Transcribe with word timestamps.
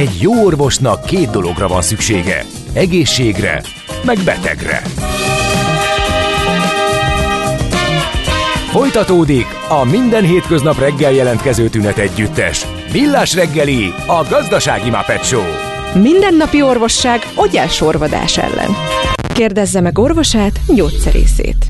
Egy 0.00 0.20
jó 0.20 0.44
orvosnak 0.44 1.04
két 1.04 1.30
dologra 1.30 1.68
van 1.68 1.82
szüksége. 1.82 2.44
Egészségre, 2.72 3.62
meg 4.04 4.18
betegre. 4.24 4.82
Folytatódik 8.70 9.46
a 9.68 9.84
minden 9.84 10.24
hétköznap 10.24 10.78
reggel 10.78 11.12
jelentkező 11.12 11.68
tünet 11.68 11.98
együttes. 11.98 12.66
Millás 12.92 13.34
reggeli, 13.34 13.92
a 14.06 14.26
gazdasági 14.30 14.90
Muppet 14.90 15.24
Show. 15.24 15.44
Mindennapi 15.94 16.62
orvosság 16.62 17.20
sorvadás 17.68 18.38
ellen. 18.38 18.70
Kérdezze 19.34 19.80
meg 19.80 19.98
orvosát, 19.98 20.60
gyógyszerészét. 20.74 21.69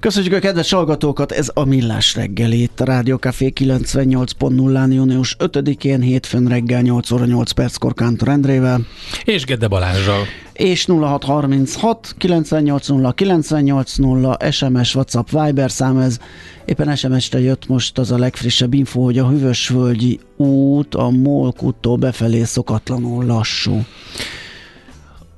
Köszönjük 0.00 0.32
a 0.32 0.38
kedves 0.38 0.72
hallgatókat, 0.72 1.32
ez 1.32 1.50
a 1.54 1.64
Millás 1.64 2.14
reggeli 2.14 2.62
itt 2.62 2.80
a 2.80 2.84
Rádió 2.84 3.16
Café 3.16 3.52
98.0-án 3.60 4.94
június 4.94 5.36
5-én 5.38 6.00
hétfőn 6.00 6.46
reggel 6.46 6.80
8 6.80 7.10
óra 7.10 7.24
8 7.24 7.50
perckor 7.50 7.94
Kántor 7.94 8.28
Endrével. 8.28 8.80
És 9.24 9.44
Gede 9.44 9.68
Balázsral. 9.68 10.26
És 10.52 10.86
0636 10.86 12.14
980 12.18 13.14
980 13.14 14.36
SMS, 14.50 14.94
WhatsApp, 14.94 15.28
Viber 15.30 15.70
szám 15.70 15.98
ez. 15.98 16.18
Éppen 16.64 16.96
SMS-re 16.96 17.40
jött 17.40 17.66
most 17.66 17.98
az 17.98 18.10
a 18.10 18.18
legfrissebb 18.18 18.74
info, 18.74 19.02
hogy 19.02 19.18
a 19.18 19.28
Hűvösvölgyi 19.28 20.20
út 20.36 20.94
a 20.94 21.10
Molkuttól 21.10 21.96
befelé 21.96 22.42
szokatlanul 22.42 23.24
lassú. 23.24 23.84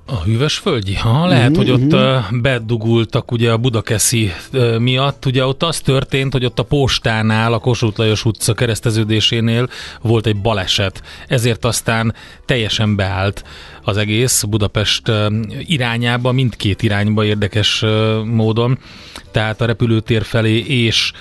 A 0.07 0.23
hűvös 0.23 0.57
földi? 0.57 0.95
Ha, 0.95 1.27
lehet, 1.27 1.51
mm-hmm. 1.51 1.59
hogy 1.59 1.71
ott 1.71 1.93
uh, 1.93 2.41
bedugultak 2.41 3.33
ugye 3.33 3.51
a 3.53 3.57
Budakeszi 3.57 4.33
miatt. 4.79 5.27
Ugye 5.27 5.47
ott 5.47 5.63
az 5.63 5.81
történt, 5.81 6.33
hogy 6.33 6.45
ott 6.45 6.59
a 6.59 6.63
postánál, 6.63 7.53
a 7.53 7.59
Kossuth 7.59 7.99
Lajos 7.99 8.25
utca 8.25 8.55
kereszteződésénél 8.55 9.69
volt 10.01 10.27
egy 10.27 10.37
baleset. 10.37 11.03
Ezért 11.29 11.65
aztán 11.65 12.15
teljesen 12.45 12.97
beállt 12.97 13.45
az 13.83 13.97
egész 13.97 14.43
Budapest 14.43 15.13
irányába, 15.59 16.33
mindkét 16.33 16.83
irányba 16.83 17.25
érdekes 17.25 17.85
módon. 18.25 18.79
Tehát 19.31 19.61
a 19.61 19.67
repülőtér 19.67 20.23
felé 20.23 20.59
és 20.59 21.13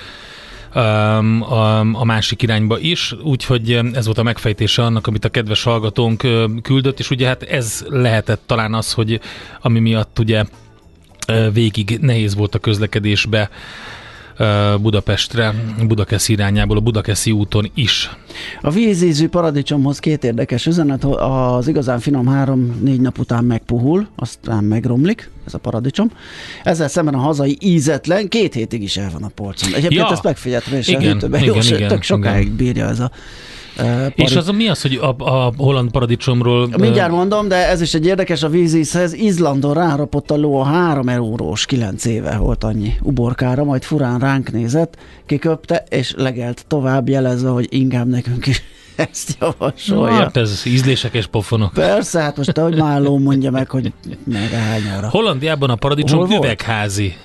a, 0.73 2.03
másik 2.03 2.41
irányba 2.41 2.79
is, 2.79 3.15
úgyhogy 3.23 3.71
ez 3.93 4.05
volt 4.05 4.17
a 4.17 4.23
megfejtése 4.23 4.83
annak, 4.83 5.07
amit 5.07 5.25
a 5.25 5.29
kedves 5.29 5.63
hallgatónk 5.63 6.27
küldött, 6.61 6.99
és 6.99 7.09
ugye 7.09 7.27
hát 7.27 7.43
ez 7.43 7.85
lehetett 7.89 8.41
talán 8.45 8.73
az, 8.73 8.93
hogy 8.93 9.19
ami 9.61 9.79
miatt 9.79 10.19
ugye 10.19 10.43
végig 11.53 11.97
nehéz 12.01 12.35
volt 12.35 12.55
a 12.55 12.59
közlekedésbe 12.59 13.49
Budapestre, 14.81 15.53
Budakeszi 15.87 16.33
irányából, 16.33 16.77
a 16.77 16.79
Budakeszi 16.79 17.31
úton 17.31 17.71
is. 17.73 18.09
A 18.61 18.69
vízízű 18.69 19.27
paradicsomhoz 19.27 19.99
két 19.99 20.23
érdekes 20.23 20.65
üzenet, 20.65 21.03
az 21.03 21.67
igazán 21.67 21.99
finom 21.99 22.27
három-négy 22.27 23.01
nap 23.01 23.19
után 23.19 23.43
megpuhul, 23.43 24.07
aztán 24.15 24.63
megromlik, 24.63 25.29
ez 25.45 25.53
a 25.53 25.57
paradicsom. 25.57 26.11
Ezzel 26.63 26.87
szemben 26.87 27.13
a 27.13 27.17
hazai 27.17 27.57
ízetlen 27.61 28.27
két 28.27 28.53
hétig 28.53 28.83
is 28.83 28.97
el 28.97 29.09
van 29.13 29.23
a 29.23 29.31
polcon. 29.35 29.69
Egyébként 29.69 30.01
ja, 30.01 30.11
ezt 30.11 30.23
megfigyeltem, 30.23 30.73
és 30.73 30.87
igen, 30.87 31.17
a 31.17 31.25
igen, 31.25 31.43
jó, 31.43 31.55
igen, 31.55 31.87
tök 31.87 32.03
sokáig 32.03 32.43
igen. 32.43 32.55
bírja 32.55 32.87
ez 32.87 32.99
a 32.99 33.11
Pari... 33.75 34.13
És 34.15 34.35
az 34.35 34.47
mi 34.47 34.67
az, 34.67 34.81
hogy 34.81 34.95
a, 34.95 35.15
a 35.17 35.53
holland 35.57 35.91
paradicsomról... 35.91 36.69
Mindjárt 36.77 37.11
mondom, 37.11 37.47
de 37.47 37.67
ez 37.67 37.81
is 37.81 37.93
egy 37.93 38.05
érdekes 38.05 38.43
a 38.43 38.49
vízízhez. 38.49 39.13
Izlandon 39.13 39.73
rárapott 39.73 40.31
a 40.31 40.35
ló 40.35 40.59
a 40.59 40.63
3 40.63 41.09
eurós 41.09 41.65
9 41.65 42.05
éve 42.05 42.37
volt 42.37 42.63
annyi 42.63 42.93
uborkára, 43.01 43.63
majd 43.63 43.83
furán 43.83 44.19
ránk 44.19 44.51
nézett, 44.51 44.97
kiköpte, 45.25 45.83
és 45.89 46.13
legelt 46.17 46.65
tovább 46.67 47.09
jelezve, 47.09 47.49
hogy 47.49 47.67
inkább 47.69 48.07
nekünk 48.07 48.45
is 48.45 48.63
ezt 49.11 49.37
javasolja. 49.39 50.13
Hát 50.13 50.37
ez 50.37 50.61
ízlések 50.65 51.13
és 51.13 51.25
pofonok. 51.25 51.73
Persze, 51.73 52.21
hát 52.21 52.37
most 52.37 52.57
ahogy 52.57 52.75
Málló 52.75 53.17
mondja 53.17 53.51
meg, 53.51 53.69
hogy 53.69 53.93
megálljára. 54.23 55.09
Hollandiában 55.09 55.69
a 55.69 55.75
paradicsom 55.75 56.31
üvegházi, 56.31 57.15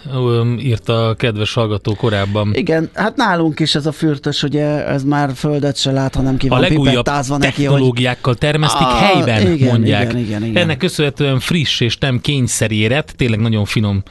írta 0.58 1.08
a 1.08 1.14
kedves 1.14 1.54
hallgató 1.54 1.94
korábban. 1.94 2.50
Igen, 2.54 2.90
hát 2.94 3.16
nálunk 3.16 3.60
is 3.60 3.74
ez 3.74 3.86
a 3.86 3.92
fürtös, 3.92 4.42
ugye 4.42 4.86
ez 4.86 5.04
már 5.04 5.30
földet 5.34 5.76
se 5.76 5.90
lát, 5.90 6.14
hanem 6.14 6.36
ki 6.36 6.48
van 6.48 6.58
A 6.58 6.60
legújabb 6.60 7.04
technológiákkal 7.38 8.32
hogy... 8.32 8.38
termesztik 8.38 8.86
ah, 8.86 9.00
helyben, 9.00 9.52
igen, 9.52 9.68
mondják. 9.68 10.02
Igen, 10.02 10.18
igen, 10.18 10.44
igen. 10.44 10.62
Ennek 10.62 10.76
köszönhetően 10.76 11.40
friss 11.40 11.80
és 11.80 11.96
nem 11.96 12.20
kényszeréret, 12.20 13.14
tényleg 13.16 13.40
nagyon 13.40 13.64
finom 13.64 14.02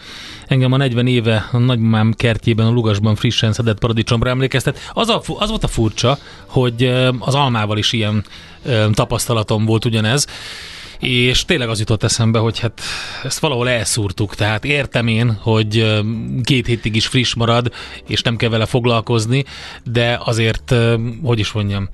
Engem 0.47 0.72
a 0.72 0.78
40 0.78 1.07
éve 1.07 1.50
a 1.51 1.57
nagymám 1.57 2.13
kertjében, 2.13 2.66
a 2.66 2.69
Lugasban 2.69 3.16
frissen 3.16 3.53
szedett 3.53 3.79
paradicsomra 3.79 4.29
emlékeztet. 4.29 4.79
Az, 4.94 5.09
a, 5.09 5.22
az 5.40 5.50
volt 5.50 5.63
a 5.63 5.67
furcsa, 5.67 6.17
hogy 6.46 6.84
az 7.19 7.35
almával 7.47 7.78
is 7.78 7.94
ilyen 7.94 8.25
tapasztalatom 8.94 9.66
volt 9.66 9.85
ugyanez, 9.85 10.28
és 11.00 11.46
tényleg 11.46 11.69
az 11.69 11.80
jutott 11.80 12.03
eszembe, 12.03 12.40
hogy 12.40 12.59
hát 12.59 12.81
ezt 13.24 13.40
valahol 13.40 13.69
elszúrtuk, 13.69 14.35
tehát 14.35 14.66
értem 14.66 15.08
én, 15.08 15.34
hogy 15.41 16.02
két 16.44 16.66
hétig 16.66 16.96
is 16.96 17.08
friss 17.08 17.34
marad, 17.34 17.74
és 18.08 18.22
nem 18.22 18.35
kell 18.35 18.50
vele 18.50 18.66
foglalkozni, 18.66 19.44
de 19.84 20.19
azért, 20.24 20.75
hogy 21.24 21.40
is 21.40 21.52
mondjam, 21.52 21.90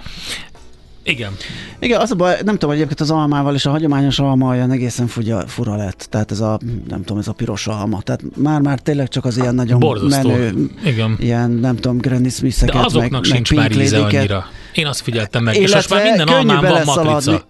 igen. 1.03 1.31
Igen, 1.79 1.99
az 1.99 2.11
a 2.11 2.15
baj, 2.15 2.33
nem 2.33 2.53
tudom, 2.53 2.69
hogy 2.69 2.75
egyébként 2.77 2.99
az 2.99 3.11
almával 3.11 3.55
és 3.55 3.65
a 3.65 3.69
hagyományos 3.69 4.19
alma 4.19 4.49
olyan 4.49 4.71
egészen 4.71 5.07
fura, 5.07 5.47
fura 5.47 5.75
lett. 5.75 6.07
Tehát 6.09 6.31
ez 6.31 6.39
a, 6.39 6.59
nem 6.87 6.99
tudom, 6.99 7.17
ez 7.17 7.27
a 7.27 7.31
piros 7.31 7.67
alma. 7.67 8.01
Tehát 8.01 8.21
már-már 8.35 8.79
tényleg 8.79 9.07
csak 9.07 9.25
az 9.25 9.37
ilyen 9.37 9.55
nagyon 9.55 9.79
Borzasztó. 9.79 10.29
menő, 10.29 10.69
Igen. 10.85 11.17
ilyen, 11.19 11.51
nem 11.51 11.75
tudom, 11.75 11.97
Granny 11.97 12.29
smith 12.29 12.65
De 12.65 12.79
azoknak 12.79 13.11
meg, 13.11 13.23
sincs 13.23 13.53
meg 13.53 13.59
már 13.59 13.81
íze 13.81 14.03
annyira. 14.03 14.45
Én 14.73 14.85
azt 14.85 15.01
figyeltem 15.01 15.43
meg, 15.43 15.55
Illetve 15.55 15.77
és 15.77 15.87
most 15.87 15.89
már 15.89 16.03
minden 16.03 16.27
almán 16.27 16.61
van 16.85 17.05
matrica. 17.05 17.45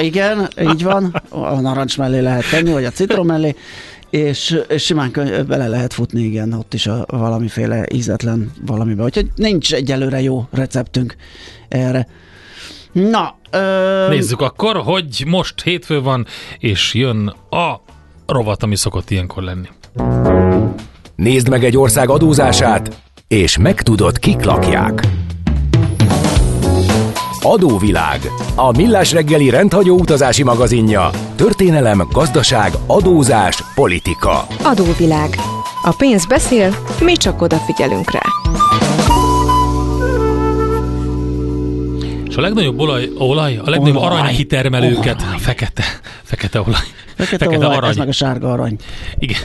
Igen, 0.00 0.48
így 0.72 0.82
van. 0.82 1.22
A 1.28 1.60
narancs 1.60 1.98
mellé 1.98 2.18
lehet 2.20 2.50
tenni, 2.50 2.72
vagy 2.72 2.84
a 2.84 2.90
citrom 2.90 3.26
mellé 3.26 3.56
és, 4.12 4.58
és 4.68 4.84
simán 4.84 5.10
könny- 5.10 5.46
bele 5.46 5.68
lehet 5.68 5.92
futni, 5.92 6.22
igen, 6.22 6.52
ott 6.52 6.74
is 6.74 6.86
a 6.86 7.04
valamiféle 7.08 7.86
ízetlen 7.92 8.52
valamibe. 8.66 9.02
Úgyhogy 9.02 9.30
nincs 9.36 9.74
egyelőre 9.74 10.20
jó 10.20 10.46
receptünk 10.50 11.16
erre. 11.68 12.06
Na, 12.92 13.34
ö... 13.50 14.06
Nézzük 14.08 14.40
akkor, 14.40 14.76
hogy 14.76 15.24
most 15.26 15.62
hétfő 15.62 16.02
van, 16.02 16.26
és 16.58 16.94
jön 16.94 17.34
a 17.50 17.80
rovat, 18.26 18.62
ami 18.62 18.76
szokott 18.76 19.10
ilyenkor 19.10 19.42
lenni. 19.42 19.68
Nézd 21.16 21.48
meg 21.48 21.64
egy 21.64 21.76
ország 21.76 22.10
adózását, 22.10 22.96
és 23.28 23.58
megtudod, 23.58 24.18
kik 24.18 24.44
lakják. 24.44 25.06
Adóvilág. 27.42 28.20
A 28.54 28.76
millás 28.76 29.12
reggeli 29.12 29.50
rendhagyó 29.50 29.98
utazási 29.98 30.42
magazinja. 30.42 31.10
Történelem, 31.36 32.08
gazdaság, 32.12 32.72
adózás, 32.86 33.64
politika. 33.74 34.46
Adóvilág. 34.62 35.36
A 35.82 35.94
pénz 35.98 36.26
beszél, 36.26 36.76
mi 37.00 37.12
csak 37.12 37.42
odafigyelünk 37.42 38.10
rá. 38.10 38.21
És 42.32 42.38
a 42.38 42.40
legnagyobb 42.40 42.80
olaj, 42.80 43.08
olaj 43.18 43.56
a 43.56 43.70
legnagyobb 43.70 43.96
olaj. 43.96 44.18
aranykitermelőket, 44.18 45.22
olaj. 45.22 45.38
fekete, 45.38 45.84
fekete 46.22 46.60
olaj. 46.60 46.80
Fekete, 47.16 47.44
fekete 47.44 47.66
olaj, 47.66 47.76
arany. 47.76 47.90
ez 47.90 47.96
meg 47.96 48.08
a 48.08 48.12
sárga 48.12 48.52
arany. 48.52 48.76
Igen. 49.18 49.40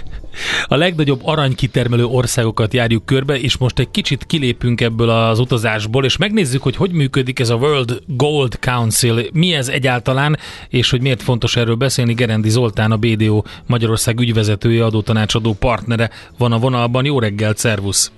A 0.65 0.75
legnagyobb 0.75 1.19
aranykitermelő 1.23 2.05
országokat 2.05 2.73
járjuk 2.73 3.05
körbe, 3.05 3.39
és 3.39 3.57
most 3.57 3.79
egy 3.79 3.91
kicsit 3.91 4.25
kilépünk 4.25 4.81
ebből 4.81 5.09
az 5.09 5.39
utazásból, 5.39 6.05
és 6.05 6.17
megnézzük, 6.17 6.63
hogy 6.63 6.75
hogy 6.75 6.91
működik 6.91 7.39
ez 7.39 7.49
a 7.49 7.55
World 7.55 8.01
Gold 8.05 8.57
Council, 8.59 9.25
mi 9.33 9.53
ez 9.53 9.67
egyáltalán, 9.67 10.37
és 10.69 10.89
hogy 10.89 11.01
miért 11.01 11.21
fontos 11.21 11.55
erről 11.55 11.75
beszélni. 11.75 12.13
Gerendi 12.13 12.49
Zoltán, 12.49 12.91
a 12.91 12.97
BDO 12.97 13.43
Magyarország 13.65 14.19
ügyvezetője, 14.19 14.85
adótanácsadó 14.85 15.53
partnere 15.53 16.09
van 16.37 16.51
a 16.51 16.57
vonalban. 16.57 17.05
Jó 17.05 17.19
reggelt, 17.19 17.57
szervusz! 17.57 18.11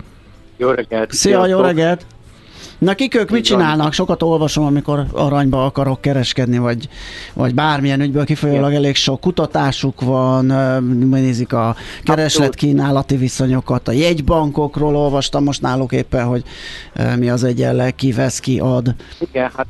Jó 0.56 0.70
reggelt! 0.70 1.12
Szia, 1.12 1.46
jó 1.46 1.60
reggelt! 1.60 2.06
Na 2.80 2.94
kik 2.94 3.14
ők? 3.14 3.30
Mit 3.30 3.44
csinálnak? 3.44 3.92
Sokat 3.92 4.22
olvasom, 4.22 4.64
amikor 4.64 5.04
aranyba 5.12 5.64
akarok 5.64 6.00
kereskedni, 6.00 6.58
vagy, 6.58 6.88
vagy 7.34 7.54
bármilyen 7.54 8.00
ügyből 8.00 8.24
kifolyólag 8.24 8.72
elég 8.72 8.94
sok 8.94 9.20
kutatásuk 9.20 10.00
van, 10.00 10.44
nézik 11.08 11.52
a 11.52 11.74
kereslet-kínálati 12.04 13.16
viszonyokat, 13.16 13.88
a 13.88 13.92
jegybankokról 13.92 14.96
olvastam 14.96 15.44
most 15.44 15.62
náluk 15.62 15.92
éppen, 15.92 16.24
hogy 16.24 16.42
mi 17.18 17.30
az 17.30 17.44
egyenleg, 17.44 17.94
ki 17.94 18.12
vesz, 18.12 18.40
ki 18.40 18.58
ad. 18.58 18.94
Igen, 19.18 19.50
hát 19.56 19.66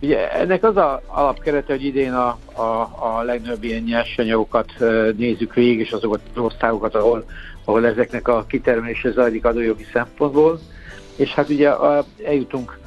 Ugye 0.00 0.32
ennek 0.32 0.64
az 0.64 0.76
a 0.76 1.02
alapkerete, 1.06 1.72
hogy 1.72 1.84
idén 1.84 2.12
a, 2.12 2.38
a, 2.52 2.90
a 2.98 3.22
legnagyobb 3.22 3.64
ilyen 3.64 3.82
nyersanyagokat 3.82 4.72
nézzük 5.16 5.54
végig, 5.54 5.78
és 5.78 5.90
azokat 5.90 6.20
az 6.34 6.42
országokat, 6.42 6.94
ahol, 6.94 7.24
ahol 7.64 7.86
ezeknek 7.86 8.28
a 8.28 8.44
kitermelése 8.48 9.10
zajlik 9.10 9.44
adójogi 9.44 9.86
szempontból 9.92 10.60
és 11.22 11.34
hát 11.34 11.48
ugye 11.48 11.70
eljutunk 12.24 12.78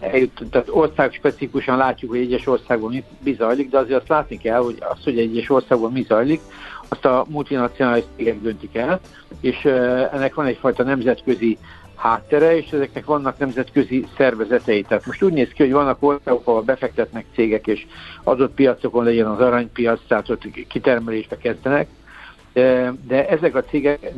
eljut, 0.00 0.42
tehát 0.50 0.68
ország 0.70 1.12
specifikusan 1.12 1.76
látjuk, 1.76 2.10
hogy 2.10 2.20
egyes 2.20 2.46
országban 2.46 3.04
mi 3.24 3.32
zajlik, 3.32 3.70
de 3.70 3.78
azért 3.78 3.98
azt 3.98 4.08
látni 4.08 4.38
kell, 4.38 4.60
hogy 4.60 4.76
az, 4.80 5.04
hogy 5.04 5.18
egyes 5.18 5.50
országban 5.50 5.92
mi 5.92 6.02
zajlik, 6.08 6.40
azt 6.88 7.04
a 7.04 7.26
multinacionális 7.28 8.04
cégek 8.16 8.40
döntik 8.40 8.76
el, 8.76 9.00
és 9.40 9.64
ennek 10.12 10.34
van 10.34 10.46
egyfajta 10.46 10.82
nemzetközi 10.82 11.58
háttere, 11.96 12.56
és 12.56 12.70
ezeknek 12.70 13.04
vannak 13.04 13.38
nemzetközi 13.38 14.06
szervezetei. 14.16 14.82
Tehát 14.82 15.06
most 15.06 15.22
úgy 15.22 15.32
néz 15.32 15.48
ki, 15.48 15.62
hogy 15.62 15.72
vannak 15.72 16.02
országok, 16.02 16.46
ahol 16.46 16.62
befektetnek 16.62 17.24
cégek, 17.34 17.66
és 17.66 17.86
adott 18.22 18.54
piacokon 18.54 19.04
legyen 19.04 19.26
az 19.26 19.40
aranypiac, 19.40 20.00
tehát 20.08 20.30
ott 20.30 20.66
kitermelésbe 20.68 21.36
kezdenek, 21.36 21.88
de, 23.06 23.28
ezek 23.28 23.54
a 23.54 23.64
cégek, 23.64 24.12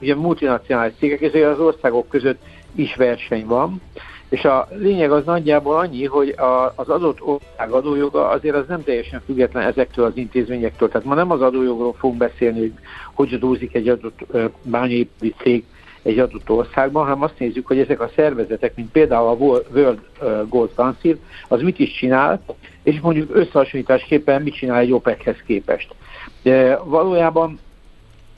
ugye 0.00 0.14
multinacionális 0.14 0.94
cégek, 0.98 1.20
és 1.20 1.42
az 1.42 1.58
országok 1.58 2.08
között 2.08 2.42
is 2.74 2.94
verseny 2.94 3.46
van, 3.46 3.80
és 4.28 4.44
a 4.44 4.68
lényeg 4.70 5.12
az 5.12 5.24
nagyjából 5.24 5.76
annyi, 5.76 6.04
hogy 6.04 6.28
a, 6.28 6.72
az 6.76 6.88
adott 6.88 7.20
ország 7.20 7.70
adójoga 7.70 8.28
azért 8.28 8.56
az 8.56 8.64
nem 8.68 8.84
teljesen 8.84 9.22
független 9.26 9.66
ezektől 9.66 10.04
az 10.04 10.16
intézményektől. 10.16 10.88
Tehát 10.88 11.06
ma 11.06 11.14
nem 11.14 11.30
az 11.30 11.40
adójogról 11.40 11.94
fogunk 11.94 12.18
beszélni, 12.18 12.58
hogy 12.58 12.72
hogy 13.14 13.34
adózik 13.34 13.74
egy 13.74 13.88
adott 13.88 14.20
bányépítő 14.62 15.34
cég 15.42 15.64
egy 16.02 16.18
adott 16.18 16.50
országban, 16.50 17.02
hanem 17.02 17.22
azt 17.22 17.38
nézzük, 17.38 17.66
hogy 17.66 17.78
ezek 17.78 18.00
a 18.00 18.10
szervezetek, 18.14 18.74
mint 18.76 18.90
például 18.90 19.28
a 19.28 19.60
World 19.72 20.00
Gold 20.48 20.70
Council, 20.74 21.18
az 21.48 21.62
mit 21.62 21.78
is 21.78 21.92
csinál, 21.92 22.42
és 22.82 23.00
mondjuk 23.00 23.36
összehasonlításképpen 23.36 24.42
mit 24.42 24.54
csinál 24.54 24.78
egy 24.78 24.92
OPEC-hez 24.92 25.36
képest. 25.46 25.94
De 26.42 26.76
valójában 26.76 27.58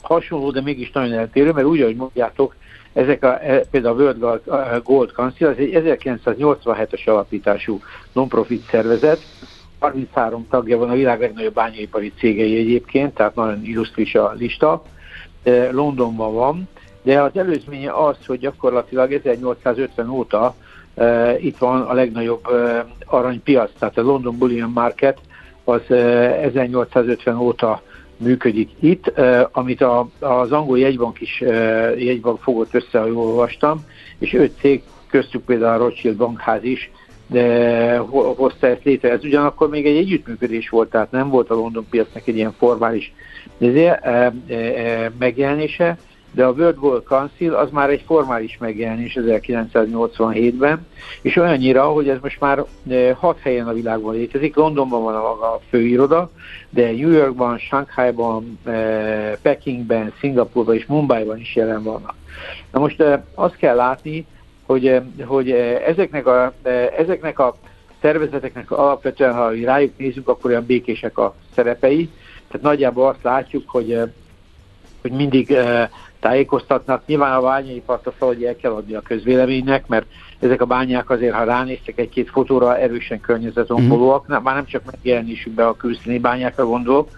hasonló, 0.01 0.51
de 0.51 0.61
mégis 0.61 0.91
nagyon 0.91 1.13
eltérő, 1.13 1.51
mert 1.51 1.67
úgy, 1.67 1.81
ahogy 1.81 1.95
mondjátok, 1.95 2.55
ezek 2.95 3.23
a, 3.23 3.39
e, 3.43 3.65
például 3.71 3.99
a 3.99 4.01
World 4.01 4.41
Gold 4.83 5.11
Council, 5.11 5.47
az 5.47 5.57
egy 5.57 5.99
1987-es 6.25 7.05
alapítású 7.05 7.81
non-profit 8.11 8.67
szervezet, 8.69 9.19
33 9.79 10.47
tagja 10.49 10.77
van 10.77 10.89
a 10.89 10.93
világ 10.93 11.19
legnagyobb 11.19 11.53
bányaipari 11.53 12.13
cégei 12.17 12.57
egyébként, 12.57 13.13
tehát 13.13 13.35
nagyon 13.35 13.63
illusztris 13.63 14.15
a 14.15 14.33
lista. 14.37 14.83
Londonban 15.71 16.33
van, 16.33 16.69
de 17.01 17.21
az 17.21 17.31
előzménye 17.33 17.91
az, 17.91 18.15
hogy 18.25 18.39
gyakorlatilag 18.39 19.13
1850 19.13 20.09
óta 20.09 20.55
e, 20.95 21.37
itt 21.39 21.57
van 21.57 21.81
a 21.81 21.93
legnagyobb 21.93 22.45
e, 22.47 22.85
aranypiac, 23.05 23.71
tehát 23.79 23.97
a 23.97 24.01
London 24.01 24.37
Bullion 24.37 24.71
Market 24.71 25.19
az 25.63 25.81
e, 25.91 25.95
1850 25.95 27.37
óta 27.37 27.81
működik 28.17 28.69
itt, 28.79 29.11
amit 29.51 29.81
a, 29.81 30.07
az 30.19 30.51
angol 30.51 30.79
jegybank 30.79 31.21
is 31.21 31.41
jegybank 31.97 32.41
fogott 32.41 32.73
össze, 32.73 32.99
ahogy 32.99 33.11
olvastam, 33.11 33.85
és 34.19 34.33
öt 34.33 34.57
cég, 34.59 34.83
köztük 35.07 35.43
például 35.45 35.73
a 35.73 35.83
Rothschild 35.83 36.15
bankház 36.15 36.63
is, 36.63 36.91
de 37.27 37.97
hozta 38.35 38.67
ezt 38.67 38.83
létre. 38.83 39.11
Ez 39.11 39.23
ugyanakkor 39.23 39.69
még 39.69 39.85
egy 39.85 39.97
együttműködés 39.97 40.69
volt, 40.69 40.89
tehát 40.89 41.11
nem 41.11 41.29
volt 41.29 41.49
a 41.49 41.53
London 41.53 41.85
piacnak 41.89 42.27
egy 42.27 42.35
ilyen 42.35 42.55
formális 42.57 43.13
eh, 43.59 44.31
megjelenése, 45.19 45.97
de 46.35 46.45
a 46.45 46.51
World 46.51 46.79
Gold 46.79 47.03
Council 47.03 47.53
az 47.53 47.69
már 47.71 47.89
egy 47.89 48.03
formális 48.05 48.57
megjelenés 48.57 49.17
1987-ben, 49.19 50.87
és 51.21 51.35
olyannyira, 51.35 51.83
hogy 51.83 52.09
ez 52.09 52.17
most 52.21 52.39
már 52.39 52.63
eh, 52.89 53.15
hat 53.15 53.39
helyen 53.39 53.67
a 53.67 53.73
világban 53.73 54.13
létezik. 54.13 54.55
Londonban 54.55 55.03
van 55.03 55.15
a 55.15 55.59
főiroda, 55.69 56.31
de 56.69 56.91
New 56.91 57.11
Yorkban, 57.11 57.57
Shanghaiban, 57.57 58.59
eh, 58.63 59.33
Pekingben, 59.41 60.13
Szingapurban 60.19 60.75
és 60.75 60.85
Mumbaiban 60.85 61.39
is 61.39 61.55
jelen 61.55 61.83
vannak. 61.83 62.15
Na 62.71 62.79
most 62.79 63.01
eh, 63.01 63.21
azt 63.35 63.55
kell 63.55 63.75
látni, 63.75 64.25
hogy, 64.65 65.01
hogy 65.25 65.51
ezeknek, 65.85 66.27
a, 66.27 66.53
ezeknek 66.97 67.39
a 67.39 67.55
szervezeteknek 68.01 68.71
alapvetően, 68.71 69.33
ha 69.33 69.51
rájuk 69.63 69.97
nézzük, 69.97 70.27
akkor 70.27 70.51
olyan 70.51 70.65
békések 70.65 71.17
a 71.17 71.35
szerepei. 71.55 72.09
Tehát 72.47 72.65
nagyjából 72.65 73.07
azt 73.07 73.23
látjuk, 73.23 73.69
hogy 73.69 73.99
hogy 75.05 75.13
mindig 75.13 75.57
tájékoztatnak. 76.25 77.01
Nyilván 77.05 77.33
a 77.33 77.41
bányaipart 77.41 78.07
azt 78.07 78.17
valahogy 78.19 78.43
el 78.43 78.55
kell 78.55 78.71
adni 78.71 78.93
a 78.93 79.01
közvéleménynek, 79.01 79.87
mert 79.87 80.05
ezek 80.39 80.61
a 80.61 80.65
bányák 80.65 81.09
azért, 81.09 81.33
ha 81.33 81.43
ránéztek 81.43 81.99
egy-két 81.99 82.29
fotóra, 82.29 82.77
erősen 82.77 83.19
környezetonkolóak, 83.19 84.31
mm-hmm. 84.31 84.43
már 84.43 84.55
nem 84.55 84.65
csak 84.65 84.81
megjelenésükbe 84.91 85.67
a 85.67 85.75
külszíni 85.75 86.19
bányákra 86.19 86.65
gondolok, 86.65 87.09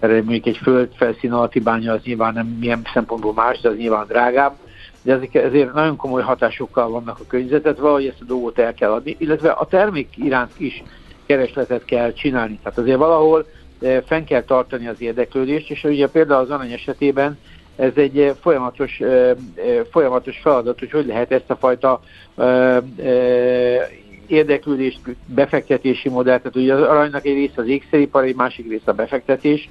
mert 0.00 0.12
mondjuk 0.12 0.46
egy 0.46 0.56
földfelszín 0.56 1.32
alatti 1.32 1.60
bánya 1.60 1.92
az 1.92 2.00
nyilván 2.04 2.34
nem 2.34 2.46
milyen 2.46 2.82
szempontból 2.92 3.32
más, 3.32 3.60
de 3.60 3.68
az 3.68 3.76
nyilván 3.76 4.06
drágább, 4.06 4.54
de 5.02 5.12
ezek, 5.12 5.34
ezért 5.34 5.72
nagyon 5.72 5.96
komoly 5.96 6.22
hatásokkal 6.22 6.90
vannak 6.90 7.18
a 7.18 7.26
környezetet, 7.26 7.78
valahogy 7.78 8.06
ezt 8.06 8.20
a 8.20 8.24
dolgot 8.24 8.58
el 8.58 8.74
kell 8.74 8.90
adni, 8.90 9.16
illetve 9.18 9.50
a 9.50 9.66
termék 9.66 10.08
iránt 10.16 10.52
is 10.56 10.82
keresletet 11.26 11.84
kell 11.84 12.12
csinálni. 12.12 12.58
Tehát 12.62 12.78
azért 12.78 12.98
valahol 12.98 13.46
eh, 13.80 14.02
fenn 14.06 14.24
kell 14.24 14.42
tartani 14.42 14.86
az 14.86 15.00
érdeklődést, 15.00 15.70
és 15.70 15.84
ugye 15.84 16.08
például 16.08 16.40
az 16.40 16.50
arany 16.50 16.72
esetében 16.72 17.38
ez 17.76 17.92
egy 17.94 18.18
eh, 18.18 18.34
folyamatos, 18.40 19.00
eh, 19.00 19.30
eh, 19.30 19.36
folyamatos 19.90 20.38
feladat, 20.42 20.78
hogy 20.78 20.90
hogy 20.90 21.06
lehet 21.06 21.32
ezt 21.32 21.50
a 21.50 21.56
fajta 21.56 22.00
érdeklődést, 24.26 25.00
befektetési 25.26 26.08
modellt, 26.08 26.42
tehát 26.42 26.56
ugye 26.56 26.74
az 26.74 26.80
aranynak 26.82 27.26
egy 27.26 27.34
része 27.34 27.60
az 27.60 27.66
ékszeripar, 27.66 28.24
egy 28.24 28.34
másik 28.34 28.68
része 28.68 28.90
a 28.90 28.92
befektetés, 28.92 29.68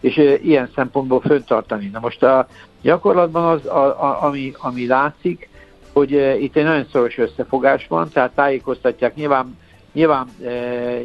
és 0.00 0.38
ilyen 0.42 0.70
szempontból 0.74 1.20
föntartani. 1.20 1.90
Na 1.92 1.98
most 2.00 2.22
a 2.22 2.46
gyakorlatban 2.82 3.44
az, 3.44 3.66
a, 3.66 4.02
a, 4.02 4.22
ami, 4.22 4.52
ami 4.58 4.86
látszik, 4.86 5.48
hogy 5.92 6.10
itt 6.40 6.56
egy 6.56 6.64
nagyon 6.64 6.86
szoros 6.92 7.18
összefogás 7.18 7.86
van, 7.86 8.08
tehát 8.08 8.34
tájékoztatják 8.34 9.14
nyilván 9.14 9.58
Nyilván, 9.94 10.26
e, 10.44 10.50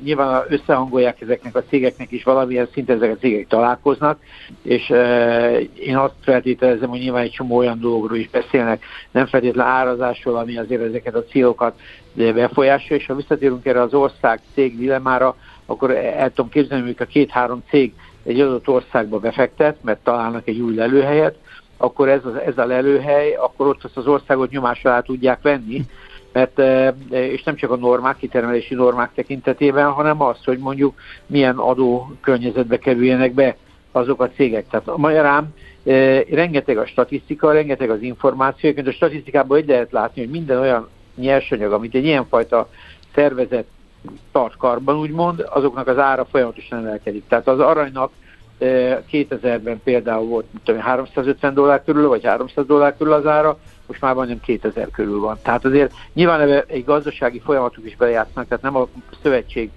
nyilván 0.03 0.43
összehangolják 0.47 1.21
ezeknek 1.21 1.55
a 1.55 1.63
cégeknek 1.63 2.11
is 2.11 2.23
valamilyen 2.23 2.67
szinten 2.73 2.95
ezek 2.95 3.11
a 3.11 3.17
cégek 3.17 3.47
találkoznak, 3.47 4.19
és 4.61 4.89
e, 4.89 5.59
én 5.59 5.97
azt 5.97 6.13
feltételezem, 6.21 6.89
hogy 6.89 6.99
nyilván 6.99 7.23
egy 7.23 7.31
csomó 7.31 7.57
olyan 7.57 7.79
dologról 7.79 8.17
is 8.17 8.29
beszélnek, 8.29 8.83
nem 9.11 9.25
feltétlen 9.25 9.65
árazásról, 9.65 10.35
ami 10.35 10.57
azért 10.57 10.81
ezeket 10.81 11.15
a 11.15 11.23
célokat 11.23 11.79
befolyásolja, 12.13 13.01
és 13.01 13.05
ha 13.05 13.15
visszatérünk 13.15 13.65
erre 13.65 13.81
az 13.81 13.93
ország 13.93 14.39
cég 14.53 14.77
dilemára, 14.77 15.35
akkor 15.65 15.91
el 15.91 16.29
tudom 16.29 16.51
képzelni, 16.51 16.85
hogy 16.85 16.95
a 16.99 17.05
két-három 17.05 17.63
cég 17.69 17.93
egy 18.23 18.39
adott 18.39 18.67
országba 18.67 19.19
befektet, 19.19 19.77
mert 19.83 20.03
találnak 20.03 20.47
egy 20.47 20.59
új 20.59 20.75
lelőhelyet, 20.75 21.35
akkor 21.77 22.09
ez, 22.09 22.25
az, 22.25 22.35
ez 22.35 22.57
a 22.57 22.65
lelőhely, 22.65 23.33
akkor 23.33 23.67
ott 23.67 23.83
azt 23.83 23.97
az 23.97 24.07
országot 24.07 24.49
nyomás 24.49 24.85
alá 24.85 24.99
tudják 24.99 25.41
venni, 25.41 25.85
mert, 26.31 26.59
és 27.09 27.43
nem 27.43 27.55
csak 27.55 27.71
a 27.71 27.75
normák, 27.75 28.17
kitermelési 28.17 28.75
normák 28.75 29.13
tekintetében, 29.13 29.91
hanem 29.91 30.21
az, 30.21 30.43
hogy 30.45 30.57
mondjuk 30.57 30.99
milyen 31.25 31.57
adó 31.57 32.11
környezetbe 32.21 32.77
kerüljenek 32.77 33.33
be 33.33 33.55
azok 33.91 34.21
a 34.21 34.29
cégek. 34.29 34.67
Tehát 34.69 34.97
magyarán 34.97 35.53
rengeteg 36.29 36.77
a 36.77 36.85
statisztika, 36.85 37.51
rengeteg 37.51 37.89
az 37.89 38.01
információ, 38.01 38.71
a 38.85 38.91
statisztikából 38.91 39.57
egy 39.57 39.67
lehet 39.67 39.91
látni, 39.91 40.21
hogy 40.21 40.31
minden 40.31 40.59
olyan 40.59 40.87
nyersanyag, 41.15 41.71
amit 41.71 41.95
egy 41.95 42.05
ilyenfajta 42.05 42.69
szervezet 43.15 43.65
tart 44.31 44.57
karban, 44.57 44.99
úgymond, 44.99 45.45
azoknak 45.49 45.87
az 45.87 45.97
ára 45.97 46.25
folyamatosan 46.25 46.79
emelkedik. 46.79 47.23
Tehát 47.27 47.47
az 47.47 47.59
aranynak 47.59 48.11
2000-ben 48.59 49.81
például 49.83 50.27
volt 50.27 50.45
tudom, 50.63 50.81
350 50.81 51.53
dollár 51.53 51.83
körül, 51.83 52.07
vagy 52.07 52.25
300 52.25 52.65
dollár 52.65 52.97
körül 52.97 53.13
az 53.13 53.25
ára, 53.25 53.59
most 53.89 54.01
már 54.01 54.13
majdnem 54.13 54.39
2000 54.39 54.89
körül 54.91 55.19
van. 55.19 55.37
Tehát 55.41 55.65
azért 55.65 55.93
nyilván 56.13 56.41
ebbe 56.41 56.63
egy 56.67 56.85
gazdasági 56.85 57.39
folyamatok 57.39 57.85
is 57.85 57.95
bejátszanak, 57.95 58.47
tehát 58.47 58.63
nem 58.63 58.75
a 58.75 58.87
szövetség 59.21 59.69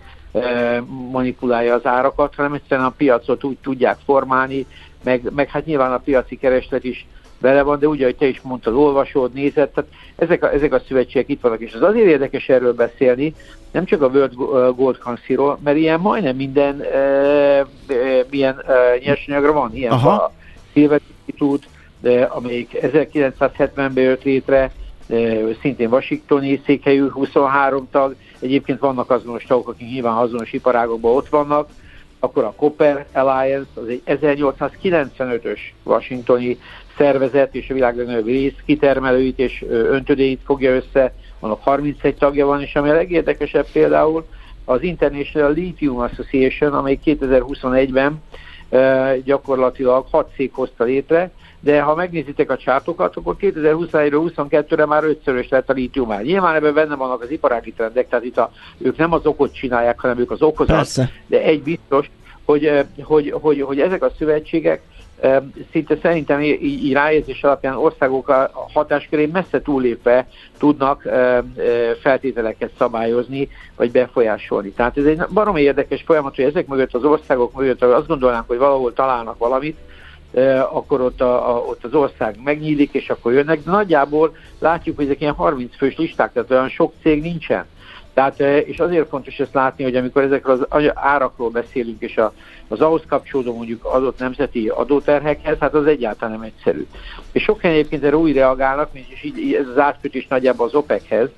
manipulálja 1.10 1.74
az 1.74 1.86
árakat, 1.86 2.34
hanem 2.34 2.52
egyszerűen 2.52 2.86
a 2.86 2.94
piacot 2.96 3.44
úgy 3.44 3.58
tudják 3.62 3.98
formálni, 4.04 4.66
meg, 5.04 5.32
meg 5.34 5.48
hát 5.48 5.64
nyilván 5.66 5.92
a 5.92 5.98
piaci 5.98 6.36
kereslet 6.36 6.84
is 6.84 7.06
bele 7.38 7.62
van, 7.62 7.78
de 7.78 7.88
úgy, 7.88 8.02
ahogy 8.02 8.16
te 8.16 8.26
is 8.26 8.40
mondtad, 8.40 8.74
olvasod, 8.74 9.32
nézed, 9.32 9.68
tehát 9.68 9.90
ezek 10.16 10.42
a, 10.42 10.52
ezek 10.52 10.72
a 10.72 10.82
szövetségek 10.88 11.28
itt 11.28 11.40
vannak, 11.40 11.60
és 11.60 11.72
az 11.72 11.82
azért 11.82 12.06
érdekes 12.06 12.48
erről 12.48 12.74
beszélni, 12.74 13.34
nem 13.70 13.84
csak 13.84 14.02
a 14.02 14.06
World 14.06 14.34
Gold 14.76 14.98
Council-ról, 14.98 15.58
mert 15.64 15.76
ilyen 15.76 16.00
majdnem 16.00 16.36
minden 16.36 16.80
e, 16.80 16.96
e, 16.96 17.66
milyen 18.30 18.58
e, 18.66 18.72
nyersanyagra 19.04 19.52
van, 19.52 19.74
ilyen 19.74 19.92
Aha. 19.92 20.10
a 20.10 20.32
Silver 20.72 21.00
Institute, 21.24 21.66
amelyik 22.28 22.78
1970-ben 22.80 24.04
jött 24.04 24.22
létre, 24.22 24.72
szintén 25.60 25.88
washingtoni 25.88 26.60
székhelyű 26.66 27.08
23 27.08 27.88
tag, 27.90 28.14
egyébként 28.40 28.78
vannak 28.78 29.10
azonos 29.10 29.44
tagok, 29.44 29.68
akik 29.68 29.88
nyilván 29.88 30.16
azonos 30.16 30.52
iparágokban 30.52 31.14
ott 31.14 31.28
vannak, 31.28 31.68
akkor 32.18 32.44
a 32.44 32.54
Copper 32.56 33.06
Alliance, 33.12 33.70
az 33.74 33.88
egy 33.88 34.02
1895-ös 34.06 35.58
washingtoni 35.82 36.58
szervezet, 36.96 37.54
és 37.54 37.70
a 37.70 37.74
világ 37.74 37.96
legnagyobb 37.96 38.26
rész 38.26 38.54
kitermelőit 38.64 39.38
és 39.38 39.64
öntödéit 39.68 40.40
fogja 40.44 40.74
össze, 40.74 41.14
annak 41.40 41.62
31 41.62 42.14
tagja 42.14 42.46
van, 42.46 42.62
és 42.62 42.74
ami 42.74 42.88
a 42.88 42.94
legérdekesebb 42.94 43.66
például 43.72 44.24
az 44.64 44.82
International 44.82 45.52
Lithium 45.52 45.98
Association, 45.98 46.72
amely 46.72 46.98
2021-ben 47.04 48.22
gyakorlatilag 49.24 50.06
hat 50.10 50.30
cég 50.36 50.50
hozta 50.52 50.84
létre, 50.84 51.30
de 51.62 51.80
ha 51.80 51.94
megnézitek 51.94 52.50
a 52.50 52.56
csártokat, 52.56 53.16
akkor 53.16 53.36
2021-ről 53.40 54.32
22-re 54.36 54.86
már 54.86 55.04
ötszörös 55.04 55.48
lett 55.48 55.70
a 55.70 55.72
lítiumár. 55.72 56.22
Nyilván 56.22 56.54
ebben 56.54 56.74
benne 56.74 56.94
vannak 56.94 57.22
az 57.22 57.30
iparági 57.30 57.72
trendek, 57.72 58.08
tehát 58.08 58.24
itt 58.24 58.38
a, 58.38 58.52
ők 58.78 58.96
nem 58.96 59.12
az 59.12 59.26
okot 59.26 59.54
csinálják, 59.54 60.00
hanem 60.00 60.18
ők 60.18 60.30
az 60.30 60.42
okozat, 60.42 60.76
Persze. 60.76 61.10
de 61.26 61.42
egy 61.42 61.62
biztos, 61.62 62.10
hogy, 62.44 62.84
hogy, 63.02 63.34
hogy, 63.40 63.60
hogy 63.60 63.80
ezek 63.80 64.02
a 64.02 64.12
szövetségek 64.18 64.82
szinte 65.70 65.96
szerintem 66.02 66.40
így, 66.40 66.62
így 66.62 66.92
ráérzés 66.92 67.42
alapján 67.42 67.76
országok 67.76 68.28
a 68.28 68.50
hatáskörén 68.72 69.28
messze 69.32 69.62
túllépve 69.62 70.28
tudnak 70.58 71.08
feltételeket 72.00 72.70
szabályozni, 72.78 73.48
vagy 73.76 73.90
befolyásolni. 73.90 74.70
Tehát 74.70 74.98
ez 74.98 75.04
egy 75.04 75.22
baromi 75.32 75.60
érdekes 75.60 76.02
folyamat, 76.06 76.34
hogy 76.34 76.44
ezek 76.44 76.66
mögött 76.66 76.94
az 76.94 77.04
országok 77.04 77.54
mögött 77.54 77.82
azt 77.82 78.06
gondolnánk, 78.06 78.46
hogy 78.46 78.58
valahol 78.58 78.92
találnak 78.92 79.38
valamit, 79.38 79.76
akkor 80.70 81.00
ott, 81.00 81.20
a, 81.20 81.50
a, 81.50 81.58
ott 81.58 81.84
az 81.84 81.94
ország 81.94 82.36
megnyílik, 82.44 82.94
és 82.94 83.10
akkor 83.10 83.32
jönnek. 83.32 83.62
De 83.64 83.70
nagyjából 83.70 84.36
látjuk, 84.58 84.96
hogy 84.96 85.04
ezek 85.04 85.20
ilyen 85.20 85.34
30 85.34 85.76
fős 85.76 85.96
listák, 85.96 86.32
tehát 86.32 86.50
olyan 86.50 86.68
sok 86.68 86.92
cég 87.02 87.22
nincsen. 87.22 87.64
Tehát, 88.14 88.40
és 88.40 88.78
azért 88.78 89.08
fontos 89.08 89.38
ezt 89.38 89.54
látni, 89.54 89.84
hogy 89.84 89.96
amikor 89.96 90.22
ezekről 90.22 90.66
az 90.68 90.90
árakról 90.94 91.50
beszélünk, 91.50 92.02
és 92.02 92.16
a, 92.16 92.32
az 92.68 92.80
ahhoz 92.80 93.02
kapcsolódó 93.08 93.56
mondjuk 93.56 93.84
adott 93.84 94.18
nemzeti 94.18 94.68
adóterhekhez, 94.68 95.58
hát 95.58 95.74
az 95.74 95.86
egyáltalán 95.86 96.34
nem 96.34 96.42
egyszerű. 96.42 96.86
És 97.32 97.42
sok 97.42 97.60
helyen 97.60 97.76
egyébként 97.76 98.04
erre 98.04 98.16
úgy 98.16 98.32
reagálnak, 98.32 98.88
és 98.92 99.22
így 99.22 99.54
ez 99.54 99.66
az 99.68 99.78
átkötés 99.78 100.26
nagyjából 100.26 100.66
az 100.66 100.74
OPEC-hez, 100.74 101.28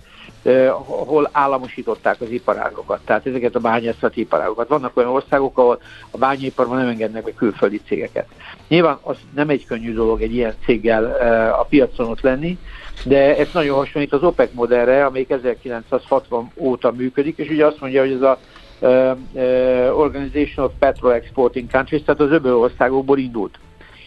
ahol 0.68 1.28
államosították 1.32 2.20
az 2.20 2.30
iparágokat, 2.30 3.00
tehát 3.04 3.26
ezeket 3.26 3.54
a 3.54 3.60
bányászati 3.60 4.20
iparágokat. 4.20 4.68
Vannak 4.68 4.96
olyan 4.96 5.10
országok, 5.10 5.58
ahol 5.58 5.80
a 6.10 6.18
bányaiparban 6.18 6.76
nem 6.76 6.88
engednek 6.88 7.24
be 7.24 7.32
külföldi 7.34 7.80
cégeket. 7.86 8.26
Nyilván 8.68 8.98
az 9.02 9.16
nem 9.34 9.48
egy 9.48 9.66
könnyű 9.66 9.94
dolog 9.94 10.22
egy 10.22 10.34
ilyen 10.34 10.54
céggel 10.64 11.04
a 11.60 11.64
piacon 11.64 12.08
ott 12.08 12.20
lenni, 12.20 12.58
de 13.04 13.36
ez 13.36 13.48
nagyon 13.52 13.76
hasonlít 13.76 14.12
az 14.12 14.22
OPEC 14.22 14.50
modellre, 14.52 15.04
amelyik 15.04 15.30
1960 15.30 16.50
óta 16.56 16.92
működik, 16.92 17.38
és 17.38 17.48
ugye 17.48 17.66
azt 17.66 17.80
mondja, 17.80 18.00
hogy 18.00 18.12
ez 18.12 18.22
a 18.22 18.38
Organization 19.92 20.66
of 20.66 20.72
Petrol 20.78 21.14
Exporting 21.14 21.70
Countries, 21.70 22.02
tehát 22.02 22.20
az 22.20 22.30
öböl 22.30 22.56
országokból 22.56 23.18
indult. 23.18 23.58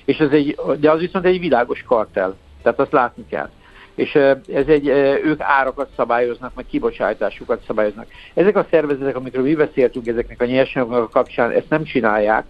És 0.06 0.18
ez 0.18 0.32
egy, 0.32 0.60
de 0.80 0.92
az 0.92 1.00
viszont 1.00 1.26
egy 1.26 1.40
világos 1.40 1.84
kartel, 1.88 2.36
tehát 2.62 2.80
azt 2.80 2.92
látni 2.92 3.26
kell 3.30 3.50
és 3.98 4.16
ez 4.54 4.68
egy, 4.68 4.88
ők 5.24 5.42
árakat 5.42 5.90
szabályoznak, 5.96 6.52
meg 6.56 6.66
kibocsátásukat 6.66 7.64
szabályoznak. 7.68 8.08
Ezek 8.34 8.56
a 8.56 8.68
szervezetek, 8.70 9.16
amikről 9.16 9.44
mi 9.44 9.56
beszéltünk 9.56 10.08
ezeknek 10.08 10.42
a 10.42 10.46
nyersanyagok 10.46 10.96
a 10.96 11.08
kapcsán, 11.08 11.52
ezt 11.52 11.70
nem 11.70 11.84
csinálják, 11.84 12.46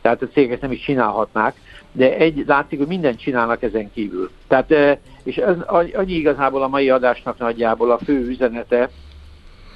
tehát 0.00 0.22
a 0.22 0.28
cégek 0.28 0.60
nem 0.60 0.72
is 0.72 0.80
csinálhatnák, 0.80 1.54
de 1.92 2.16
egy, 2.16 2.44
látszik, 2.46 2.78
hogy 2.78 2.86
mindent 2.86 3.20
csinálnak 3.20 3.62
ezen 3.62 3.92
kívül. 3.92 4.30
Tehát, 4.46 4.98
és 5.22 5.36
ez 5.36 5.56
annyi 5.66 6.12
igazából 6.12 6.62
a 6.62 6.68
mai 6.68 6.90
adásnak 6.90 7.38
nagyjából 7.38 7.90
a 7.90 7.98
fő 7.98 8.26
üzenete, 8.26 8.90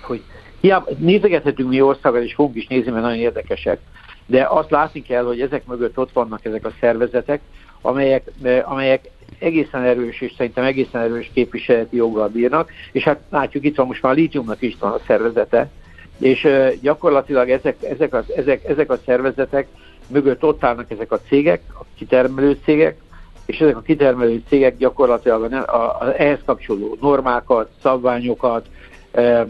hogy 0.02 0.22
hiába, 0.60 0.90
nézegethetünk 0.98 1.68
mi 1.68 1.80
országot, 1.80 2.22
és 2.22 2.34
fogunk 2.34 2.56
is 2.56 2.66
nézni, 2.66 2.90
mert 2.90 3.02
nagyon 3.02 3.18
érdekesek, 3.18 3.78
de 4.26 4.46
azt 4.48 4.70
látni 4.70 5.02
kell, 5.02 5.24
hogy 5.24 5.40
ezek 5.40 5.66
mögött 5.66 5.98
ott 5.98 6.12
vannak 6.12 6.44
ezek 6.44 6.66
a 6.66 6.72
szervezetek, 6.80 7.40
amelyek, 7.80 8.30
amelyek 8.64 9.10
egészen 9.42 9.82
erős, 9.82 10.20
és 10.20 10.32
szerintem 10.36 10.64
egészen 10.64 11.00
erős 11.00 11.30
képviseleti 11.34 11.96
joggal 11.96 12.28
bírnak, 12.28 12.70
és 12.92 13.04
hát 13.04 13.20
látjuk, 13.30 13.64
itt 13.64 13.76
van 13.76 13.86
most 13.86 14.02
már 14.02 14.12
a 14.12 14.14
lítiumnak 14.14 14.62
is 14.62 14.76
van 14.80 14.92
a 14.92 15.00
szervezete, 15.06 15.70
és 16.18 16.48
gyakorlatilag 16.80 17.50
ezek, 17.50 17.82
ezek, 17.82 18.14
az, 18.14 18.24
ezek, 18.36 18.64
ezek 18.64 18.90
a 18.90 18.98
szervezetek 19.04 19.66
mögött 20.06 20.44
ott 20.44 20.64
állnak 20.64 20.90
ezek 20.90 21.12
a 21.12 21.20
cégek, 21.28 21.62
a 21.80 21.84
kitermelő 21.96 22.58
cégek, 22.64 23.00
és 23.46 23.60
ezek 23.60 23.76
a 23.76 23.80
kitermelő 23.80 24.42
cégek 24.48 24.76
gyakorlatilag 24.76 25.52
a, 25.52 25.56
a, 25.56 25.98
a, 26.00 26.14
ehhez 26.16 26.38
kapcsolódó 26.44 26.96
normákat, 27.00 27.70
szabványokat, 27.82 28.66
e, 29.12 29.20
e, 29.20 29.46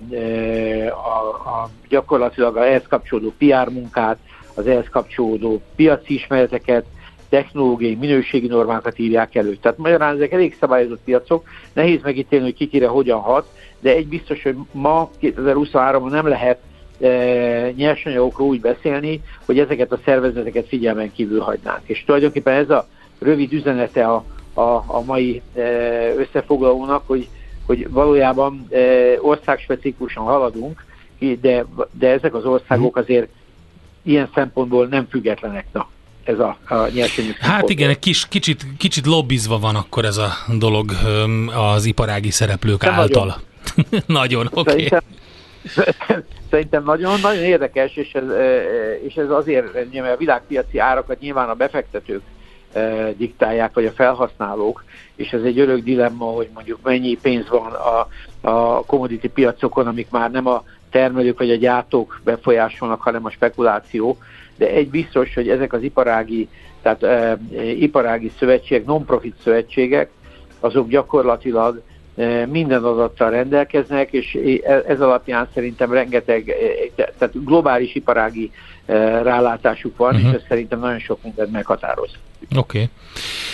a, 0.88 1.28
a, 1.28 1.70
gyakorlatilag 1.88 2.56
a 2.56 2.66
ehhez 2.66 2.86
kapcsolódó 2.88 3.32
PR 3.38 3.68
munkát, 3.68 4.18
az 4.54 4.66
ehhez 4.66 4.88
kapcsolódó 4.90 5.62
piaci 5.76 6.14
ismereteket, 6.14 6.84
technológiai, 7.32 7.94
minőségi 7.94 8.46
normákat 8.46 8.98
írják 8.98 9.34
elő. 9.34 9.56
Tehát 9.56 9.78
magyarán 9.78 10.14
ezek 10.14 10.32
elég 10.32 10.56
szabályozott 10.60 11.00
piacok, 11.04 11.46
nehéz 11.72 12.00
megítélni, 12.02 12.44
hogy 12.44 12.54
kikire 12.54 12.86
hogyan 12.86 13.20
hat, 13.20 13.46
de 13.80 13.94
egy 13.94 14.06
biztos, 14.06 14.42
hogy 14.42 14.56
ma 14.72 15.10
2023-ban 15.22 16.10
nem 16.10 16.26
lehet 16.26 16.58
e, 17.00 17.08
nyersanyagokról 17.76 18.48
úgy 18.48 18.60
beszélni, 18.60 19.22
hogy 19.44 19.58
ezeket 19.58 19.92
a 19.92 19.98
szervezeteket 20.04 20.66
figyelmen 20.66 21.12
kívül 21.12 21.40
hagynánk. 21.40 21.80
És 21.84 22.04
tulajdonképpen 22.04 22.54
ez 22.54 22.70
a 22.70 22.86
rövid 23.18 23.52
üzenete 23.52 24.04
a, 24.06 24.24
a, 24.54 24.84
a 24.86 25.02
mai 25.06 25.42
e, 25.54 25.60
összefoglalónak, 26.14 27.02
hogy, 27.06 27.28
hogy 27.66 27.90
valójában 27.90 28.66
e, 28.70 28.78
országspecifikusan 29.20 30.24
haladunk, 30.24 30.84
de, 31.40 31.64
de 31.90 32.08
ezek 32.08 32.34
az 32.34 32.44
országok 32.44 32.94
mhm. 32.94 33.04
azért 33.04 33.28
ilyen 34.02 34.30
szempontból 34.34 34.86
nem 34.86 35.06
függetlenek. 35.10 35.66
Na, 35.72 35.88
ez 36.24 36.38
a, 36.38 36.56
a 36.68 36.88
nyersanyag. 36.88 37.36
Hát 37.36 37.68
igen, 37.68 37.90
egy 37.90 37.98
kis, 37.98 38.28
kicsit, 38.28 38.66
kicsit 38.78 39.06
lobbizva 39.06 39.58
van 39.58 39.76
akkor 39.76 40.04
ez 40.04 40.16
a 40.16 40.30
dolog 40.58 40.90
az 41.74 41.84
iparági 41.84 42.30
szereplők 42.30 42.82
De 42.82 42.90
által. 42.90 43.26
Nagyon, 43.74 44.02
nagyon 44.20 44.48
oké. 44.52 44.70
Okay. 44.70 44.88
Szerintem, 45.64 46.24
szerintem 46.50 46.84
nagyon, 46.84 47.20
nagyon 47.20 47.42
érdekes, 47.42 47.96
és 47.96 48.12
ez, 48.12 48.24
és 49.06 49.14
ez 49.14 49.30
azért, 49.30 49.92
mert 49.92 50.14
a 50.14 50.16
világpiaci 50.16 50.78
árakat 50.78 51.20
nyilván 51.20 51.48
a 51.48 51.54
befektetők 51.54 52.22
diktálják, 53.16 53.74
vagy 53.74 53.86
a 53.86 53.90
felhasználók, 53.90 54.84
és 55.16 55.30
ez 55.30 55.42
egy 55.42 55.58
örök 55.58 55.82
dilemma, 55.82 56.24
hogy 56.24 56.48
mondjuk 56.54 56.78
mennyi 56.82 57.18
pénz 57.22 57.48
van 57.48 57.72
a, 57.72 58.08
a 58.50 58.84
commodity 58.84 59.26
piacokon, 59.28 59.86
amik 59.86 60.10
már 60.10 60.30
nem 60.30 60.46
a 60.46 60.64
termelők 60.92 61.38
vagy 61.38 61.50
a 61.50 61.56
gyártók 61.56 62.20
befolyásolnak, 62.24 63.00
hanem 63.00 63.24
a 63.24 63.30
spekuláció, 63.30 64.18
de 64.56 64.68
egy 64.68 64.90
biztos, 64.90 65.34
hogy 65.34 65.48
ezek 65.48 65.72
az 65.72 65.82
iparági, 65.82 66.48
tehát 66.82 67.02
e, 67.02 67.38
iparági 67.78 68.32
szövetségek, 68.38 68.86
non-profit 68.86 69.34
szövetségek, 69.42 70.10
azok 70.60 70.88
gyakorlatilag 70.88 71.82
e, 72.16 72.46
minden 72.46 72.84
adattal 72.84 73.30
rendelkeznek, 73.30 74.12
és 74.12 74.38
ez 74.86 75.00
alapján 75.00 75.48
szerintem 75.54 75.92
rengeteg, 75.92 76.54
tehát 76.94 77.44
globális 77.44 77.94
iparági 77.94 78.50
e, 78.86 79.22
rálátásuk 79.22 79.96
van, 79.96 80.14
uh-huh. 80.14 80.22
és 80.22 80.28
mhm. 80.28 80.36
ez 80.36 80.42
szerintem 80.48 80.78
nagyon 80.78 80.98
sok 80.98 81.22
mindent 81.22 81.52
meghatároz. 81.52 82.10
Oké. 82.56 82.58
Okay. 82.58 82.88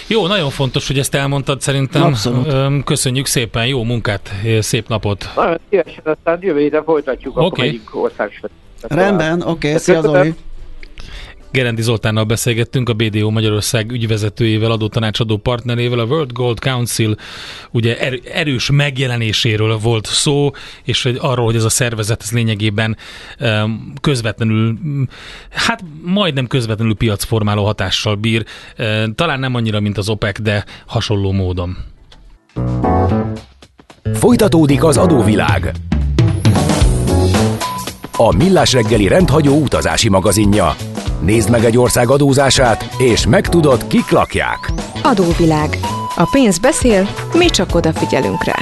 Jó, 0.07 0.26
nagyon 0.26 0.50
fontos, 0.50 0.87
hogy 0.87 0.99
ezt 0.99 1.14
elmondtad 1.14 1.61
szerintem. 1.61 2.02
Abszolút. 2.02 2.85
Köszönjük 2.85 3.26
szépen, 3.26 3.66
jó 3.66 3.83
munkát, 3.83 4.33
szép 4.61 4.88
napot. 4.88 5.30
Nagyon 5.37 5.59
szívesen, 5.71 6.02
aztán 6.04 6.38
jövő 6.40 6.61
héten 6.61 6.85
folytatjuk, 6.85 7.37
okay. 7.37 7.47
akkor 7.47 7.59
megyünk 7.59 7.95
országos. 8.02 8.40
Rendben, 8.80 9.40
oké, 9.40 9.68
okay, 9.68 9.80
szia 9.80 10.00
Zoli. 10.00 10.35
Gerendi 11.50 11.83
Zoltánnal 11.83 12.25
beszélgettünk, 12.25 12.88
a 12.88 12.93
BDO 12.93 13.31
Magyarország 13.31 13.90
ügyvezetőjével, 13.93 14.71
adótanácsadó 14.71 15.37
partnerével, 15.37 15.99
a 15.99 16.05
World 16.05 16.33
Gold 16.33 16.59
Council 16.59 17.17
ugye 17.71 17.99
er, 17.99 18.19
erős 18.33 18.71
megjelenéséről 18.71 19.78
volt 19.78 20.07
szó, 20.07 20.50
és 20.85 21.05
arról, 21.19 21.45
hogy 21.45 21.57
ez 21.57 21.64
a 21.64 21.69
szervezet 21.69 22.23
ez 22.23 22.31
lényegében 22.31 22.97
közvetlenül, 24.00 24.78
hát 25.50 25.85
majdnem 26.02 26.47
közvetlenül 26.47 26.95
piacformáló 26.95 27.64
hatással 27.64 28.14
bír, 28.14 28.45
talán 29.14 29.40
nem 29.40 29.55
annyira, 29.55 29.81
mint 29.81 29.99
az 29.99 30.09
OPEC, 30.09 30.40
de 30.40 30.64
hasonló 30.87 31.33
módon. 31.33 31.76
Folytatódik 34.14 34.85
az 34.85 34.97
adóvilág. 34.97 35.73
A 38.21 38.37
Millás 38.37 38.73
reggeli 38.73 39.09
rendhagyó 39.09 39.61
utazási 39.61 40.09
magazinja. 40.09 40.75
Nézd 41.21 41.51
meg 41.51 41.65
egy 41.65 41.79
ország 41.79 42.11
adózását, 42.11 42.89
és 42.97 43.27
megtudod, 43.27 43.87
kik 43.87 44.11
lakják. 44.11 44.73
Adóvilág. 45.03 45.79
A 46.17 46.29
pénz 46.31 46.59
beszél, 46.59 47.09
mi 47.35 47.47
csak 47.47 47.75
odafigyelünk 47.75 48.45
rá. 48.45 48.57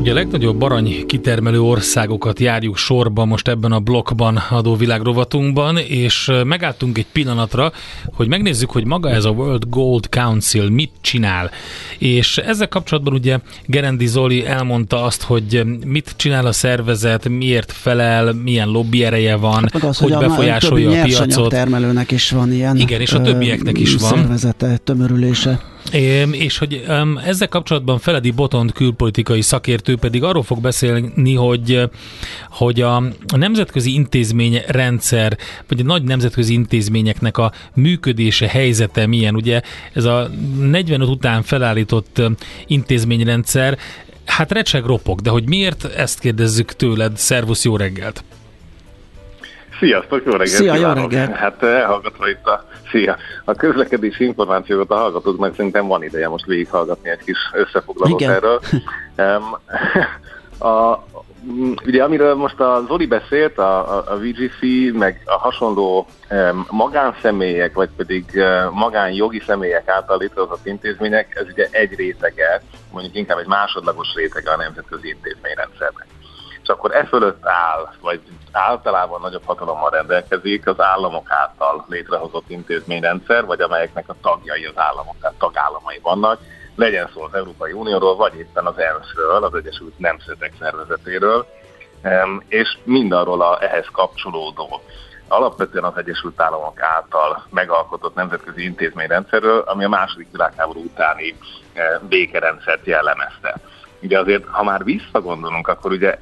Ugye 0.00 0.10
a 0.10 0.14
legnagyobb 0.14 0.62
arany 0.62 1.06
kitermelő 1.06 1.60
országokat 1.60 2.40
járjuk 2.40 2.76
sorba 2.76 3.24
most 3.24 3.48
ebben 3.48 3.72
a 3.72 3.80
blokkban 3.80 4.36
adóvilág 4.50 5.02
rovatunkban, 5.02 5.76
és 5.76 6.30
megálltunk 6.44 6.98
egy 6.98 7.06
pillanatra, 7.12 7.72
hogy 8.12 8.28
megnézzük, 8.28 8.70
hogy 8.70 8.84
maga 8.84 9.10
ez 9.10 9.24
a 9.24 9.30
World 9.30 9.64
Gold 9.68 10.06
Council 10.08 10.70
mit 10.70 10.90
csinál. 11.00 11.50
És 11.98 12.38
ezzel 12.38 12.68
kapcsolatban 12.68 13.12
ugye 13.12 13.38
Gerendi 13.66 14.06
Zoli 14.06 14.46
elmondta 14.46 15.02
azt, 15.04 15.22
hogy 15.22 15.62
mit 15.86 16.12
csinál 16.16 16.46
a 16.46 16.52
szervezet, 16.52 17.28
miért 17.28 17.72
felel, 17.72 18.32
milyen 18.32 18.68
lobby 18.68 19.04
ereje 19.04 19.36
van, 19.36 19.68
hát 19.72 19.82
az, 19.82 19.98
hogy, 19.98 20.12
hogy 20.12 20.26
befolyásolja 20.26 20.90
a, 20.90 21.00
a 21.00 21.02
piacot. 21.02 21.48
termelőnek 21.48 22.10
is 22.10 22.30
van 22.30 22.52
ilyen. 22.52 22.76
Igen, 22.76 23.00
és 23.00 23.12
a 23.12 23.20
többieknek 23.20 23.78
is 23.78 23.94
van. 23.94 24.18
Szervezete, 24.18 24.76
tömörülése. 24.76 25.60
És 26.32 26.58
hogy 26.58 26.84
ezzel 27.24 27.48
kapcsolatban 27.48 27.98
Feledi 27.98 28.30
Botond 28.30 28.72
külpolitikai 28.72 29.40
szakértő 29.40 29.96
pedig 29.96 30.22
arról 30.22 30.42
fog 30.42 30.60
beszélni, 30.60 31.34
hogy, 31.34 31.82
hogy 32.48 32.80
a 32.80 33.02
nemzetközi 33.36 33.94
intézményrendszer, 33.94 35.38
vagy 35.68 35.80
a 35.80 35.84
nagy 35.84 36.02
nemzetközi 36.02 36.52
intézményeknek 36.52 37.38
a 37.38 37.52
működése, 37.74 38.48
helyzete 38.48 39.06
milyen. 39.06 39.34
Ugye 39.34 39.60
ez 39.92 40.04
a 40.04 40.30
45 40.60 41.08
után 41.08 41.42
felállított 41.42 42.22
intézményrendszer, 42.66 43.78
hát 44.24 44.52
recseg 44.52 44.84
ropog, 44.84 45.20
de 45.20 45.30
hogy 45.30 45.48
miért, 45.48 45.84
ezt 45.84 46.18
kérdezzük 46.18 46.72
tőled. 46.72 47.16
Szervusz, 47.16 47.64
jó 47.64 47.76
reggelt! 47.76 48.24
Sziasztok, 49.80 50.24
jó 50.24 50.30
reggelt! 50.30 50.48
Szia, 50.48 50.74
jó 50.74 50.92
reggelt! 50.92 51.36
Hát 51.36 51.62
elhallgatva 51.62 52.28
itt 52.28 52.46
a, 52.46 52.64
szia, 52.90 53.16
a 53.44 53.54
közlekedési 53.54 54.24
információkat 54.24 54.90
a 54.90 54.94
hallgatóknak 54.94 55.54
szerintem 55.54 55.86
van 55.86 56.02
ideje 56.02 56.28
most 56.28 56.46
végighallgatni 56.46 57.10
egy 57.10 57.24
kis 57.24 57.38
összefoglalót 57.52 58.20
Igen. 58.20 58.32
erről. 58.32 58.60
Um, 59.16 59.56
a, 60.70 61.04
ugye 61.86 62.02
amiről 62.02 62.34
most 62.34 62.60
a 62.60 62.84
Zoli 62.86 63.06
beszélt, 63.06 63.58
a, 63.58 63.96
a, 63.96 64.04
a 64.12 64.16
VGC, 64.16 64.92
meg 64.92 65.22
a 65.24 65.38
hasonló 65.38 66.06
um, 66.30 66.66
magánszemélyek, 66.70 67.74
vagy 67.74 67.88
pedig 67.96 68.24
uh, 68.34 68.70
magánjogi 68.72 69.42
személyek 69.46 69.88
által 69.88 70.18
létrehozott 70.18 70.66
intézmények, 70.66 71.34
ez 71.34 71.46
ugye 71.52 71.68
egy 71.70 71.94
rétege, 71.94 72.62
mondjuk 72.92 73.14
inkább 73.14 73.38
egy 73.38 73.46
másodlagos 73.46 74.14
rétege 74.14 74.50
a 74.50 74.56
nemzetközi 74.56 75.08
intézményrendszernek 75.08 76.06
akkor 76.70 76.94
e 76.94 77.04
fölött 77.04 77.46
áll, 77.46 77.88
vagy 78.00 78.20
általában 78.52 79.20
nagyobb 79.20 79.44
hatalommal 79.44 79.90
rendelkezik 79.90 80.66
az 80.66 80.80
államok 80.80 81.30
által 81.30 81.84
létrehozott 81.88 82.50
intézményrendszer, 82.50 83.44
vagy 83.44 83.60
amelyeknek 83.60 84.08
a 84.08 84.14
tagjai 84.22 84.64
az 84.64 84.78
államok, 84.78 85.14
tehát 85.20 85.38
tagállamai 85.38 85.98
vannak, 86.02 86.40
legyen 86.74 87.10
szó 87.14 87.22
az 87.22 87.34
Európai 87.34 87.72
Unióról, 87.72 88.16
vagy 88.16 88.34
éppen 88.34 88.66
az 88.66 88.78
ENSZ-ről, 88.78 89.44
az 89.44 89.54
Egyesült 89.54 89.98
Nemzetek 89.98 90.52
Szervezetéről, 90.58 91.46
és 92.48 92.78
mindarról 92.84 93.42
a 93.42 93.62
ehhez 93.62 93.86
kapcsolódó 93.92 94.80
alapvetően 95.28 95.84
az 95.84 95.96
Egyesült 95.96 96.40
Államok 96.40 96.82
által 96.82 97.46
megalkotott 97.50 98.14
nemzetközi 98.14 98.64
intézményrendszerről, 98.64 99.58
ami 99.58 99.84
a 99.84 99.88
második 99.88 100.28
világháború 100.32 100.82
utáni 100.82 101.36
békerendszert 102.08 102.86
jellemezte. 102.86 103.54
Ugye 104.02 104.18
azért, 104.18 104.44
ha 104.46 104.62
már 104.62 104.84
visszagondolunk, 104.84 105.68
akkor 105.68 105.92
ugye 105.92 106.18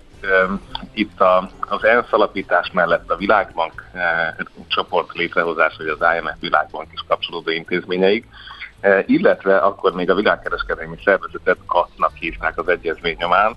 itt 0.93 1.21
a, 1.21 1.51
az 1.61 1.85
ENSZ 1.85 2.13
alapítás 2.13 2.71
mellett 2.73 3.11
a 3.11 3.17
Világbank 3.17 3.85
e, 3.93 4.37
csoport 4.67 5.13
létrehozás, 5.13 5.77
vagy 5.77 5.89
az 5.89 6.07
IMF 6.17 6.41
Világbank 6.41 6.89
is 6.93 7.05
kapcsolódó 7.09 7.51
intézményeik, 7.51 8.27
e, 8.81 9.05
illetve 9.07 9.57
akkor 9.57 9.93
még 9.93 10.11
a 10.11 10.15
világkereskedelmi 10.15 10.97
szervezetet 11.05 11.59
katnak 11.67 12.15
hívták 12.15 12.59
az 12.59 12.69
egyezmény 12.69 13.17
nyomán. 13.19 13.57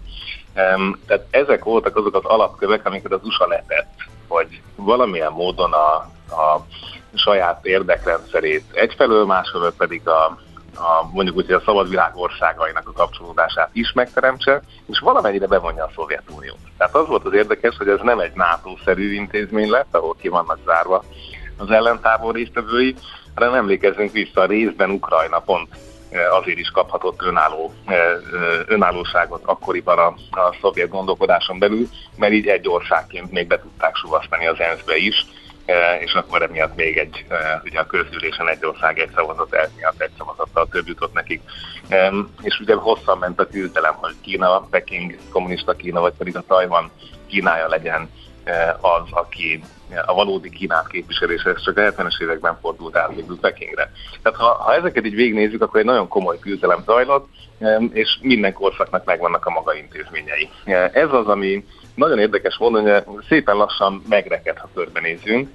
E, 0.54 0.78
tehát 1.08 1.26
ezek 1.30 1.64
voltak 1.64 1.96
azok 1.96 2.16
az 2.16 2.26
alapkövek, 2.26 2.86
amiket 2.86 3.12
az 3.12 3.24
USA 3.24 3.48
letett, 3.48 3.94
hogy 4.28 4.62
valamilyen 4.76 5.32
módon 5.32 5.74
a, 5.74 5.96
a 6.36 6.66
saját 7.14 7.66
érdekrendszerét 7.66 8.64
egyfelől, 8.74 9.26
másfelől 9.26 9.74
pedig 9.78 10.08
a, 10.08 10.40
a, 10.76 11.10
mondjuk 11.14 11.36
úgy, 11.38 11.46
hogy 11.46 11.56
a 11.56 11.62
szabad 11.66 11.90
világ 11.90 12.12
országainak 12.16 12.88
a 12.88 12.92
kapcsolódását 12.92 13.70
is 13.74 13.92
megteremtse, 13.92 14.62
és 14.86 15.00
valamennyire 15.00 15.48
bevonja 15.48 15.84
a 15.84 15.92
Szovjetuniót. 15.96 16.58
Tehát 16.78 16.96
az 16.96 17.08
volt 17.08 17.26
az 17.26 17.34
érdekes, 17.34 17.78
hogy 17.78 17.88
ez 17.88 18.00
nem 18.02 18.20
egy 18.20 18.34
NATO-szerű 18.34 19.14
intézmény 19.14 19.70
lett, 19.70 19.96
ahol 19.96 20.16
ki 20.20 20.28
vannak 20.28 20.60
zárva 20.66 21.04
az 21.58 21.72
ellentábor 21.72 22.36
résztvevői, 22.36 22.96
hanem 23.36 23.54
emlékezzünk 23.54 24.12
vissza, 24.12 24.46
részben 24.46 24.90
Ukrajna 24.90 25.40
pont 25.40 25.68
e, 26.12 26.34
azért 26.36 26.58
is 26.58 26.70
kaphatott 26.70 27.22
önálló, 27.22 27.74
e, 27.86 27.94
e, 27.94 28.18
önállóságot 28.68 29.42
akkoriban 29.46 29.98
a, 29.98 30.40
a 30.40 30.56
szovjet 30.62 30.90
gondolkodáson 30.90 31.60
belül, 31.60 31.88
mert 32.18 32.34
így 32.34 32.48
egy 32.48 32.68
országként 32.68 33.32
még 33.32 33.48
be 33.48 33.60
tudták 33.60 33.96
suvasztani 33.96 34.48
az 34.48 34.60
ENSZ-be 34.60 34.96
is, 34.96 35.26
és 36.00 36.14
akkor 36.14 36.42
emiatt 36.42 36.76
még 36.76 36.98
egy, 36.98 37.26
e, 37.30 37.62
ugye 37.64 37.80
a 37.80 37.86
közgyűlésen 37.86 38.50
egy 38.50 38.66
ország 38.66 39.00
egy 39.00 39.12
szavazat, 39.16 39.54
el 39.54 39.70
miatt 39.76 40.02
egy 40.02 40.12
szavazattal 40.18 40.68
több 40.72 40.88
jutott 40.88 41.14
nekik. 41.14 41.42
E, 41.90 42.14
és 42.42 42.60
ugye 42.60 42.76
hosszan 42.76 43.18
ment 43.18 43.40
a 43.40 43.48
küzdelem, 43.48 43.94
hogy 43.94 44.14
Kína, 44.22 44.68
Peking, 44.70 45.16
kommunista 45.32 45.74
Kína, 45.74 46.00
vagy 46.00 46.14
pedig 46.18 46.38
a 46.38 46.44
Tajvan 46.48 46.92
Kínája 47.28 47.68
legyen 47.68 48.10
az, 48.82 49.12
aki 49.12 49.64
a 50.06 50.14
valódi 50.14 50.50
Kínát 50.50 50.88
képviseli, 50.88 51.34
és 51.34 51.44
ez 51.44 51.64
csak 51.64 51.78
a 51.78 51.82
70-es 51.82 52.22
években 52.22 52.58
fordult 52.62 52.96
át 52.96 53.16
végül 53.16 53.40
Pekingre. 53.40 53.92
Tehát 54.22 54.40
ha, 54.40 54.54
ha 54.54 54.76
ezeket 54.76 55.06
így 55.06 55.16
végignézzük, 55.16 55.62
akkor 55.62 55.80
egy 55.80 55.86
nagyon 55.86 56.08
komoly 56.08 56.40
küzdelem 56.40 56.84
zajlott, 56.86 57.28
és 57.92 58.20
minden 58.22 58.54
korszaknak 58.54 59.06
megvannak 59.06 59.46
a 59.46 59.50
maga 59.50 59.74
intézményei. 59.76 60.50
Ez 60.94 61.12
az, 61.12 61.28
ami 61.28 61.66
nagyon 61.96 62.20
érdekes 62.20 62.58
mondani, 62.58 63.02
hogy 63.06 63.24
szépen 63.28 63.56
lassan 63.56 64.04
megreked, 64.10 64.58
ha 64.58 64.70
körbenézünk. 64.74 65.50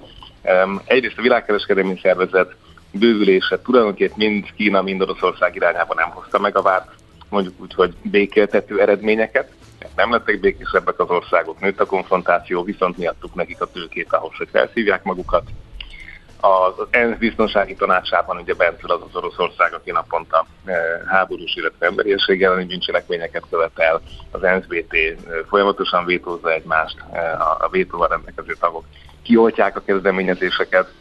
Egyrészt 0.85 1.17
a 1.17 1.21
világkereskedelmi 1.21 1.99
szervezet 2.01 2.55
bővülése 2.91 3.61
tulajdonképpen 3.61 4.15
mind 4.17 4.45
Kína, 4.55 4.81
mind 4.81 5.01
Oroszország 5.01 5.55
irányába 5.55 5.93
nem 5.93 6.09
hozta 6.09 6.39
meg 6.39 6.57
a 6.57 6.61
várt, 6.61 6.89
mondjuk 7.29 7.61
úgy, 7.61 7.73
hogy 7.73 7.93
békéltető 8.01 8.81
eredményeket. 8.81 9.51
Nem 9.95 10.11
lettek 10.11 10.39
békésebbek 10.39 10.99
az 10.99 11.09
országok, 11.09 11.59
nőtt 11.59 11.79
a 11.79 11.85
konfrontáció, 11.85 12.63
viszont 12.63 12.97
miattuk 12.97 13.35
nekik 13.35 13.61
a 13.61 13.71
tőkét 13.71 14.13
ahhoz, 14.13 14.35
hogy 14.37 14.47
felszívják 14.51 15.03
magukat. 15.03 15.43
Az 16.39 16.87
ENSZ 16.89 17.17
biztonsági 17.17 17.75
tanácsában 17.75 18.37
ugye 18.37 18.53
bent 18.53 18.83
az 18.83 19.01
az 19.09 19.15
Oroszország, 19.15 19.73
aki 19.73 19.91
naponta 19.91 20.45
e, 20.65 20.73
háborús, 21.07 21.55
illetve 21.55 21.85
emberiesség 21.85 22.43
elleni 22.43 22.65
bűncselekményeket 22.65 23.43
követel. 23.49 24.01
Az 24.31 24.41
NSBT 24.41 24.93
e, 24.93 25.15
folyamatosan 25.49 26.05
vétózza 26.05 26.53
egymást, 26.53 26.97
e, 27.11 27.37
a 27.59 27.67
vétóval 27.71 28.07
rendelkező 28.07 28.55
tagok 28.59 28.85
kioltják 29.27 29.75
a 29.75 29.83
kezdeményezéseket. 29.85 30.93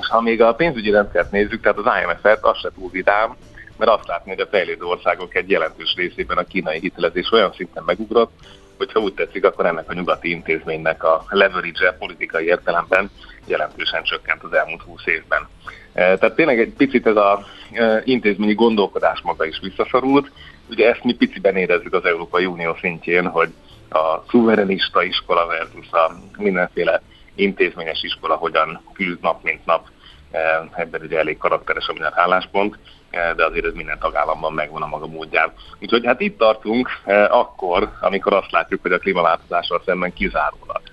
És 0.00 0.08
ha 0.08 0.20
még 0.20 0.42
a 0.42 0.54
pénzügyi 0.54 0.90
rendszert 0.90 1.30
nézzük, 1.30 1.60
tehát 1.62 1.78
az 1.78 1.92
IMF-et, 2.02 2.44
az 2.44 2.58
se 2.58 2.70
túl 2.74 2.90
vidám, 2.90 3.36
mert 3.76 3.90
azt 3.90 4.06
látni, 4.06 4.30
hogy 4.30 4.40
a 4.40 4.46
fejlődő 4.50 4.84
országok 4.84 5.34
egy 5.34 5.50
jelentős 5.50 5.94
részében 5.96 6.36
a 6.36 6.44
kínai 6.44 6.78
hitelezés 6.78 7.32
olyan 7.32 7.52
szinten 7.52 7.82
megugrott, 7.86 8.32
hogyha 8.76 9.00
úgy 9.00 9.14
tetszik, 9.14 9.44
akkor 9.44 9.66
ennek 9.66 9.90
a 9.90 9.94
nyugati 9.94 10.30
intézménynek 10.30 11.04
a 11.04 11.24
leverage 11.28 11.96
politikai 11.98 12.44
értelemben 12.44 13.10
jelentősen 13.46 14.02
csökkent 14.02 14.42
az 14.42 14.52
elmúlt 14.52 14.82
20 14.82 15.06
évben. 15.06 15.48
E, 15.92 16.18
tehát 16.18 16.34
tényleg 16.34 16.60
egy 16.60 16.72
picit 16.76 17.06
ez 17.06 17.16
az 17.16 17.38
e, 17.72 18.02
intézményi 18.04 18.54
gondolkodás 18.54 19.20
maga 19.20 19.44
is 19.44 19.58
visszaszorult. 19.62 20.30
Ugye 20.70 20.88
ezt 20.88 21.04
mi 21.04 21.14
piciben 21.14 21.56
érezzük 21.56 21.94
az 21.94 22.04
Európai 22.04 22.44
Unió 22.44 22.76
szintjén, 22.80 23.26
hogy 23.26 23.52
a 23.90 24.24
szuverenista 24.28 25.02
iskola 25.02 25.46
versus 25.46 25.90
a 25.90 26.12
mindenféle 26.38 27.02
intézményes 27.34 28.02
iskola 28.02 28.34
hogyan 28.34 28.80
küld 28.92 29.20
nap 29.20 29.42
mint 29.42 29.64
nap. 29.64 29.88
E, 30.30 30.68
ebben 30.74 31.00
ugye 31.02 31.18
elég 31.18 31.38
karakteres 31.38 31.86
a 31.88 31.92
minden 31.92 32.12
álláspont, 32.14 32.78
de 33.10 33.44
azért 33.44 33.66
ez 33.66 33.74
minden 33.74 33.98
tagállamban 33.98 34.52
megvan 34.52 34.82
a 34.82 34.86
maga 34.86 35.06
módján. 35.06 35.52
Úgyhogy 35.80 36.06
hát 36.06 36.20
itt 36.20 36.38
tartunk 36.38 36.88
akkor, 37.28 37.92
amikor 38.00 38.32
azt 38.32 38.50
látjuk, 38.50 38.82
hogy 38.82 38.92
a 38.92 38.98
klímaváltozással 38.98 39.82
szemben 39.84 40.12
kizárólag 40.12 40.91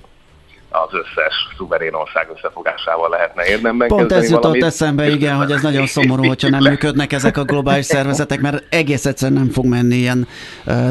az 0.70 0.90
összes 0.92 1.34
szuverén 1.58 1.94
ország 1.94 2.30
összefogásával 2.36 3.10
lehetne 3.10 3.46
érdemben 3.46 3.88
Pont 3.88 4.12
ez 4.12 4.24
jutott 4.24 4.42
valamit. 4.42 4.64
eszembe, 4.64 5.10
igen, 5.10 5.36
hogy 5.36 5.52
ez 5.52 5.62
nagyon 5.62 5.86
szomorú, 5.88 6.28
hogyha 6.28 6.50
nem 6.50 6.64
működnek 6.64 7.14
ezek 7.14 7.38
a 7.38 7.44
globális 7.44 7.86
szervezetek, 7.86 8.42
mert 8.42 8.64
egész 8.70 9.06
egyszerűen 9.06 9.40
nem 9.40 9.50
fog 9.50 9.66
menni 9.66 9.96
ilyen 9.96 10.28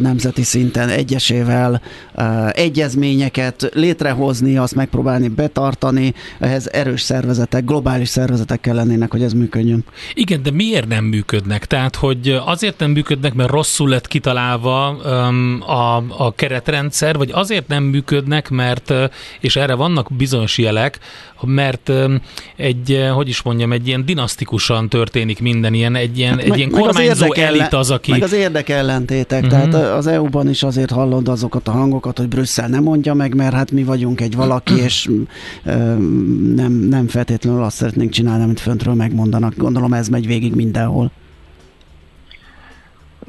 nemzeti 0.00 0.42
szinten 0.42 0.88
egyesével 0.88 1.80
egyezményeket 2.50 3.70
létrehozni, 3.74 4.56
azt 4.56 4.74
megpróbálni 4.74 5.28
betartani, 5.28 6.14
ehhez 6.38 6.68
erős 6.72 7.00
szervezetek, 7.00 7.64
globális 7.64 8.08
szervezetek 8.08 8.60
kell 8.60 8.74
lennének, 8.74 9.10
hogy 9.10 9.22
ez 9.22 9.32
működjön. 9.32 9.84
Igen, 10.14 10.42
de 10.42 10.50
miért 10.50 10.88
nem 10.88 11.04
működnek? 11.04 11.64
Tehát, 11.64 11.96
hogy 11.96 12.40
azért 12.44 12.78
nem 12.78 12.90
működnek, 12.90 13.34
mert 13.34 13.50
rosszul 13.50 13.88
lett 13.88 14.06
kitalálva 14.06 14.86
a, 15.58 15.96
a 16.16 16.34
keretrendszer, 16.34 17.16
vagy 17.16 17.30
azért 17.32 17.68
nem 17.68 17.82
működnek, 17.82 18.50
mert, 18.50 18.92
és 19.40 19.56
erre 19.56 19.67
vannak 19.74 20.08
bizonyos 20.16 20.58
jelek, 20.58 20.98
mert 21.42 21.92
egy, 22.56 23.08
hogy 23.14 23.28
is 23.28 23.42
mondjam, 23.42 23.72
egy 23.72 23.86
ilyen 23.86 24.04
dinasztikusan 24.04 24.88
történik 24.88 25.40
minden, 25.40 25.74
ilyen, 25.74 25.94
egy 25.94 26.18
ilyen, 26.18 26.32
hát 26.32 26.42
egy 26.42 26.48
meg, 26.48 26.58
ilyen 26.58 26.70
kormányzó 26.70 27.26
az 27.30 27.38
elit 27.38 27.72
az, 27.72 27.90
aki... 27.90 28.10
Meg 28.10 28.22
az 28.22 28.32
érdekellentétek, 28.32 29.44
uh-huh. 29.44 29.68
tehát 29.68 29.96
az 29.96 30.06
EU-ban 30.06 30.48
is 30.48 30.62
azért 30.62 30.90
hallod 30.90 31.28
azokat 31.28 31.68
a 31.68 31.70
hangokat, 31.70 32.18
hogy 32.18 32.28
Brüsszel 32.28 32.68
nem 32.68 32.82
mondja 32.82 33.14
meg, 33.14 33.34
mert 33.34 33.54
hát 33.54 33.70
mi 33.70 33.84
vagyunk 33.84 34.20
egy 34.20 34.36
valaki, 34.36 34.78
és 34.88 35.10
nem, 36.54 36.72
nem 36.72 37.08
feltétlenül 37.08 37.62
azt 37.62 37.76
szeretnénk 37.76 38.10
csinálni, 38.10 38.42
amit 38.42 38.60
föntről 38.60 38.94
megmondanak. 38.94 39.56
Gondolom 39.56 39.92
ez 39.92 40.08
megy 40.08 40.26
végig 40.26 40.54
mindenhol. 40.54 41.10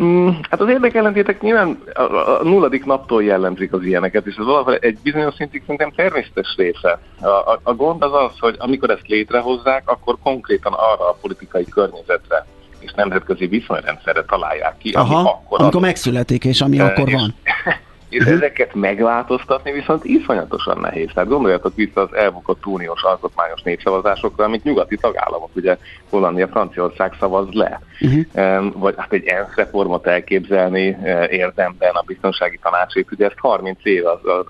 Mm, 0.03 0.29
hát 0.49 0.62
az 0.62 0.69
érdekellentétek 0.69 1.41
nyilván 1.41 1.79
a, 1.93 2.01
a 2.01 2.43
nulladik 2.43 2.85
naptól 2.85 3.23
jellemzik 3.23 3.73
az 3.73 3.83
ilyeneket, 3.83 4.25
és 4.25 4.35
ez 4.35 4.45
valahol 4.45 4.75
egy 4.75 4.97
bizonyos 5.03 5.33
szintig 5.33 5.62
szerintem 5.62 5.91
természetes 5.91 6.55
része. 6.57 6.99
A, 7.21 7.27
a, 7.27 7.59
a 7.63 7.73
gond 7.73 8.03
az 8.03 8.13
az, 8.13 8.39
hogy 8.39 8.55
amikor 8.57 8.89
ezt 8.89 9.07
létrehozzák, 9.07 9.89
akkor 9.89 10.17
konkrétan 10.23 10.73
arra 10.73 11.09
a 11.09 11.17
politikai 11.21 11.65
környezetre 11.65 12.45
és 12.79 12.91
nemzetközi 12.95 13.47
viszonyrendszerre 13.47 14.23
találják 14.23 14.77
ki, 14.77 14.89
Aha, 14.89 15.15
ami 15.15 15.27
akkor 15.27 15.62
amikor 15.62 15.81
megszületik, 15.81 16.45
és 16.45 16.62
ami 16.62 16.79
akkor 16.79 17.12
van. 17.12 17.35
És 18.10 18.19
uh-huh. 18.19 18.34
ezeket 18.34 18.74
megváltoztatni 18.74 19.72
viszont 19.72 20.04
iszonyatosan 20.04 20.80
nehéz. 20.80 21.10
Tehát 21.13 21.30
gondoljatok 21.30 21.76
vissza 21.76 22.02
az 22.02 22.13
elbukott 22.13 22.65
uniós 22.65 23.04
alkotmányos 23.04 23.62
népszavazásokra, 23.62 24.43
amit 24.43 24.63
nyugati 24.63 24.98
tagállamok, 24.98 25.50
ugye 25.56 25.78
Hollandia, 26.10 26.48
Franciaország 26.48 27.13
szavaz 27.19 27.48
le. 27.52 27.82
Uh-huh. 28.02 28.74
Vagy 28.74 28.93
hát 28.98 29.13
egy 29.13 29.26
ENSZ 29.26 29.56
reformot 29.56 30.08
elképzelni 30.08 30.98
eh, 31.04 31.32
érdemben 31.32 31.93
a 31.93 32.04
biztonsági 32.06 32.60
tanácsét, 32.62 33.12
ugye 33.12 33.26
ezt 33.26 33.38
30 33.38 33.80
év 33.84 34.06
az, 34.06 34.26
a 34.26 34.45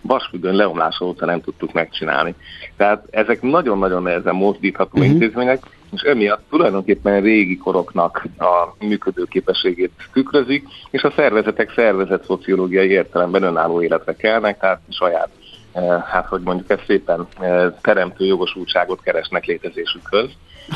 vasfüggön 0.00 0.54
leomlása 0.54 1.04
óta 1.04 1.26
nem 1.26 1.40
tudtuk 1.40 1.72
megcsinálni. 1.72 2.34
Tehát 2.76 3.04
ezek 3.10 3.42
nagyon-nagyon 3.42 4.02
nehezen 4.02 4.34
mozdítható 4.34 4.98
uh-huh. 4.98 5.12
intézmények, 5.12 5.62
és 5.94 6.02
emiatt 6.02 6.42
tulajdonképpen 6.50 7.20
régi 7.20 7.56
koroknak 7.56 8.26
a 8.38 8.84
működőképességét 8.84 9.92
tükrözik, 10.12 10.66
és 10.90 11.02
a 11.02 11.12
szervezetek 11.16 11.72
szervezet 11.74 12.24
szociológiai 12.24 12.88
értelemben 12.88 13.42
önálló 13.42 13.82
életre 13.82 14.16
kelnek, 14.16 14.58
tehát 14.58 14.80
saját 14.90 15.28
eh, 15.72 16.02
hát 16.02 16.26
hogy 16.26 16.40
mondjuk 16.40 16.70
ezt 16.70 16.84
szépen 16.86 17.26
eh, 17.40 17.72
teremtő 17.80 18.24
jogosultságot 18.24 19.02
keresnek 19.02 19.44
létezésükhöz. 19.44 20.30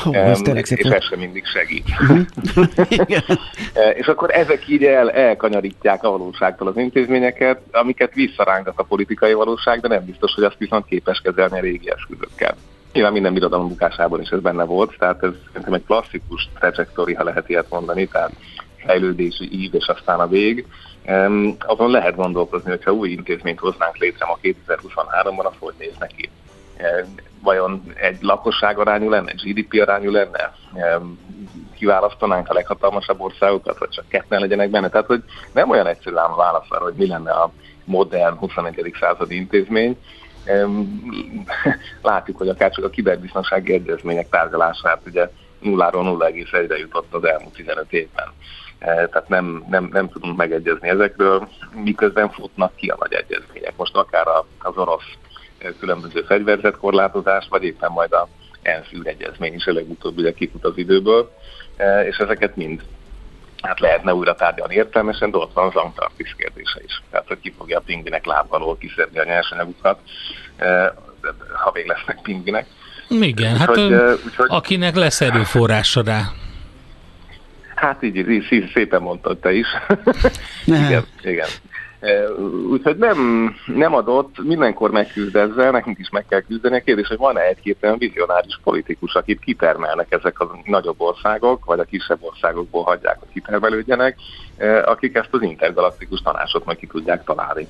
Oh, 0.05 0.15
ez 0.15 0.41
um, 0.47 0.55
és 0.55 0.71
ez 0.71 1.03
sem 1.03 1.19
mindig 1.19 1.45
segít. 1.45 1.85
Uh-huh. 2.55 3.97
és 3.97 4.07
akkor 4.07 4.31
ezek 4.31 4.67
így 4.67 4.83
el, 4.83 5.11
elkanyarítják 5.11 6.03
a 6.03 6.09
valóságtól 6.09 6.67
az 6.67 6.77
intézményeket, 6.77 7.61
amiket 7.71 8.13
visszarángat 8.13 8.73
a 8.77 8.83
politikai 8.83 9.33
valóság, 9.33 9.79
de 9.79 9.87
nem 9.87 10.05
biztos, 10.05 10.33
hogy 10.33 10.43
azt 10.43 10.57
viszont 10.57 10.85
képes 10.85 11.21
kezelni 11.23 11.57
a 11.57 11.61
régi 11.61 11.91
eszközökkel. 11.91 12.55
Nyilván 12.93 13.13
minden 13.13 13.33
birodalom 13.33 13.67
bukásában 13.67 14.21
is 14.21 14.29
ez 14.29 14.39
benne 14.39 14.63
volt, 14.63 14.95
tehát 14.97 15.23
ez 15.23 15.31
szerintem 15.47 15.73
egy 15.73 15.85
klasszikus 15.85 16.49
trajektóri, 16.59 17.13
ha 17.13 17.23
lehet 17.23 17.49
ilyet 17.49 17.69
mondani, 17.69 18.07
tehát 18.07 18.31
fejlődési 18.85 19.49
ív 19.51 19.73
és 19.73 19.87
aztán 19.87 20.19
a 20.19 20.27
vég. 20.27 20.67
Um, 21.07 21.55
azon 21.59 21.91
lehet 21.91 22.15
gondolkozni, 22.15 22.69
hogyha 22.69 22.91
új 22.91 23.09
intézményt 23.09 23.59
hoznánk 23.59 23.97
létre 23.97 24.25
ma 24.25 24.37
2023-ban, 24.41 25.45
az 25.45 25.53
hogy 25.59 25.73
néz 25.77 25.95
neki. 25.99 26.29
Vajon 27.43 27.83
egy 27.95 28.17
lakosság 28.21 28.79
arányú 28.79 29.09
lenne, 29.09 29.31
egy 29.31 29.41
GDP 29.53 29.81
arányú 29.81 30.11
lenne? 30.11 30.53
Kiválasztanánk 31.77 32.49
a 32.49 32.53
leghatalmasabb 32.53 33.21
országokat, 33.21 33.77
vagy 33.77 33.89
csak 33.89 34.07
ketten 34.07 34.39
legyenek 34.39 34.69
benne? 34.69 34.89
Tehát, 34.89 35.05
hogy 35.05 35.23
nem 35.51 35.69
olyan 35.69 35.87
egyszerű 35.87 36.15
ám 36.15 36.31
a 36.31 36.35
válasz 36.35 36.65
arra, 36.69 36.83
hogy 36.83 36.93
mi 36.97 37.07
lenne 37.07 37.31
a 37.31 37.51
modern 37.83 38.35
21. 38.35 38.95
századi 38.99 39.35
intézmény, 39.35 39.97
látjuk, 42.01 42.37
hogy 42.37 42.49
akár 42.49 42.71
csak 42.71 42.85
a 42.85 42.89
kiberbiztonsági 42.89 43.73
egyezmények 43.73 44.29
tárgyalását 44.29 45.01
ugye 45.05 45.29
nulláról 45.59 46.17
0,1-re 46.19 46.77
jutott 46.77 47.13
az 47.13 47.23
elmúlt 47.23 47.53
15 47.53 47.93
évben. 47.93 48.27
E, 48.79 49.07
tehát 49.07 49.27
nem, 49.27 49.65
nem, 49.69 49.89
nem 49.91 50.09
tudunk 50.09 50.37
megegyezni 50.37 50.89
ezekről, 50.89 51.47
miközben 51.73 52.29
futnak 52.29 52.75
ki 52.75 52.87
a 52.87 52.97
nagy 52.99 53.13
egyezmények. 53.13 53.73
Most 53.75 53.95
akár 53.95 54.27
az 54.59 54.77
orosz 54.77 55.17
e, 55.57 55.73
különböző 55.79 56.21
fegyverzetkorlátozás, 56.21 57.47
vagy 57.49 57.63
éppen 57.63 57.91
majd 57.91 58.13
a 58.13 58.27
ENSZ 58.61 58.91
űregyezmény 58.93 59.53
is 59.53 59.65
a 59.65 59.73
legutóbb 59.73 60.17
ugye 60.17 60.33
kifut 60.33 60.63
az 60.63 60.77
időből, 60.77 61.31
e, 61.77 62.07
és 62.07 62.17
ezeket 62.17 62.55
mind 62.55 62.81
hát 63.61 63.79
lehetne 63.79 64.13
újra 64.13 64.35
tárgyalni 64.35 64.75
értelmesen, 64.75 65.31
de 65.31 65.37
ott 65.37 65.53
van 65.53 65.67
az 65.67 65.75
Antarktisz 65.75 66.33
kérdése 66.37 66.79
is. 66.85 67.01
Tehát, 67.11 67.27
hogy 67.27 67.39
ki 67.39 67.53
fogja 67.57 67.77
a 67.77 67.81
pingvinek 67.85 68.25
lábalól 68.25 68.77
kiszedni 68.77 69.19
a 69.19 69.23
nyersanyagukat, 69.23 69.99
eh, 70.55 70.89
ha 71.53 71.71
még 71.73 71.85
lesznek 71.85 72.21
pingvinek. 72.21 72.65
Igen, 73.09 73.57
hát 73.57 73.67
hogy, 73.67 73.91
eh, 73.91 74.11
úgyhogy, 74.25 74.47
akinek 74.49 74.95
lesz 74.95 75.21
erőforrása 75.21 76.01
rá. 76.03 76.21
Hát 77.75 78.03
így, 78.03 78.15
így 78.15 78.71
szépen 78.73 79.01
mondtad 79.01 79.37
te 79.37 79.51
is. 79.51 79.67
igen, 80.65 81.05
igen. 81.21 81.47
Úgyhogy 82.69 82.97
nem, 82.97 83.49
nem 83.65 83.93
adott, 83.93 84.43
mindenkor 84.43 84.91
megküzd 84.91 85.35
ezzel, 85.35 85.71
nekünk 85.71 85.99
is 85.99 86.09
meg 86.09 86.25
kell 86.29 86.41
küzdeni. 86.41 86.75
A 86.77 86.81
kérdés, 86.81 87.07
hogy 87.07 87.17
van-e 87.17 87.41
egy-két 87.41 87.77
olyan 87.81 87.97
vizionáris 87.97 88.59
politikus, 88.63 89.15
akit 89.15 89.39
kitermelnek 89.39 90.11
ezek 90.11 90.39
a 90.39 90.59
nagyobb 90.65 91.01
országok, 91.01 91.65
vagy 91.65 91.79
a 91.79 91.83
kisebb 91.83 92.17
országokból 92.21 92.83
hagyják, 92.83 93.19
hogy 93.19 93.27
kitermelődjenek, 93.33 94.17
akik 94.85 95.15
ezt 95.15 95.29
az 95.31 95.41
intergalaktikus 95.41 96.21
tanácsot 96.21 96.65
majd 96.65 96.77
ki 96.77 96.87
tudják 96.87 97.23
találni. 97.23 97.67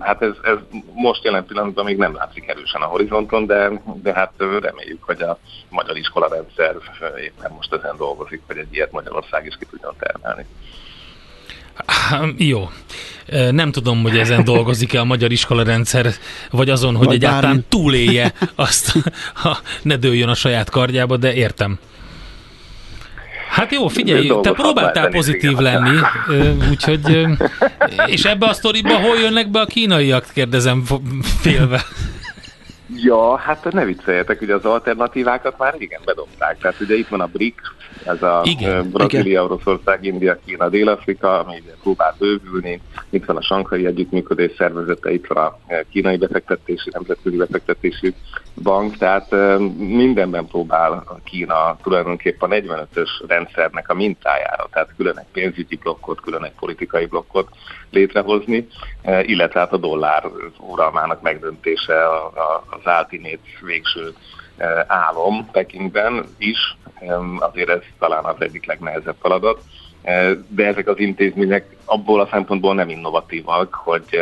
Hát 0.00 0.22
ez, 0.22 0.34
ez 0.42 0.56
most 0.94 1.24
jelen 1.24 1.46
pillanatban 1.46 1.84
még 1.84 1.96
nem 1.96 2.14
látszik 2.14 2.48
erősen 2.48 2.82
a 2.82 2.86
horizonton, 2.86 3.46
de, 3.46 3.70
de 4.02 4.12
hát 4.12 4.32
reméljük, 4.38 5.02
hogy 5.02 5.22
a 5.22 5.38
magyar 5.68 5.96
iskola 5.96 6.28
rendszer 6.28 6.76
éppen 7.24 7.52
most 7.56 7.72
ezen 7.72 7.96
dolgozik, 7.96 8.42
hogy 8.46 8.56
egy 8.56 8.74
ilyet 8.74 8.92
Magyarország 8.92 9.46
is 9.46 9.56
ki 9.56 9.66
tudjon 9.66 9.94
termelni. 9.98 10.46
Jó. 12.36 12.70
Nem 13.50 13.72
tudom, 13.72 14.02
hogy 14.02 14.18
ezen 14.18 14.44
dolgozik-e 14.44 15.00
a 15.00 15.04
magyar 15.04 15.32
iskolarendszer, 15.32 16.06
vagy 16.50 16.70
azon, 16.70 16.96
hogy 16.96 17.06
vagy 17.06 17.14
egyáltalán 17.14 17.42
bármi. 17.42 17.64
túlélje 17.68 18.32
azt, 18.54 18.92
ha 19.34 19.58
ne 19.82 19.96
dőljön 19.96 20.28
a 20.28 20.34
saját 20.34 20.70
kardjába, 20.70 21.16
de 21.16 21.34
értem. 21.34 21.78
Hát 23.48 23.72
jó, 23.72 23.88
figyelj, 23.88 24.32
te 24.42 24.50
próbáltál 24.50 25.08
pozitív 25.08 25.56
lenni, 25.56 25.98
úgyhogy, 26.70 27.26
és 28.06 28.24
ebbe 28.24 28.46
a 28.46 28.52
sztoriba 28.52 28.96
hol 28.98 29.16
jönnek 29.16 29.50
be 29.50 29.60
a 29.60 29.66
kínaiak, 29.66 30.26
kérdezem 30.34 30.84
félve. 31.40 31.84
Ja, 32.94 33.36
hát 33.36 33.72
ne 33.72 33.84
vicceljetek, 33.84 34.40
ugye 34.40 34.54
az 34.54 34.64
alternatívákat 34.64 35.58
már 35.58 35.74
régen 35.78 36.00
bedobták. 36.04 36.58
Tehát 36.58 36.80
ugye 36.80 36.94
itt 36.94 37.08
van 37.08 37.20
a 37.20 37.26
BRIC, 37.26 37.54
ez 38.04 38.22
a 38.22 38.40
Igen. 38.44 38.90
Brazília, 38.90 39.44
Oroszország, 39.44 40.04
India, 40.04 40.38
Kína, 40.44 40.68
Dél-Afrika, 40.68 41.38
ami 41.38 41.58
ugye 41.62 41.72
próbál 41.82 42.14
bővülni. 42.18 42.80
Itt 43.10 43.24
van 43.24 43.36
a 43.36 43.42
Sankai 43.42 43.86
Együttműködés 43.86 44.52
Szervezete, 44.56 45.12
itt 45.12 45.26
van 45.26 45.36
a 45.36 45.58
Kínai 45.90 46.16
Befektetési, 46.16 46.90
Nemzetközi 46.92 47.36
Befektetési 47.36 48.14
Bank, 48.62 48.96
tehát 48.96 49.30
mindenben 49.76 50.46
próbál 50.46 50.92
a 50.92 51.18
Kína 51.24 51.76
tulajdonképpen 51.82 52.50
a 52.50 52.54
45-ös 52.54 53.08
rendszernek 53.26 53.88
a 53.90 53.94
mintájára, 53.94 54.68
tehát 54.72 54.94
külön 54.96 55.18
egy 55.18 55.26
pénzügyi 55.32 55.76
blokkot, 55.76 56.20
külön 56.20 56.44
egy 56.44 56.54
politikai 56.58 57.06
blokkot 57.06 57.48
létrehozni, 57.90 58.66
illetve 59.22 59.60
hát 59.60 59.72
a 59.72 59.76
dollár 59.76 60.24
uralmának 60.58 61.22
megdöntése 61.22 61.94
az 62.70 62.86
áltinét 62.86 63.40
végső 63.62 64.14
álom 64.86 65.48
Pekingben 65.52 66.24
is, 66.38 66.76
azért 67.38 67.68
ez 67.68 67.82
talán 67.98 68.24
az 68.24 68.36
egyik 68.38 68.66
legnehezebb 68.66 69.16
feladat, 69.20 69.62
de 70.48 70.66
ezek 70.66 70.88
az 70.88 70.98
intézmények 70.98 71.76
abból 71.84 72.20
a 72.20 72.28
szempontból 72.30 72.74
nem 72.74 72.88
innovatívak, 72.88 73.74
hogy, 73.74 74.20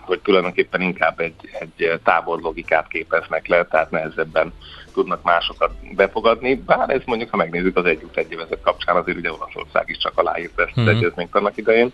hogy 0.00 0.20
tulajdonképpen 0.20 0.80
inkább 0.80 1.20
egy, 1.20 1.34
egy 1.60 2.00
táborlogikát 2.04 2.88
képeznek 2.88 3.46
le, 3.46 3.64
tehát 3.64 3.90
nehezebben 3.90 4.52
tudnak 4.92 5.22
másokat 5.22 5.72
befogadni, 5.94 6.54
bár 6.54 6.90
ez 6.90 7.00
mondjuk, 7.04 7.30
ha 7.30 7.36
megnézzük 7.36 7.76
az 7.76 7.84
együtt 7.84 8.16
egyévezet 8.16 8.60
kapcsán, 8.60 8.96
azért 8.96 9.18
ugye 9.18 9.32
Olaszország 9.32 9.84
is 9.88 9.96
csak 9.96 10.18
aláírt 10.18 10.60
ezt 10.60 10.76
az 10.76 10.82
mm. 10.82 10.88
egyezményt 10.88 11.34
annak 11.34 11.56
idején, 11.56 11.92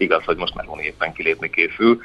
igaz, 0.00 0.24
hogy 0.24 0.36
most 0.36 0.54
Meloni 0.54 0.84
éppen 0.84 1.12
kilépni 1.12 1.50
készül. 1.50 2.00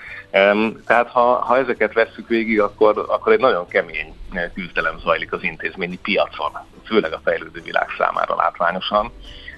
Tehát 0.86 1.10
ha, 1.10 1.36
ha 1.36 1.58
ezeket 1.58 1.94
vesszük 1.94 2.28
végig, 2.28 2.62
akkor, 2.62 3.06
akkor 3.08 3.32
egy 3.32 3.40
nagyon 3.40 3.68
kemény 3.68 4.14
küzdelem 4.54 5.00
zajlik 5.00 5.34
az 5.34 5.44
intézményi 5.44 5.98
piacon, 5.98 6.52
főleg 6.86 7.14
a 7.14 7.22
fejlődő 7.24 7.62
világ 7.62 7.88
számára 7.98 8.36
látványosan, 8.36 9.12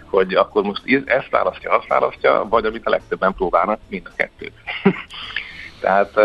hogy 0.09 0.33
akkor 0.33 0.63
most 0.63 0.81
ezt 1.05 1.29
választja, 1.29 1.71
azt 1.71 1.87
választja, 1.87 2.45
vagy 2.49 2.65
amit 2.65 2.85
a 2.85 2.89
legtöbben 2.89 3.33
próbálnak, 3.33 3.79
mind 3.87 4.07
a 4.09 4.15
kettőt. 4.15 4.53
Tehát 5.79 6.17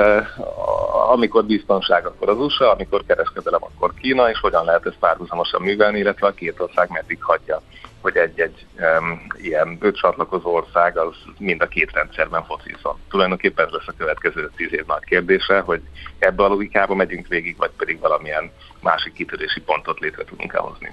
amikor 1.10 1.44
biztonság, 1.44 2.06
akkor 2.06 2.28
az 2.28 2.38
USA, 2.38 2.72
amikor 2.72 3.02
kereskedelem, 3.06 3.62
akkor 3.62 3.94
Kína, 3.94 4.30
és 4.30 4.38
hogyan 4.38 4.64
lehet 4.64 4.86
ezt 4.86 4.98
párhuzamosan 4.98 5.62
művelni, 5.62 5.98
illetve 5.98 6.26
a 6.26 6.32
két 6.32 6.60
ország 6.60 6.90
meddig 6.90 7.22
hagyja 7.22 7.62
hogy 8.00 8.16
egy-egy 8.16 8.66
um, 8.78 9.26
ilyen 9.36 9.78
csatlakozó 9.92 10.54
ország 10.54 10.98
az 10.98 11.14
mind 11.38 11.62
a 11.62 11.66
két 11.66 11.90
rendszerben 11.92 12.44
focizon. 12.44 12.98
Tulajdonképpen 13.10 13.66
ez 13.66 13.72
lesz 13.72 13.88
a 13.88 13.94
következő 13.98 14.50
tíz 14.56 14.72
év 14.72 14.84
nagy 14.86 15.04
kérdése, 15.04 15.60
hogy 15.60 15.80
ebbe 16.18 16.44
a 16.44 16.48
logikába 16.48 16.94
megyünk 16.94 17.26
végig, 17.26 17.56
vagy 17.56 17.70
pedig 17.76 18.00
valamilyen 18.00 18.50
másik 18.80 19.12
kitörési 19.12 19.60
pontot 19.60 19.98
létre 19.98 20.24
tudunk 20.24 20.52
elhozni. 20.52 20.92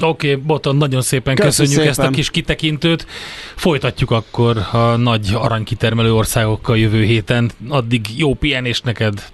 Oké, 0.00 0.32
okay, 0.32 0.44
Boton, 0.44 0.76
nagyon 0.76 1.00
szépen 1.00 1.34
Köszönjük, 1.34 1.58
köszönjük 1.58 1.94
szépen. 1.94 2.04
ezt 2.04 2.12
a 2.12 2.16
kis 2.16 2.30
kitekintőt. 2.30 3.06
Folytatjuk 3.54 4.10
akkor 4.10 4.56
a 4.72 4.96
nagy 4.96 5.30
aranykitermelő 5.34 6.14
országokkal 6.14 6.78
jövő 6.78 7.02
héten. 7.02 7.50
Addig 7.68 8.18
jó 8.18 8.34
pihenést 8.34 8.84
neked! 8.84 9.32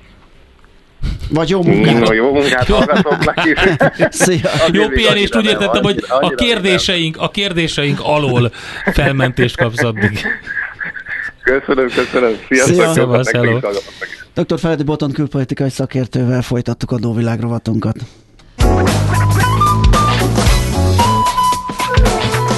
Vagy 1.31 1.49
jó 1.49 1.62
munkát. 1.62 1.99
No, 1.99 2.12
jó 2.12 2.33
munkát 2.33 2.67
hallgatóknak 2.67 3.45
is. 3.45 3.59
Szia. 4.25 4.51
Jó 4.73 4.88
pihenést, 4.88 5.37
úgy 5.37 5.45
értettem, 5.45 5.83
hogy 5.83 6.05
a 6.09 6.29
kérdéseink, 6.29 7.17
a 7.17 7.29
kérdéseink 7.31 8.01
alól 8.03 8.53
felmentést 8.93 9.57
kapsz 9.57 9.83
addig. 9.83 10.27
Köszönöm, 11.43 11.88
köszönöm. 11.88 12.37
Sziasztok. 12.49 13.25
Szia. 13.25 13.61
Dr. 14.35 14.59
Feledi 14.59 14.83
Boton 14.83 15.12
külpolitikai 15.12 15.71
szakértővel 15.71 16.43
folytattuk 16.43 16.90
a 16.90 16.99
Dóvilág 16.99 17.40
rovatunkat. 17.40 17.97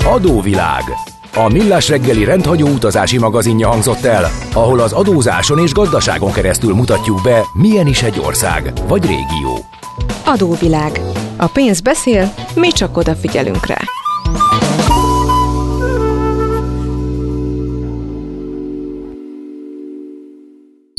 Adóvilág. 0.04 0.82
A 1.38 1.48
Millás 1.48 1.88
reggeli 1.88 2.24
rendhagyó 2.24 2.68
utazási 2.68 3.18
magazinja 3.18 3.68
hangzott 3.68 4.04
el, 4.04 4.30
ahol 4.52 4.80
az 4.80 4.92
adózáson 4.92 5.58
és 5.58 5.72
gazdaságon 5.72 6.32
keresztül 6.32 6.74
mutatjuk 6.74 7.22
be, 7.22 7.42
milyen 7.52 7.86
is 7.86 8.02
egy 8.02 8.18
ország 8.18 8.72
vagy 8.86 9.02
régió. 9.06 9.58
Adóvilág. 10.24 11.00
A 11.36 11.46
pénz 11.46 11.80
beszél, 11.80 12.34
mi 12.54 12.68
csak 12.68 12.96
odafigyelünk 12.96 13.66
rá. 13.66 13.78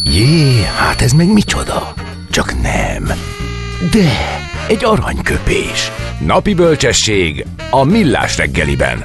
Jé, 0.04 0.64
hát 0.78 1.02
ez 1.02 1.12
meg 1.12 1.34
micsoda? 1.34 1.94
Csak 2.32 2.62
nem. 2.62 3.04
De, 3.92 4.12
egy 4.68 4.86
aranyköpés. 4.86 5.92
Napi 6.26 6.54
bölcsesség 6.54 7.46
a 7.70 7.84
millás 7.84 8.38
reggeliben. 8.38 9.04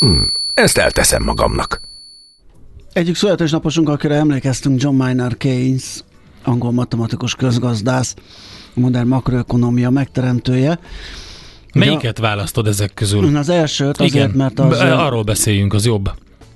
Hm, 0.00 0.22
ezt 0.56 0.78
elteszem 0.78 1.22
magamnak. 1.22 1.80
Egyik 2.92 3.16
születésnaposunk, 3.16 3.88
akire 3.88 4.14
emlékeztünk, 4.14 4.82
John 4.82 4.96
Maynard 4.96 5.36
Keynes, 5.36 6.04
angol 6.44 6.72
matematikus 6.72 7.34
közgazdász, 7.34 8.14
modern 8.74 9.08
makroökonomia 9.08 9.90
megteremtője. 9.90 10.78
Melyiket 11.74 12.18
választod 12.18 12.66
ezek 12.66 12.94
közül? 12.94 13.36
Az 13.36 13.48
elsőt 13.48 14.00
azért, 14.00 14.14
Igen, 14.14 14.30
mert 14.30 14.58
az... 14.58 14.78
arról 14.80 15.22
beszéljünk, 15.22 15.74
az 15.74 15.84
jobb 15.84 16.10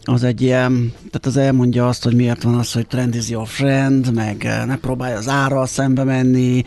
az 0.05 0.23
egy 0.23 0.41
ilyen, 0.41 0.93
tehát 0.97 1.27
az 1.27 1.37
elmondja 1.37 1.89
azt, 1.89 2.05
hogy 2.05 2.15
miért 2.15 2.43
van 2.43 2.55
az, 2.55 2.73
hogy 2.73 2.87
trend 2.87 3.15
is 3.15 3.29
your 3.29 3.47
friend, 3.47 4.15
meg 4.15 4.45
eh, 4.45 4.67
ne 4.67 4.77
próbálj 4.77 5.15
az 5.15 5.29
árral 5.29 5.67
szembe 5.67 6.05
menni. 6.05 6.65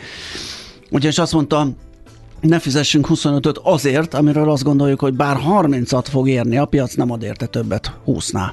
Úgyhogy 0.90 1.20
azt 1.20 1.34
mondta, 1.34 1.68
ne 2.44 2.60
fizessünk 2.60 3.08
25-öt 3.10 3.60
azért, 3.64 4.14
amiről 4.14 4.50
azt 4.50 4.64
gondoljuk, 4.64 5.00
hogy 5.00 5.14
bár 5.14 5.38
30-at 5.48 6.06
fog 6.10 6.30
érni, 6.30 6.58
a 6.58 6.66
piac 6.66 6.94
nem 6.94 7.12
ad 7.12 7.24
érte 7.24 7.46
többet 7.46 7.94
20-nál. 8.08 8.52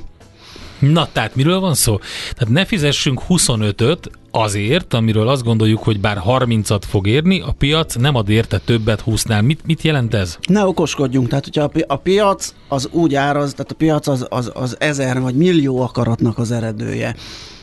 Na, 0.78 1.08
tehát 1.12 1.34
miről 1.34 1.60
van 1.60 1.74
szó? 1.74 1.98
Tehát 2.34 2.54
ne 2.54 2.64
fizessünk 2.64 3.22
25-öt 3.28 4.10
azért, 4.30 4.94
amiről 4.94 5.28
azt 5.28 5.44
gondoljuk, 5.44 5.82
hogy 5.82 6.00
bár 6.00 6.22
30-at 6.26 6.82
fog 6.88 7.06
érni, 7.06 7.40
a 7.40 7.54
piac 7.58 7.94
nem 7.94 8.14
ad 8.14 8.28
érte 8.28 8.58
többet 8.58 9.02
20-nál. 9.06 9.44
Mit, 9.44 9.60
mit 9.66 9.82
jelent 9.82 10.14
ez? 10.14 10.38
Ne 10.48 10.66
okoskodjunk, 10.66 11.28
tehát 11.28 11.44
hogyha 11.44 11.62
a, 11.62 11.68
pi- 11.68 11.84
a 11.88 11.96
piac 11.96 12.54
az 12.68 12.88
úgy 12.92 13.14
áraz, 13.14 13.52
tehát 13.52 13.70
a 13.70 13.74
piac 13.74 14.06
az, 14.06 14.26
az, 14.28 14.50
az 14.54 14.76
ezer 14.78 15.20
vagy 15.20 15.34
millió 15.34 15.80
akaratnak 15.80 16.38
az 16.38 16.50
eredője. 16.50 17.16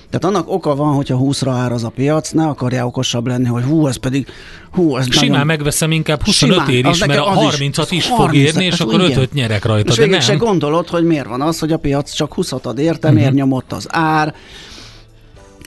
Tehát 0.09 0.35
annak 0.35 0.51
oka 0.51 0.75
van, 0.75 0.93
hogyha 0.93 1.19
20-ra 1.21 1.49
áraz 1.49 1.83
a 1.83 1.89
piac, 1.89 2.31
ne 2.31 2.45
akarja 2.45 2.85
okosabb 2.85 3.27
lenni, 3.27 3.45
hogy 3.45 3.63
hú, 3.63 3.87
ez 3.87 3.95
pedig, 3.95 4.27
hú, 4.71 4.97
ez 4.97 5.05
Simán 5.09 5.29
nagyon... 5.29 5.45
megveszem 5.45 5.91
inkább 5.91 6.23
25 6.23 6.55
Simán, 6.55 6.69
ér 6.69 6.85
is, 6.85 7.05
mert 7.05 7.19
a 7.19 7.33
30-at 7.33 7.87
is, 7.89 7.97
is 7.97 8.05
fog 8.05 8.35
érni, 8.35 8.65
és 8.65 8.79
akkor 8.79 9.01
5 9.01 9.33
nyerek 9.33 9.65
rajta. 9.65 9.91
És 9.91 9.97
de 9.97 10.05
nem. 10.05 10.19
se 10.19 10.35
gondolod, 10.35 10.87
hogy 10.87 11.03
miért 11.03 11.27
van 11.27 11.41
az, 11.41 11.59
hogy 11.59 11.71
a 11.71 11.77
piac 11.77 12.11
csak 12.11 12.33
20-at 12.35 12.61
ad 12.61 12.79
érte, 12.79 13.07
uh-huh. 13.07 13.13
miért 13.13 13.33
nyomott 13.33 13.71
az 13.71 13.87
ár, 13.89 14.35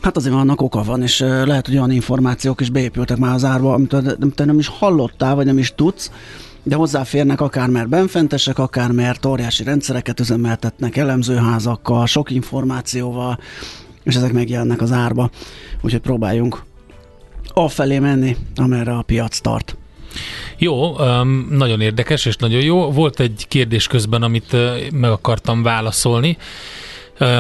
Hát 0.03 0.17
azért 0.17 0.35
annak 0.35 0.61
oka 0.61 0.83
van, 0.83 1.03
és 1.03 1.19
lehet, 1.19 1.67
hogy 1.67 1.77
olyan 1.77 1.91
információk 1.91 2.61
is 2.61 2.71
beépültek 2.71 3.17
már 3.17 3.35
az 3.35 3.45
árba, 3.45 3.73
amit 3.73 3.97
te 4.35 4.45
nem 4.45 4.59
is 4.59 4.69
hallottál, 4.69 5.35
vagy 5.35 5.47
nem 5.47 5.59
is 5.59 5.73
tudsz, 5.77 6.11
de 6.63 6.75
hozzáférnek 6.75 7.41
akár 7.41 7.69
mert 7.69 7.89
benfentesek, 7.89 8.59
akár 8.59 8.91
mert 8.91 9.27
óriási 9.27 9.65
rendszereket 9.65 10.21
üzemeltetnek 10.21 10.97
elemzőházakkal, 10.97 12.07
sok 12.07 12.31
információval, 12.31 13.39
és 14.03 14.15
ezek 14.15 14.33
megjelennek 14.33 14.81
az 14.81 14.93
árba. 14.93 15.31
Úgyhogy 15.81 16.01
próbáljunk 16.01 16.63
afelé 17.49 17.99
menni, 17.99 18.37
amerre 18.57 18.93
a 18.93 19.03
piac 19.03 19.39
tart. 19.39 19.77
Jó, 20.59 20.97
nagyon 21.51 21.81
érdekes 21.81 22.25
és 22.25 22.37
nagyon 22.37 22.63
jó. 22.63 22.91
Volt 22.91 23.21
egy 23.21 23.45
kérdés 23.49 23.87
közben, 23.87 24.23
amit 24.23 24.57
meg 24.93 25.11
akartam 25.11 25.63
válaszolni 25.63 26.37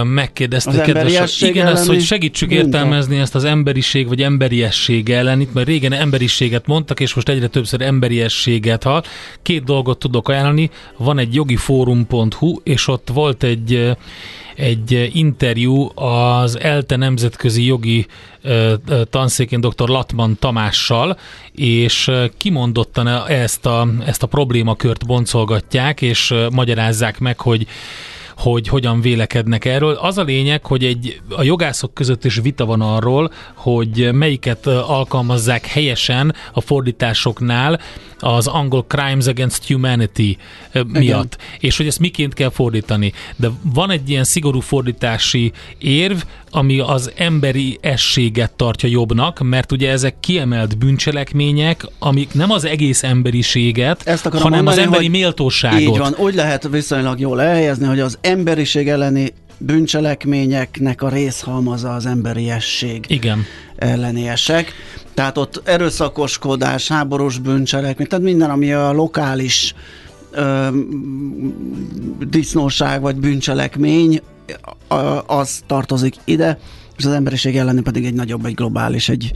megkérdezte 0.04 0.80
kedves. 0.80 1.40
Igen, 1.40 1.66
az, 1.66 1.86
hogy 1.86 2.02
segítsük 2.02 2.48
minden. 2.48 2.66
értelmezni 2.66 3.18
ezt 3.18 3.34
az 3.34 3.44
emberiség 3.44 4.08
vagy 4.08 4.22
emberiesség 4.22 5.10
ellen. 5.10 5.40
Itt 5.40 5.52
mert 5.52 5.66
régen 5.66 5.92
emberiséget 5.92 6.66
mondtak, 6.66 7.00
és 7.00 7.14
most 7.14 7.28
egyre 7.28 7.46
többször 7.46 7.80
emberiességet 7.80 8.82
hall. 8.82 9.02
Két 9.42 9.64
dolgot 9.64 9.98
tudok 9.98 10.28
ajánlani. 10.28 10.70
Van 10.96 11.18
egy 11.18 11.34
jogiforum.hu, 11.34 12.56
és 12.62 12.88
ott 12.88 13.08
volt 13.12 13.42
egy 13.42 13.96
egy 14.60 15.10
interjú 15.12 15.98
az 16.00 16.58
ELTE 16.58 16.96
nemzetközi 16.96 17.64
jogi 17.64 18.06
tanszékén 19.10 19.60
dr. 19.60 19.88
Latman 19.88 20.36
Tamással, 20.38 21.18
és 21.52 22.10
kimondottan 22.36 23.06
ezt 23.28 23.66
a, 23.66 23.88
ezt 24.06 24.22
a 24.22 24.26
problémakört 24.26 25.06
boncolgatják, 25.06 26.02
és 26.02 26.34
magyarázzák 26.52 27.18
meg, 27.18 27.40
hogy 27.40 27.66
hogy 28.40 28.68
hogyan 28.68 29.00
vélekednek 29.00 29.64
erről. 29.64 29.94
Az 29.94 30.18
a 30.18 30.22
lényeg, 30.22 30.66
hogy 30.66 30.84
egy, 30.84 31.20
a 31.28 31.42
jogászok 31.42 31.94
között 31.94 32.24
is 32.24 32.40
vita 32.42 32.66
van 32.66 32.80
arról, 32.80 33.32
hogy 33.54 34.08
melyiket 34.12 34.66
alkalmazzák 34.66 35.66
helyesen 35.66 36.34
a 36.52 36.60
fordításoknál 36.60 37.80
az 38.20 38.46
angol 38.46 38.84
Crimes 38.84 39.26
Against 39.26 39.66
Humanity 39.66 40.36
miatt, 40.72 41.36
Igen. 41.40 41.58
és 41.58 41.76
hogy 41.76 41.86
ezt 41.86 41.98
miként 41.98 42.34
kell 42.34 42.50
fordítani. 42.50 43.12
De 43.36 43.50
van 43.62 43.90
egy 43.90 44.10
ilyen 44.10 44.24
szigorú 44.24 44.60
fordítási 44.60 45.52
érv, 45.78 46.18
ami 46.50 46.78
az 46.78 47.10
emberi 47.16 47.78
ességet 47.80 48.52
tartja 48.52 48.88
jobbnak, 48.88 49.38
mert 49.42 49.72
ugye 49.72 49.90
ezek 49.90 50.20
kiemelt 50.20 50.78
bűncselekmények, 50.78 51.86
amik 51.98 52.34
nem 52.34 52.50
az 52.50 52.64
egész 52.64 53.02
emberiséget, 53.02 54.02
Ezt 54.06 54.22
hanem 54.24 54.40
mondani, 54.40 54.68
az 54.68 54.78
emberi 54.78 55.08
méltóságot. 55.08 55.80
Így 55.80 55.98
van, 55.98 56.14
úgy 56.18 56.34
lehet 56.34 56.68
viszonylag 56.68 57.20
jól 57.20 57.42
elhelyezni, 57.42 57.86
hogy 57.86 58.00
az 58.00 58.18
emberiség 58.20 58.88
elleni 58.88 59.32
bűncselekményeknek 59.58 61.02
a 61.02 61.08
részhalmaza 61.08 61.94
az 61.94 62.06
emberiesség 62.06 63.04
Igen. 63.08 63.44
Ellenéesek. 63.80 64.72
Tehát 65.14 65.38
ott 65.38 65.60
erőszakoskodás, 65.64 66.88
háborús 66.88 67.38
bűncselekmény, 67.38 68.06
tehát 68.06 68.24
minden, 68.24 68.50
ami 68.50 68.72
a 68.72 68.92
lokális 68.92 69.74
ö, 70.30 70.68
disznóság 72.28 73.00
vagy 73.00 73.16
bűncselekmény, 73.16 74.20
az 75.26 75.62
tartozik 75.66 76.14
ide, 76.24 76.58
és 76.96 77.04
az 77.04 77.12
emberiség 77.12 77.56
elleni 77.56 77.80
pedig 77.80 78.04
egy 78.04 78.14
nagyobb, 78.14 78.44
egy 78.44 78.54
globális, 78.54 79.08
egy, 79.08 79.32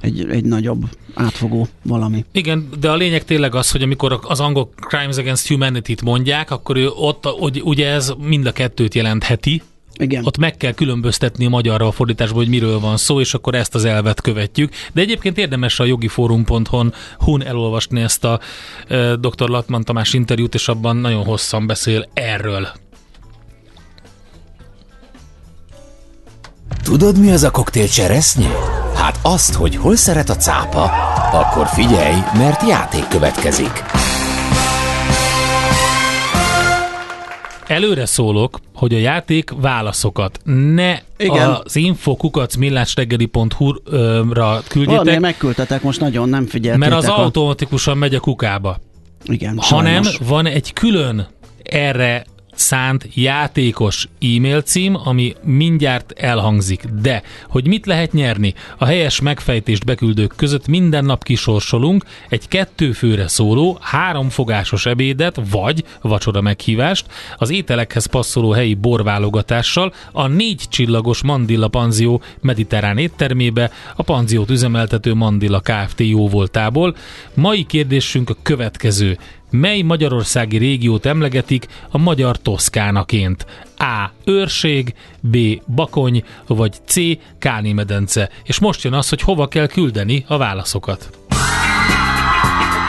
egy, 0.00 0.26
egy 0.30 0.44
nagyobb 0.44 0.82
átfogó 1.14 1.68
valami. 1.82 2.24
Igen, 2.32 2.68
de 2.80 2.90
a 2.90 2.96
lényeg 2.96 3.24
tényleg 3.24 3.54
az, 3.54 3.70
hogy 3.70 3.82
amikor 3.82 4.20
az 4.22 4.40
angol 4.40 4.70
Crimes 4.76 5.16
Against 5.16 5.48
Humanity-t 5.48 6.02
mondják, 6.02 6.50
akkor 6.50 6.76
ő 6.76 6.88
ott, 6.88 7.26
ugye 7.62 7.88
ez 7.88 8.12
mind 8.18 8.46
a 8.46 8.52
kettőt 8.52 8.94
jelentheti, 8.94 9.62
igen. 9.96 10.24
Ott 10.24 10.38
meg 10.38 10.56
kell 10.56 10.72
különböztetni 10.72 11.46
a 11.46 11.48
magyarra 11.48 11.86
a 11.86 11.92
fordításból, 11.92 12.38
hogy 12.42 12.48
miről 12.48 12.80
van 12.80 12.96
szó, 12.96 13.20
és 13.20 13.34
akkor 13.34 13.54
ezt 13.54 13.74
az 13.74 13.84
elvet 13.84 14.20
követjük. 14.20 14.72
De 14.92 15.00
egyébként 15.00 15.38
érdemes 15.38 15.80
a 15.80 15.84
jogiforum.hu 15.84 16.88
hun 17.18 17.44
elolvasni 17.44 18.00
ezt 18.00 18.24
a 18.24 18.40
e, 18.88 19.16
dr. 19.16 19.48
Latman 19.48 19.84
Tamás 19.84 20.12
interjút, 20.12 20.54
és 20.54 20.68
abban 20.68 20.96
nagyon 20.96 21.24
hosszan 21.24 21.66
beszél 21.66 22.08
erről. 22.12 22.68
Tudod, 26.82 27.18
mi 27.18 27.30
az 27.30 27.42
a 27.42 27.50
koktél 27.50 27.88
cseresznye? 27.88 28.50
Hát 28.94 29.18
azt, 29.22 29.54
hogy 29.54 29.76
hol 29.76 29.96
szeret 29.96 30.28
a 30.28 30.36
cápa, 30.36 30.84
akkor 31.32 31.66
figyelj, 31.66 32.16
mert 32.36 32.68
játék 32.68 33.08
következik. 33.08 34.01
Előre 37.72 38.06
szólok, 38.06 38.60
hogy 38.74 38.94
a 38.94 38.98
játék 38.98 39.50
válaszokat 39.60 40.38
ne 40.74 40.98
Igen. 41.16 41.50
az 41.50 41.76
infokukac 41.76 42.54
millástegeli.hu-ra 42.54 44.62
küldjétek. 44.68 45.04
Valami 45.04 45.18
megküldtetek, 45.18 45.82
most 45.82 46.00
nagyon 46.00 46.28
nem 46.28 46.46
figyeltétek. 46.46 46.90
Mert 46.90 47.02
az 47.02 47.08
a... 47.08 47.18
automatikusan 47.18 47.98
megy 47.98 48.14
a 48.14 48.20
kukába. 48.20 48.78
Igen, 49.24 49.58
Hanem 49.58 50.02
sajnos. 50.02 50.28
van 50.28 50.46
egy 50.46 50.72
külön 50.72 51.26
erre 51.62 52.24
szánt 52.54 53.08
játékos 53.14 54.08
e-mail 54.20 54.62
cím, 54.62 54.96
ami 55.04 55.34
mindjárt 55.42 56.12
elhangzik. 56.12 56.84
De, 56.84 57.22
hogy 57.48 57.66
mit 57.66 57.86
lehet 57.86 58.12
nyerni? 58.12 58.54
A 58.78 58.84
helyes 58.84 59.20
megfejtést 59.20 59.84
beküldők 59.84 60.32
között 60.36 60.66
minden 60.66 61.04
nap 61.04 61.24
kisorsolunk 61.24 62.04
egy 62.28 62.48
kettő 62.48 62.92
szóló, 63.26 63.78
három 63.80 64.28
fogásos 64.28 64.86
ebédet, 64.86 65.40
vagy 65.50 65.84
vacsora 66.00 66.40
meghívást, 66.40 67.06
az 67.36 67.50
ételekhez 67.50 68.06
passzoló 68.06 68.50
helyi 68.50 68.74
borválogatással, 68.74 69.92
a 70.12 70.26
négy 70.26 70.62
csillagos 70.68 71.22
Mandilla 71.22 71.68
Panzió 71.68 72.22
mediterrán 72.40 72.98
éttermébe, 72.98 73.70
a 73.96 74.02
panziót 74.02 74.50
üzemeltető 74.50 75.14
Mandilla 75.14 75.60
Kft. 75.60 76.00
jóvoltából. 76.00 76.96
Mai 77.34 77.64
kérdésünk 77.64 78.30
a 78.30 78.36
következő 78.42 79.18
mely 79.52 79.80
magyarországi 79.80 80.56
régiót 80.56 81.06
emlegetik 81.06 81.66
a 81.90 81.98
magyar 81.98 82.36
Toszkánaként? 82.36 83.46
A. 83.78 84.10
Őrség, 84.24 84.94
B. 85.20 85.36
Bakony, 85.74 86.24
vagy 86.46 86.72
C. 86.86 86.94
Káni 87.38 87.72
medence. 87.72 88.30
És 88.44 88.58
most 88.58 88.82
jön 88.82 88.92
az, 88.92 89.08
hogy 89.08 89.20
hova 89.20 89.48
kell 89.48 89.66
küldeni 89.66 90.24
a 90.28 90.36
válaszokat. 90.36 91.10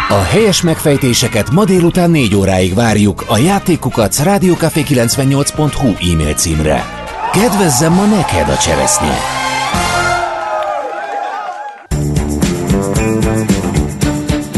A 0.09 0.21
helyes 0.21 0.61
megfejtéseket 0.61 1.51
ma 1.51 1.65
délután 1.65 2.09
4 2.09 2.35
óráig 2.35 2.73
várjuk 2.73 3.23
a 3.27 3.37
játékukat 3.37 4.15
rádiókafé98.hu 4.23 6.11
e-mail 6.11 6.33
címre. 6.33 6.85
Kedvezzem 7.31 7.93
ma 7.93 8.05
neked 8.05 8.49
a 8.49 8.57
cseresznye! 8.57 9.42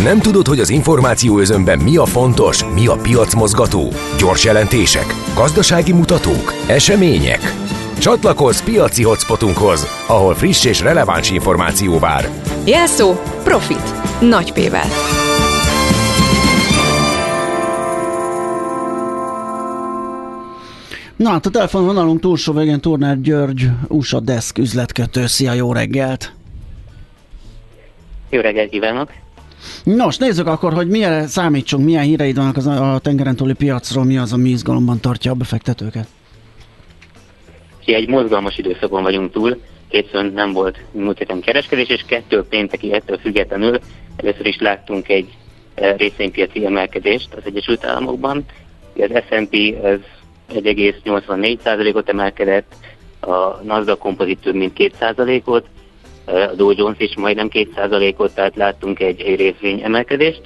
Nem 0.05 0.19
tudod, 0.19 0.47
hogy 0.47 0.59
az 0.59 0.69
információ 0.69 1.39
özönben 1.39 1.79
mi 1.79 1.97
a 1.97 2.05
fontos, 2.05 2.63
mi 2.73 2.87
a 2.87 2.95
piacmozgató? 2.95 3.91
Gyors 4.17 4.43
jelentések, 4.43 5.05
gazdasági 5.35 5.93
mutatók, 5.93 6.53
események? 6.67 7.39
Csatlakozz 7.99 8.61
piaci 8.61 9.03
hotspotunkhoz, 9.03 9.87
ahol 10.07 10.33
friss 10.33 10.65
és 10.65 10.81
releváns 10.81 11.31
információ 11.31 11.99
vár. 11.99 12.29
Jelszó 12.65 13.13
Profit. 13.43 14.19
Nagy 14.21 14.53
P-vel. 14.53 14.87
Na 21.15 21.29
hát 21.29 21.45
a 21.45 21.49
telefonvonalunk 21.49 22.19
túlsó 22.19 22.53
végén 22.53 22.79
Turner 22.79 23.21
György, 23.21 23.69
USA 23.87 24.19
Desk 24.19 24.57
üzletkötő. 24.57 25.25
Szia, 25.25 25.53
jó 25.53 25.73
reggelt! 25.73 26.33
Jó 28.29 28.41
reggelt 28.41 28.69
kívánok! 28.69 29.23
Nos, 29.83 30.17
nézzük 30.17 30.47
akkor, 30.47 30.73
hogy 30.73 30.87
milyen 30.87 31.27
számítsunk, 31.27 31.85
milyen 31.85 32.03
híreid 32.03 32.35
vannak 32.35 32.57
az 32.57 32.65
a 32.67 32.99
tengeren 33.03 33.35
túli 33.35 33.53
piacról, 33.53 34.03
mi 34.03 34.17
az, 34.17 34.33
ami 34.33 34.49
izgalomban 34.49 34.99
tartja 34.99 35.31
a 35.31 35.35
befektetőket? 35.35 36.07
Egy 37.85 38.07
mozgalmas 38.07 38.57
időszakon 38.57 39.03
vagyunk 39.03 39.31
túl, 39.31 39.57
hétfőn 39.89 40.31
nem 40.33 40.53
volt 40.53 40.79
múlt 40.91 41.17
héten 41.17 41.41
kereskedés, 41.41 41.87
és 41.87 42.03
kettő 42.07 42.43
pénteki 42.43 42.93
ettől 42.93 43.17
függetlenül 43.17 43.79
először 44.15 44.45
is 44.45 44.57
láttunk 44.59 45.09
egy 45.09 45.29
eh, 45.75 45.95
részvénypiaci 45.97 46.65
emelkedést 46.65 47.33
az 47.33 47.41
Egyesült 47.45 47.85
Államokban. 47.85 48.45
Az 48.97 49.23
S&P 49.29 49.55
az 49.83 49.99
1,84%-ot 50.53 52.09
emelkedett, 52.09 52.73
a 53.19 53.63
Nasdaq 53.63 53.97
kompozit 53.97 54.39
több 54.39 54.55
mint 54.55 54.73
2%-ot, 54.99 55.65
a 56.25 56.55
Dow 56.55 56.71
Jones 56.71 56.99
is 56.99 57.15
majdnem 57.15 57.49
2%-ot, 57.51 58.33
tehát 58.33 58.55
láttunk 58.55 58.99
egy, 58.99 59.21
egy 59.21 59.35
részvény 59.35 59.81
emelkedést. 59.83 60.41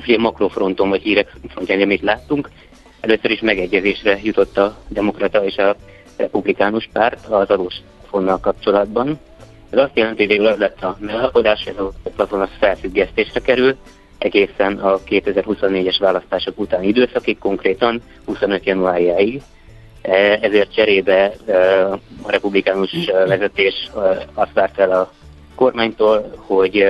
Fél 0.00 0.18
makrofronton 0.18 0.88
vagy 0.88 1.02
hírek 1.02 1.32
frontján, 1.48 1.80
amit 1.80 2.02
láttunk, 2.02 2.50
először 3.00 3.30
is 3.30 3.40
megegyezésre 3.40 4.18
jutott 4.22 4.58
a 4.58 4.76
demokrata 4.88 5.44
és 5.44 5.56
a 5.56 5.76
republikánus 6.16 6.88
párt 6.92 7.26
az 7.26 7.50
adós 7.50 7.74
fonnal 8.08 8.40
kapcsolatban. 8.40 9.18
Ez 9.70 9.78
azt 9.78 9.96
jelenti, 9.96 10.26
hogy 10.26 10.46
az 10.46 10.58
lett 10.58 10.82
a 10.82 10.96
megalapodás, 11.00 11.64
hogy 11.64 11.86
a 12.04 12.08
plafon 12.16 12.40
az 12.40 12.48
felfüggesztésre 12.58 13.40
kerül, 13.40 13.76
egészen 14.18 14.78
a 14.78 14.98
2024-es 14.98 15.96
választások 15.98 16.58
utáni 16.58 16.86
időszakig, 16.86 17.38
konkrétan 17.38 18.02
25. 18.24 18.64
januárjáig. 18.66 19.42
E, 20.06 20.38
ezért 20.40 20.74
cserébe 20.74 21.32
e, 21.46 21.84
a 22.22 22.30
republikánus 22.30 22.90
vezetés 23.26 23.90
e, 23.96 23.98
azt 24.34 24.52
várt 24.52 24.78
el 24.78 24.90
a 24.90 25.12
kormánytól, 25.54 26.32
hogy 26.36 26.86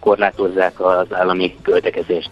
korlátozzák 0.00 0.80
az 0.80 1.06
állami 1.10 1.56
költekezést. 1.62 2.30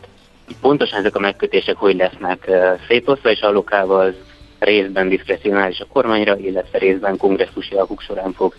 Pontosan 0.60 0.98
ezek 0.98 1.16
a 1.16 1.20
megkötések 1.20 1.76
hogy 1.76 1.96
lesznek 1.96 2.50
szétosztva 2.88 3.30
és 3.30 3.40
allokálva 3.40 3.98
az 3.98 4.14
részben 4.58 5.08
diszkrecionális 5.08 5.80
a 5.80 5.86
kormányra, 5.92 6.36
illetve 6.36 6.78
részben 6.78 7.16
kongresszusi 7.16 7.74
alkuk 7.74 8.00
során 8.00 8.32
fog 8.32 8.54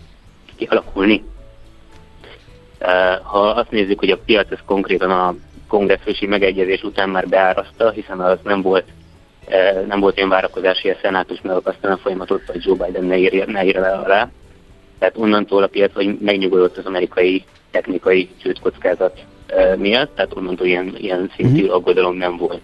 kialakulni. 0.55 1.23
Ha 3.23 3.39
azt 3.39 3.71
nézzük, 3.71 3.99
hogy 3.99 4.09
a 4.09 4.17
piac 4.25 4.51
ez 4.51 4.59
konkrétan 4.65 5.11
a 5.11 5.35
kongresszusi 5.67 6.25
megegyezés 6.25 6.83
után 6.83 7.09
már 7.09 7.27
beáraszta, 7.27 7.89
hiszen 7.89 8.19
az 8.19 8.37
nem 8.43 8.61
volt 8.61 8.85
nem 9.87 9.99
volt 9.99 10.17
ilyen 10.17 10.29
várakozás, 10.29 10.81
hogy 10.81 10.91
a 10.91 10.97
szenátus 11.01 11.41
megakasztana 11.41 11.93
a 11.93 11.97
folyamatot, 11.97 12.41
vagy 12.47 12.65
Joe 12.65 12.85
Biden 12.85 13.03
ne 13.03 13.17
írja, 13.17 13.45
ne 13.45 13.65
írja 13.65 13.81
le 13.81 13.91
alá. 13.91 14.29
Tehát 14.99 15.17
onnantól 15.17 15.63
a 15.63 15.67
piac, 15.67 15.93
hogy 15.93 16.17
megnyugodott 16.19 16.77
az 16.77 16.85
amerikai 16.85 17.43
technikai 17.71 18.29
csődkockázat 18.41 19.19
miatt, 19.75 20.15
tehát 20.15 20.35
onnantól 20.35 20.67
ilyen, 20.67 20.95
ilyen 20.97 21.31
szintű 21.35 21.63
mhm. 21.63 21.73
aggodalom 21.73 22.15
nem 22.15 22.37
volt. 22.37 22.61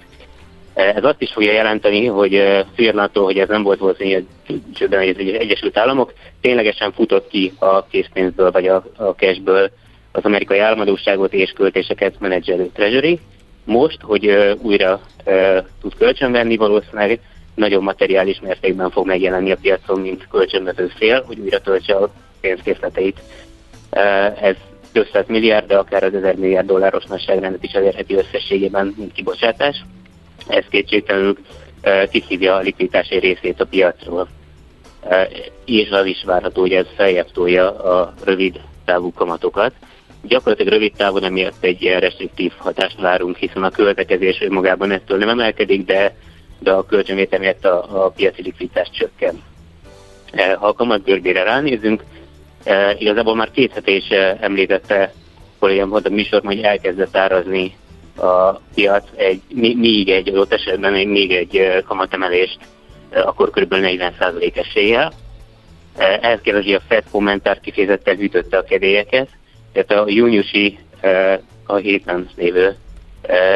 Ez 0.73 1.03
azt 1.03 1.21
is 1.21 1.31
fogja 1.31 1.51
jelenteni, 1.51 2.05
hogy 2.05 2.65
függetlenül 2.75 3.09
hogy 3.13 3.37
ez 3.37 3.47
nem 3.47 3.63
volt 3.63 3.79
valószínű 3.79 4.25
csődben 4.73 4.99
az 4.99 5.17
Egyesült 5.17 5.77
Államok, 5.77 6.13
ténylegesen 6.41 6.91
futott 6.91 7.27
ki 7.27 7.53
a 7.59 7.85
készpénzből 7.85 8.51
vagy 8.51 8.67
a, 8.67 8.83
a 8.97 9.03
cashből 9.03 9.71
az 10.11 10.23
amerikai 10.23 10.59
államadóságot 10.59 11.33
és 11.33 11.51
költéseket 11.51 12.19
menedzselő 12.19 12.69
Treasury. 12.73 13.19
Most, 13.63 13.97
hogy 14.01 14.27
újra 14.61 15.01
tud 15.81 15.95
kölcsönvenni, 15.97 16.57
valószínűleg 16.57 17.19
nagyon 17.55 17.83
materiális 17.83 18.39
mértékben 18.39 18.89
fog 18.89 19.05
megjelenni 19.05 19.51
a 19.51 19.57
piacon, 19.61 19.99
mint 19.99 20.27
kölcsönvező 20.31 20.87
fél, 20.87 21.23
hogy 21.27 21.39
újra 21.39 21.61
töltse 21.61 21.95
a 21.95 22.09
pénzkészleteit. 22.41 23.19
Ez 24.41 24.55
több 24.91 25.27
milliárd, 25.27 25.67
de 25.67 25.77
akár 25.77 26.03
az 26.03 26.13
ezer 26.13 26.35
milliárd 26.35 26.67
dolláros 26.67 27.03
nagyságrendet 27.03 27.63
is 27.63 27.71
elérheti 27.71 28.15
összességében, 28.15 28.93
mint 28.97 29.13
kibocsátás. 29.13 29.83
Ez 30.47 30.63
kétségtelenül 30.69 31.37
kiszívja 32.11 32.55
a 32.55 32.59
likviditási 32.59 33.17
részét 33.17 33.61
a 33.61 33.65
piacról. 33.65 34.27
És 35.65 35.89
az 35.89 36.05
is 36.05 36.23
várható, 36.25 36.61
hogy 36.61 36.73
ez 36.73 36.85
feljebb 36.95 37.31
tolja 37.31 37.77
a 37.83 38.13
rövid 38.23 38.59
távú 38.85 39.13
kamatokat 39.13 39.73
gyakorlatilag 40.27 40.73
rövid 40.73 40.93
távon 40.97 41.23
emiatt 41.23 41.63
egy 41.63 41.81
ilyen 41.81 41.99
restriktív 41.99 42.51
hatást 42.57 42.99
várunk, 42.99 43.37
hiszen 43.37 43.63
a 43.63 43.69
költekezés 43.69 44.41
önmagában 44.41 44.91
ettől 44.91 45.17
nem 45.17 45.29
emelkedik, 45.29 45.85
de, 45.85 46.15
de 46.59 46.71
a 46.71 46.85
kölcsönvétel 46.85 47.39
miatt 47.39 47.65
a, 47.65 48.05
a 48.05 48.09
piaci 48.09 48.41
likviditás 48.41 48.89
csökken. 48.91 49.43
E, 50.31 50.53
ha 50.53 50.67
a 50.67 50.73
kamat 50.73 51.03
görbére 51.03 51.43
ránézünk, 51.43 52.03
e, 52.63 52.95
igazából 52.99 53.35
már 53.35 53.51
két 53.51 53.73
hete 53.73 53.91
is 53.91 54.09
e, 54.09 54.37
említette 54.39 55.13
kollégám 55.59 55.89
volt 55.89 56.07
a 56.07 56.09
műsor, 56.09 56.41
hogy 56.43 56.61
elkezdett 56.61 57.17
árazni 57.17 57.75
a 58.17 58.51
piac 58.75 59.07
egy, 59.15 59.41
még 59.75 60.09
egy 60.09 60.29
adott 60.29 60.53
esetben 60.53 61.07
még 61.07 61.31
egy 61.31 61.83
kamatemelést, 61.87 62.57
akkor 63.11 63.49
kb. 63.49 63.73
40% 63.73 64.57
eséllyel. 64.57 65.13
Ehhez 65.97 66.39
képest, 66.41 66.75
a 66.75 66.81
FED 66.87 67.03
kommentár 67.11 67.59
kifejezetten 67.59 68.15
hűtötte 68.15 68.57
a 68.57 68.63
kedélyeket, 68.63 69.27
tehát 69.73 69.91
a 69.91 70.09
júniusi 70.09 70.79
a 71.65 71.75
héten 71.75 72.29
lévő 72.35 72.75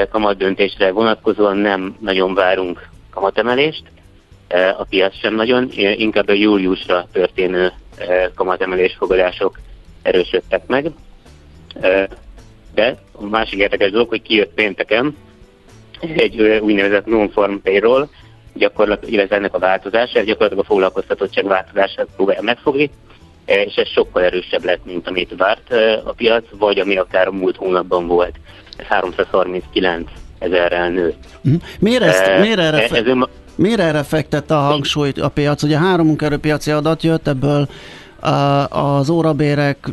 kamat 0.10 0.38
döntésre 0.38 0.92
vonatkozóan 0.92 1.58
nem 1.58 1.98
nagyon 2.00 2.34
várunk 2.34 2.90
kamatemelést, 3.10 3.84
a 4.78 4.84
piac 4.84 5.20
sem 5.20 5.36
nagyon, 5.36 5.70
inkább 5.76 6.28
a 6.28 6.34
júliusra 6.34 7.08
történő 7.12 7.72
kamatemelés 8.36 8.96
fogadások 8.98 9.60
erősödtek 10.02 10.68
meg. 10.68 10.92
De 12.74 12.98
a 13.12 13.26
másik 13.26 13.60
érdekes 13.60 13.92
dolog, 13.92 14.10
hogy 14.10 14.22
kijött 14.22 14.54
pénteken 14.54 15.16
egy 16.00 16.42
úgynevezett 16.42 17.06
non-farm 17.06 17.56
payroll, 17.64 18.08
gyakorlatilag, 18.54 19.14
illetve 19.14 19.36
ennek 19.36 19.54
a 19.54 19.60
változása, 19.60 20.22
gyakorlatilag 20.22 20.64
a 20.64 20.68
foglalkoztatottság 20.68 21.46
változását 21.46 22.08
próbálja 22.16 22.42
megfogni, 22.42 22.90
E, 23.07 23.07
és 23.56 23.76
ez 23.76 23.88
sokkal 23.88 24.24
erősebb 24.24 24.64
lett, 24.64 24.86
mint 24.86 25.08
amit 25.08 25.34
várt 25.38 25.72
e, 25.72 26.02
a 26.04 26.12
piac, 26.12 26.44
vagy 26.60 26.80
ami 26.80 26.98
akár 26.98 27.28
a 27.28 27.32
múlt 27.32 27.56
hónapban 27.56 28.08
volt. 28.08 28.36
Ez 28.78 28.86
339 28.86 30.10
ezerrel 30.40 30.90
nőtt. 30.90 31.24
Mhm. 31.42 31.56
Miért, 31.80 32.04
ezt, 32.04 32.22
e, 32.22 32.40
miért, 32.40 32.60
erre, 32.60 32.84
ez, 32.84 32.92
ez 32.92 33.06
ön... 33.06 33.28
miért 33.56 33.80
erre 33.80 34.04
fektette 34.04 34.56
a 34.56 34.60
hangsúlyt 34.60 35.18
a 35.18 35.30
piac? 35.30 35.64
Ugye 35.64 35.78
három 35.78 36.06
munkaerőpiaci 36.06 36.72
adat 36.72 37.04
jött, 37.04 37.28
ebből 37.28 37.68
az 38.70 39.10
órabérek 39.10 39.90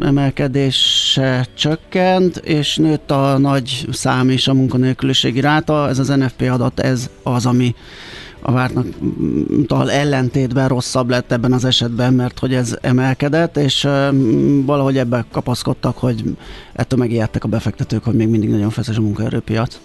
emelkedése 0.00 1.46
csökkent, 1.54 2.36
és 2.36 2.76
nőtt 2.76 3.10
a 3.10 3.38
nagy 3.38 3.86
szám 3.90 4.28
és 4.28 4.48
a 4.48 4.54
munkanélküliségi 4.54 5.40
ráta. 5.40 5.88
Ez 5.88 5.98
az 5.98 6.08
NFP 6.08 6.42
adat, 6.50 6.80
ez 6.80 7.10
az, 7.22 7.46
ami 7.46 7.74
a 8.48 8.52
vártnak 8.52 8.86
tal 9.66 9.90
ellentétben 9.90 10.68
rosszabb 10.68 11.10
lett 11.10 11.32
ebben 11.32 11.52
az 11.52 11.64
esetben, 11.64 12.12
mert 12.12 12.38
hogy 12.38 12.54
ez 12.54 12.78
emelkedett, 12.82 13.56
és 13.56 13.88
valahogy 14.64 14.96
ebbe 14.96 15.24
kapaszkodtak, 15.32 15.98
hogy 15.98 16.22
ettől 16.72 16.98
megijedtek 16.98 17.44
a 17.44 17.48
befektetők, 17.48 18.04
hogy 18.04 18.14
még 18.14 18.28
mindig 18.28 18.50
nagyon 18.50 18.70
feszes 18.70 18.96
a 18.96 19.00
munkaerőpiac. 19.00 19.80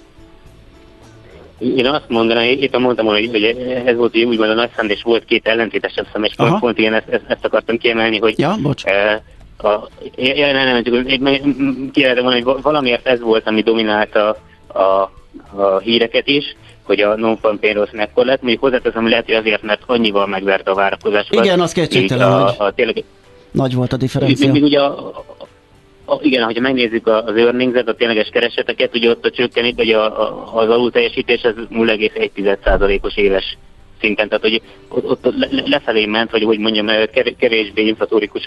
Én 1.57 1.85
azt 1.85 2.09
mondanám, 2.09 2.43
itt 2.43 2.79
mondtam, 2.79 3.05
hogy, 3.05 3.29
hogy 3.31 3.43
ez 3.85 3.95
volt 3.95 4.15
úgy 4.15 4.23
úgymond 4.23 4.49
a 4.49 4.53
nagy 4.53 4.69
szám, 4.75 4.89
és 4.89 5.01
volt 5.03 5.25
két 5.25 5.47
ellentétesebb 5.47 6.07
szám, 6.13 6.23
és 6.23 6.33
Aha. 6.35 6.59
pont 6.59 6.77
ilyen 6.77 6.93
ezt, 6.93 7.07
ezt, 7.09 7.23
ezt 7.27 7.45
akartam 7.45 7.77
kiemelni, 7.77 8.17
hogy 8.17 8.39
ja, 8.39 8.55
bocs. 8.61 8.85
E, 8.85 9.23
a, 9.57 9.89
csak 10.83 11.05
kijelzem 11.91 12.23
volna, 12.23 12.41
hogy 12.43 12.61
valamiért 12.61 13.07
ez 13.07 13.19
volt, 13.19 13.47
ami 13.47 13.61
dominálta 13.61 14.37
a, 14.67 14.79
a 15.61 15.79
híreket 15.79 16.27
is, 16.27 16.55
hogy 16.83 17.01
a 17.01 17.15
non-farm 17.15 17.57
payrolls 17.59 17.91
mekkor 17.91 18.25
lett. 18.25 18.41
Mondjuk 18.41 18.61
hozzáteszem, 18.61 19.09
lehet, 19.09 19.25
hogy 19.25 19.35
azért, 19.35 19.61
mert 19.61 19.81
annyival 19.85 20.27
megverte 20.27 20.71
a 20.71 20.75
várakozásokat. 20.75 21.45
Igen, 21.45 21.59
az 21.59 21.71
kétségtelen, 21.71 22.31
a, 22.31 22.53
a, 22.57 22.71
tényleg, 22.71 23.03
nagy 23.51 23.73
volt 23.73 23.93
a 23.93 23.97
differencia. 23.97 24.51
Még, 24.51 24.61
még 24.61 24.63
ugye 24.63 24.79
a, 24.79 25.07
a, 26.05 26.19
igen, 26.21 26.43
hogyha 26.43 26.61
megnézzük 26.61 27.07
az 27.07 27.35
earnings 27.35 27.81
a 27.85 27.95
tényleges 27.95 28.29
kereseteket, 28.29 28.95
ugye 28.95 29.09
ott 29.09 29.25
a 29.25 29.29
csökkenés, 29.29 29.73
vagy 29.75 29.91
a, 29.91 30.21
a, 30.21 30.51
az 30.55 30.69
alulteljesítés, 30.69 31.41
ez 31.41 31.53
0,1%-os 31.71 33.17
éves 33.17 33.57
szinten, 33.99 34.27
tehát 34.27 34.43
hogy 34.43 34.61
ott, 34.89 35.25
ott 35.25 35.35
lefelé 35.65 36.05
ment, 36.05 36.31
vagy 36.31 36.43
hogy 36.43 36.59
mondjam, 36.59 36.87
kevésbé 37.37 37.85
inflatórikus 37.85 38.43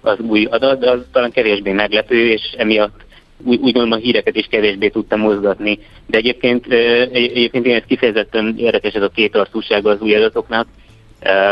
az 0.00 0.18
új 0.18 0.44
adat, 0.44 0.78
de 0.78 0.90
az 0.90 1.00
talán 1.12 1.30
kevésbé 1.30 1.72
meglepő, 1.72 2.30
és 2.30 2.54
emiatt 2.56 3.00
úgy, 3.44 3.60
úgy 3.60 3.78
a 3.78 3.96
híreket 3.96 4.36
is 4.36 4.46
kevésbé 4.50 4.88
tudta 4.88 5.16
mozgatni. 5.16 5.78
De 6.06 6.18
egyébként, 6.18 6.66
egyébként 7.12 7.66
én 7.66 7.74
ez 7.74 7.82
kifejezetten 7.86 8.54
érdekes 8.58 8.92
ez 8.92 9.02
a 9.02 9.08
két 9.08 9.36
arcúsága 9.36 9.90
az 9.90 10.00
új 10.00 10.14
adatoknak, 10.14 10.66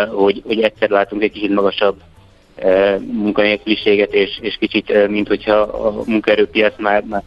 hogy, 0.09 0.43
hogy 0.47 0.61
egyszer 0.61 0.91
látunk 0.91 1.23
egy 1.23 1.33
kicsit 1.33 1.55
magasabb 1.55 1.97
munkanélküliséget, 3.13 4.13
és, 4.15 4.39
és 4.41 4.57
kicsit, 4.61 5.09
mint 5.09 5.29
hogyha 5.29 5.55
a 5.57 6.03
munkaerőpiac 6.07 6.75
már, 6.79 7.03
már 7.03 7.23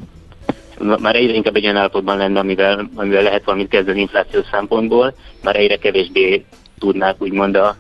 már 1.02 1.16
egyre 1.16 1.34
inkább 1.34 1.56
egy 1.56 1.64
olyan 1.64 1.76
állapotban 1.76 2.18
lenne, 2.18 2.40
amivel, 2.40 2.90
amivel 2.96 3.24
lehet 3.24 3.44
valamit 3.44 3.70
kezdeni 3.70 4.00
inflációs 4.00 4.46
szempontból, 4.52 5.14
már 5.44 5.56
egyre 5.56 5.76
kevésbé 5.76 6.46
tudnák 6.80 7.16
úgymond 7.22 7.56
a, 7.56 7.76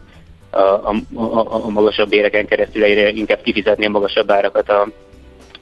a, 0.49 0.59
a, 0.59 0.95
a, 1.13 1.65
a 1.65 1.69
magasabb 1.69 2.13
éreken 2.13 2.45
keresztül 2.45 2.83
egyre 2.83 3.09
inkább 3.09 3.41
kifizetni 3.41 3.85
a 3.85 3.89
magasabb 3.89 4.31
árakat 4.31 4.69
a, 4.69 4.87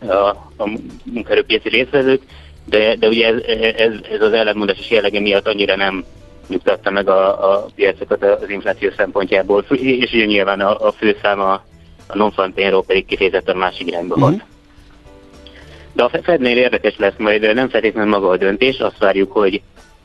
a, 0.08 0.28
a 0.58 0.70
munkaerőpiaci 1.04 1.70
részvezők, 1.70 2.22
de, 2.66 2.96
de 2.96 3.08
ugye 3.08 3.28
ez, 3.28 3.42
ez, 3.76 3.92
ez 4.12 4.22
az 4.22 4.34
ellentmondásos 4.34 4.90
jellege 4.90 5.20
miatt 5.20 5.48
annyira 5.48 5.76
nem 5.76 6.06
nyugtatta 6.48 6.90
meg 6.90 7.10
a, 7.10 7.54
a 7.54 7.66
piacokat 7.76 8.24
az 8.24 8.50
infláció 8.50 8.90
szempontjából, 8.98 9.66
és 9.70 10.12
ugye 10.14 10.26
nyilván 10.26 10.60
a, 10.60 10.88
a 10.88 10.92
főszám 10.92 11.40
a, 11.40 11.54
a 12.08 12.18
non-farm 12.18 12.52
pedig 12.88 13.06
kifejezetten 13.06 13.58
másik 13.58 13.88
irányba 13.88 14.20
hat. 14.20 14.30
Mm-hmm. 14.30 14.40
De 15.94 16.04
a 16.04 16.10
Fednél 16.24 16.58
érdekes 16.58 16.98
lesz 16.98 17.18
majd, 17.18 17.54
nem 17.54 17.70
feltétlenül 17.70 18.10
maga 18.10 18.30
a 18.30 18.38
döntés, 18.38 18.80
azt 18.80 18.98
várjuk, 18.98 19.32
hogy 19.32 19.62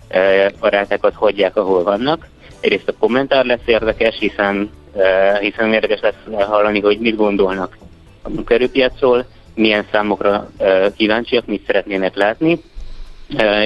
e, 0.08 0.52
a 0.58 0.68
rátákat 0.68 1.14
hagyják, 1.14 1.56
ahol 1.56 1.82
vannak. 1.82 2.26
Egyrészt 2.60 2.88
a 2.88 2.94
kommentár 2.98 3.44
lesz 3.44 3.66
érdekes, 3.66 4.16
hiszen, 4.18 4.70
e, 4.96 5.38
hiszen 5.38 5.72
érdekes 5.72 6.00
lesz 6.00 6.46
hallani, 6.46 6.80
hogy 6.80 6.98
mit 6.98 7.16
gondolnak 7.16 7.78
a 8.22 8.28
munkaerőpiacról, 8.28 9.26
milyen 9.54 9.86
számokra 9.92 10.50
kíváncsiak, 10.96 11.46
mit 11.46 11.66
szeretnének 11.66 12.16
látni, 12.16 12.60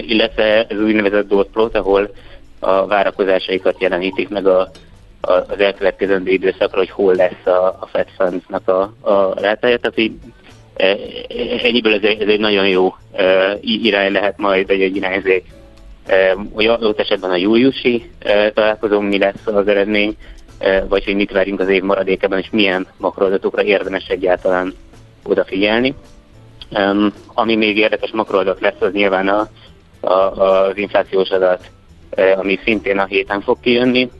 illetve 0.00 0.66
ez 0.68 0.80
úgynevezett 0.80 1.28
dot 1.28 1.48
plot, 1.48 1.76
ahol 1.76 2.10
a 2.58 2.86
várakozásaikat 2.86 3.80
jelenítik 3.80 4.28
meg 4.28 4.46
a, 4.46 4.70
a, 5.20 5.32
az 5.32 5.58
elkövetkezendő 5.58 6.30
időszakra, 6.30 6.78
hogy 6.78 6.90
hol 6.90 7.14
lesz 7.14 7.46
a, 7.46 7.66
a 7.66 7.88
Fed 7.92 8.08
Funds-nak 8.16 8.68
a, 8.68 8.80
a 9.00 9.40
rátája. 9.40 9.78
Tehát 9.78 9.98
így, 9.98 10.12
ennyiből 11.62 11.94
ez 11.94 12.02
egy, 12.02 12.22
ez 12.22 12.28
egy 12.28 12.40
nagyon 12.40 12.68
jó 12.68 12.94
irány 13.60 14.12
lehet 14.12 14.38
majd, 14.38 14.66
vagy 14.66 14.80
egy 14.80 14.96
irányzék. 14.96 15.44
Hogy 16.52 16.66
adott 16.66 17.00
esetben 17.00 17.30
a 17.30 17.36
júliusi 17.36 18.10
találkozón 18.54 19.04
mi 19.04 19.18
lesz 19.18 19.46
az 19.46 19.68
eredmény, 19.68 20.16
vagy 20.88 21.04
hogy 21.04 21.14
mit 21.14 21.30
várjunk 21.30 21.60
az 21.60 21.68
év 21.68 21.82
maradékában, 21.82 22.38
és 22.38 22.48
milyen 22.50 22.86
makroadatokra 22.96 23.62
érdemes 23.62 24.06
egyáltalán 24.06 24.74
odafigyelni. 25.28 25.94
Um, 26.70 27.12
ami 27.34 27.56
még 27.56 27.76
érdekes 27.76 28.10
makroadat 28.10 28.60
lesz, 28.60 28.80
az 28.80 28.92
nyilván 28.92 29.28
a, 29.28 29.48
a, 30.00 30.12
az 30.12 30.76
inflációs 30.76 31.28
adat 31.28 31.70
Eh, 32.10 32.38
ami 32.38 32.58
szintén 32.64 32.98
a 32.98 33.04
héten 33.04 33.40
fog 33.40 33.60
kijönni. 33.60 34.10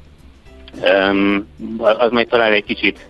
Az 1.78 2.10
majd 2.10 2.28
talán 2.28 2.52
egy 2.52 2.64
kicsit 2.64 3.06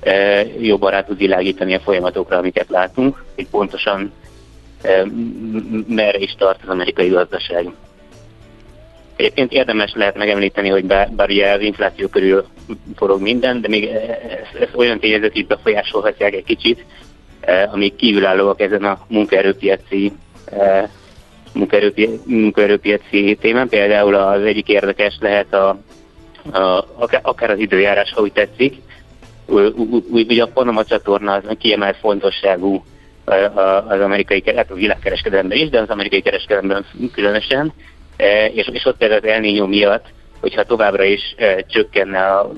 eh, 0.00 0.62
jobban 0.64 0.90
rá 0.90 1.04
tud 1.04 1.16
világítani 1.16 1.74
a 1.74 1.80
folyamatokra, 1.80 2.36
amiket 2.36 2.68
látunk, 2.68 3.24
hogy 3.34 3.46
pontosan 3.48 4.12
merre 5.86 6.18
is 6.18 6.34
tart 6.38 6.60
az 6.62 6.68
amerikai 6.68 7.08
gazdaság. 7.08 7.70
Egyébként 9.16 9.52
érdemes 9.52 9.92
lehet 9.94 10.16
megemlíteni, 10.16 10.68
hogy 10.68 10.84
bár, 10.84 11.10
bár 11.10 11.30
ugye 11.30 11.52
az 11.52 11.60
infláció 11.60 12.08
körül 12.08 12.46
forog 12.96 13.20
minden, 13.20 13.60
de 13.60 13.68
még 13.68 13.84
ezt, 13.84 14.54
ezt 14.60 14.74
olyan 14.74 14.98
tényezők 14.98 15.36
is 15.36 15.46
befolyásolhatják 15.46 16.34
egy 16.34 16.44
kicsit, 16.44 16.84
amik 17.72 17.96
kívülállóak 17.96 18.60
ezen 18.60 18.84
a 18.84 18.98
munkaerőpiaci 19.08 20.12
munkaerőpiaci 22.24 23.38
témán. 23.40 23.68
Például 23.68 24.14
az 24.14 24.42
egyik 24.42 24.68
érdekes 24.68 25.16
lehet 25.20 25.54
a, 25.54 25.68
a, 26.52 26.84
akár 27.22 27.50
az 27.50 27.58
időjárás, 27.58 28.12
ha 28.12 28.20
úgy 28.20 28.32
tetszik. 28.32 28.74
Ugye 30.10 30.42
a 30.42 30.46
Panama 30.46 30.84
csatorna 30.84 31.32
az 31.32 31.42
kiemelt 31.58 31.96
fontosságú 31.96 32.84
az 33.86 34.00
amerikai, 34.00 34.42
hát 34.56 34.70
a 34.70 34.74
világkereskedelemben 34.74 35.58
is, 35.58 35.68
de 35.68 35.80
az 35.80 35.88
amerikai 35.88 36.20
kereskedelemben 36.20 36.86
különösen. 37.12 37.72
És, 38.52 38.68
és 38.72 38.84
ott 38.84 38.96
például 38.96 39.20
az 39.20 39.28
El 39.28 39.40
Niño 39.42 39.66
miatt, 39.68 40.06
hogyha 40.40 40.64
továbbra 40.64 41.04
is 41.04 41.34
csökkenne 41.66 42.26
a, 42.26 42.52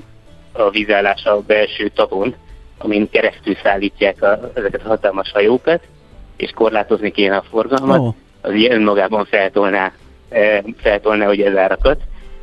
a 0.53 0.71
vízállás 0.71 1.25
a 1.25 1.41
belső 1.47 1.89
tapon, 1.89 2.35
amin 2.79 3.11
keresztül 3.11 3.55
szállítják 3.63 4.23
a, 4.23 4.51
ezeket 4.55 4.83
a 4.85 4.89
hatalmas 4.89 5.31
hajókat, 5.33 5.81
és 6.37 6.51
korlátozni 6.51 7.11
kéne 7.11 7.37
a 7.37 7.45
forgalmat, 7.51 7.99
oh 7.99 8.15
az 8.41 8.53
ilyen 8.53 8.73
önmagában 8.73 9.25
feltolná, 9.25 9.93
e, 10.29 10.65
feltolná 10.77 11.27
hogy 11.27 11.41
ez 11.41 11.57
árakat, 11.57 12.01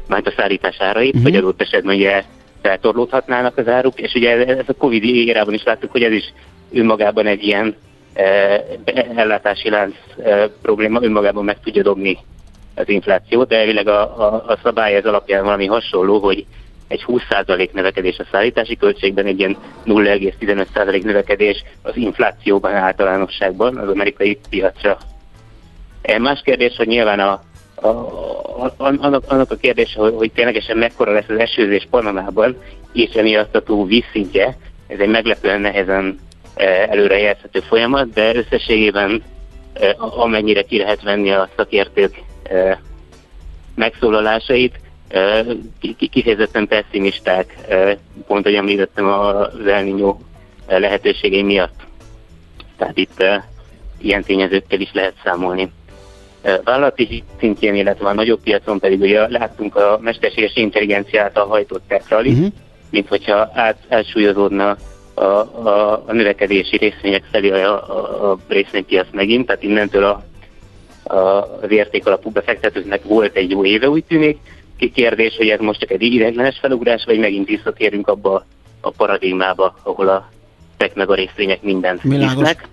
majd 0.07 0.27
a 0.27 0.33
szállítás 0.37 0.79
árait, 0.79 1.15
uh-huh. 1.15 1.23
vagy 1.23 1.35
adott 1.35 1.61
esetben 1.61 1.95
ugye 1.95 2.23
feltorlódhatnának 2.61 3.57
az 3.57 3.67
áruk, 3.67 3.99
és 3.99 4.13
ugye 4.13 4.45
ez 4.45 4.65
a 4.67 4.73
Covid 4.73 5.03
érában 5.03 5.53
is 5.53 5.63
láttuk, 5.63 5.91
hogy 5.91 6.03
ez 6.03 6.11
is 6.11 6.33
önmagában 6.71 7.25
egy 7.25 7.43
ilyen 7.43 7.75
eh, 8.13 8.61
ellátási 9.15 9.69
lánc 9.69 9.95
eh, 10.23 10.49
probléma, 10.61 11.03
önmagában 11.03 11.43
meg 11.43 11.59
tudja 11.59 11.83
dobni 11.83 12.17
az 12.75 12.89
inflációt, 12.89 13.47
de 13.47 13.57
elvileg 13.57 13.87
a, 13.87 14.01
a, 14.01 14.43
a 14.47 14.57
szabály 14.63 14.95
ez 14.95 15.05
alapján 15.05 15.43
valami 15.43 15.65
hasonló, 15.65 16.19
hogy 16.19 16.45
egy 16.87 17.03
20% 17.07 17.71
növekedés 17.71 18.17
a 18.17 18.25
szállítási 18.31 18.77
költségben, 18.77 19.25
egy 19.25 19.39
ilyen 19.39 19.57
0,15% 19.85 21.03
növekedés 21.03 21.63
az 21.81 21.95
inflációban 21.95 22.73
általánosságban 22.73 23.77
az 23.77 23.89
amerikai 23.89 24.39
piacra. 24.49 24.97
Más 26.17 26.41
kérdés, 26.43 26.75
hogy 26.75 26.87
nyilván 26.87 27.19
a, 27.19 27.41
a, 27.75 27.87
a, 27.87 28.73
annak, 28.77 29.23
annak 29.27 29.51
a 29.51 29.55
kérdése, 29.55 29.99
hogy, 29.99 30.13
hogy 30.15 30.31
ténylegesen 30.31 30.77
mekkora 30.77 31.11
lesz 31.11 31.29
az 31.29 31.39
esőzés 31.39 31.87
Panamában, 31.89 32.57
és 32.93 33.13
emiatt 33.13 33.55
a 33.55 33.63
túl 33.63 33.85
vízszintje, 33.85 34.57
ez 34.87 34.99
egy 34.99 35.09
meglepően 35.09 35.61
nehezen 35.61 36.19
e, 36.55 36.65
előrejelzhető 36.89 37.59
folyamat, 37.59 38.13
de 38.13 38.35
összességében 38.35 39.23
e, 39.73 39.95
amennyire 39.97 40.61
ki 40.61 40.77
lehet 40.77 41.01
venni 41.01 41.31
a 41.31 41.49
szakértők 41.55 42.23
megszólalásait, 43.75 44.79
kifejezetten 46.09 46.67
pessimisták, 46.67 47.55
pont 48.27 48.45
ahogy 48.45 48.57
említettem 48.57 49.05
az 49.05 49.67
elnyó 49.67 50.21
lehetőségei 50.67 51.43
miatt. 51.43 51.81
Tehát 52.77 52.97
itt 52.97 53.23
ilyen 53.97 54.23
tényezőkkel 54.23 54.79
is 54.79 54.89
lehet 54.93 55.13
számolni 55.23 55.71
vállalati 56.63 57.23
szintjén, 57.39 57.75
illetve 57.75 58.07
a 58.07 58.13
nagyobb 58.13 58.41
piacon 58.43 58.79
pedig 58.79 59.01
ugye 59.01 59.27
láttunk 59.27 59.75
a 59.75 59.99
mesterséges 60.01 60.55
intelligencia 60.55 61.23
által 61.23 61.47
hajtott 61.47 61.83
techrali, 61.87 62.29
uh-huh. 62.29 62.47
mint 62.89 63.07
hogyha 63.07 63.49
át, 63.53 63.77
átsúlyozódna 63.89 64.77
a, 65.13 65.21
a, 65.21 66.03
a 66.05 66.11
növekedési 66.11 66.77
részvények 66.77 67.23
felé 67.31 67.49
a, 67.49 67.89
a, 67.89 68.31
a 68.31 68.37
részvénypiac 68.47 69.07
megint, 69.11 69.45
tehát 69.45 69.63
innentől 69.63 70.03
a, 70.03 70.23
a, 71.13 71.17
az 71.61 71.71
értékalapú 71.71 72.29
befektetőknek 72.29 73.03
volt 73.03 73.35
egy 73.35 73.49
jó 73.49 73.65
éve, 73.65 73.89
úgy 73.89 74.03
tűnik. 74.03 74.37
Kérdés, 74.93 75.35
hogy 75.37 75.49
ez 75.49 75.59
most 75.59 75.79
csak 75.79 75.91
egy 75.91 76.01
ideiglenes 76.01 76.57
felugrás, 76.59 77.03
vagy 77.05 77.19
megint 77.19 77.47
visszatérünk 77.47 78.07
abba 78.07 78.45
a 78.81 78.89
paradigmába, 78.89 79.75
ahol 79.83 80.07
a 80.07 80.29
tech 80.77 80.95
meg 80.95 81.09
a 81.09 81.15
részvények 81.15 81.61
mindent 81.61 82.01
visznek. 82.01 82.67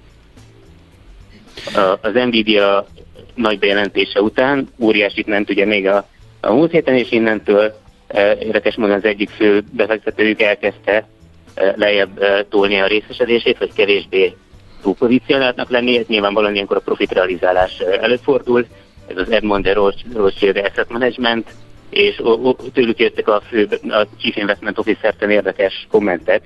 Az 2.00 2.12
Nvidia 2.12 2.86
nagy 3.34 3.58
bejelentése 3.58 4.20
után, 4.20 4.68
óriásit 4.78 5.26
ment 5.26 5.50
ugye 5.50 5.64
még 5.64 5.86
a, 5.86 6.06
a 6.40 6.52
múlt 6.52 6.70
héten, 6.70 6.94
és 6.94 7.10
innentől 7.10 7.74
e, 8.06 8.36
érdekes 8.40 8.76
módon 8.76 8.96
az 8.96 9.04
egyik 9.04 9.30
fő 9.30 9.64
befektetőjük 9.70 10.42
elkezdte 10.42 11.08
e, 11.54 11.74
lejjebb 11.76 12.22
e, 12.22 12.44
tolni 12.44 12.80
a 12.80 12.86
részesedését, 12.86 13.58
vagy 13.58 13.72
kevésbé 13.72 14.34
túlpozícionáltnak 14.82 15.70
lenni, 15.70 15.98
ez 15.98 16.06
nyilvánvalóan 16.06 16.54
ilyenkor 16.54 16.76
a 16.76 16.80
profit 16.80 17.12
realizálás 17.12 17.78
előfordul, 17.78 18.66
ez 19.06 19.16
az 19.16 19.30
Edmond 19.30 19.64
de 19.64 19.72
Rothschild 20.14 20.56
Asset 20.56 20.88
Management, 20.88 21.50
és 21.92 22.22
tőlük 22.72 22.98
jöttek 22.98 23.28
a 23.28 23.42
fő, 23.48 23.68
a 23.88 24.06
Chief 24.18 24.36
Investment 24.36 24.78
Officer-ten 24.78 25.30
érdekes 25.30 25.86
kommentek, 25.90 26.42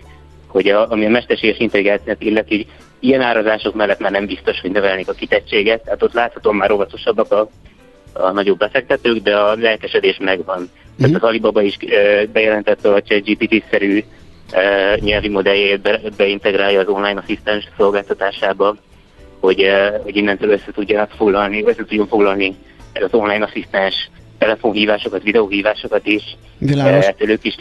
hogy 0.47 0.69
a, 0.69 0.91
ami 0.91 1.05
a 1.05 1.09
mesterséges 1.09 1.59
intelligenciát 1.59 2.23
illeti, 2.23 2.67
ilyen 3.01 3.21
árazások 3.21 3.75
mellett 3.75 3.99
már 3.99 4.11
nem 4.11 4.27
biztos, 4.27 4.61
hogy 4.61 4.71
növelnék 4.71 5.09
a 5.09 5.13
kitettséget, 5.13 5.85
tehát 5.85 6.03
ott 6.03 6.13
láthatom 6.13 6.57
már 6.57 6.71
óvatosabbak 6.71 7.33
a, 7.33 7.49
a 8.13 8.31
nagyobb 8.31 8.59
befektetők, 8.59 9.23
de 9.23 9.37
a 9.37 9.55
lelkesedés 9.55 10.17
megvan. 10.21 10.61
Mm. 10.61 10.97
Tehát 10.97 11.13
mhm. 11.13 11.25
az 11.25 11.29
Alibaba 11.29 11.63
is 11.63 11.77
e, 11.81 12.27
bejelentette, 12.27 12.93
hogy 12.93 13.05
egy 13.07 13.37
GPT-szerű 13.39 14.05
e, 14.51 14.97
nyelvi 15.01 15.29
modelljét 15.29 15.81
be, 15.81 16.01
beintegrálja 16.17 16.81
az 16.81 16.89
online 16.89 17.21
asszisztens 17.21 17.69
szolgáltatásába, 17.77 18.77
hogy, 19.41 19.71
hogy 20.03 20.17
innentől 20.17 20.51
össze 20.51 20.71
tudjanak 20.75 21.11
foglalni, 21.11 21.65
össze 21.65 21.85
tudjon 21.85 22.07
foglalni 22.07 22.57
ez 22.93 23.03
az 23.03 23.15
online 23.15 23.45
asszisztens 23.45 24.11
telefonhívásokat, 24.39 25.23
videóhívásokat 25.23 26.07
is. 26.07 26.37
Világos. 26.59 27.07
Ettől 27.07 27.31
ők 27.31 27.45
is 27.45 27.57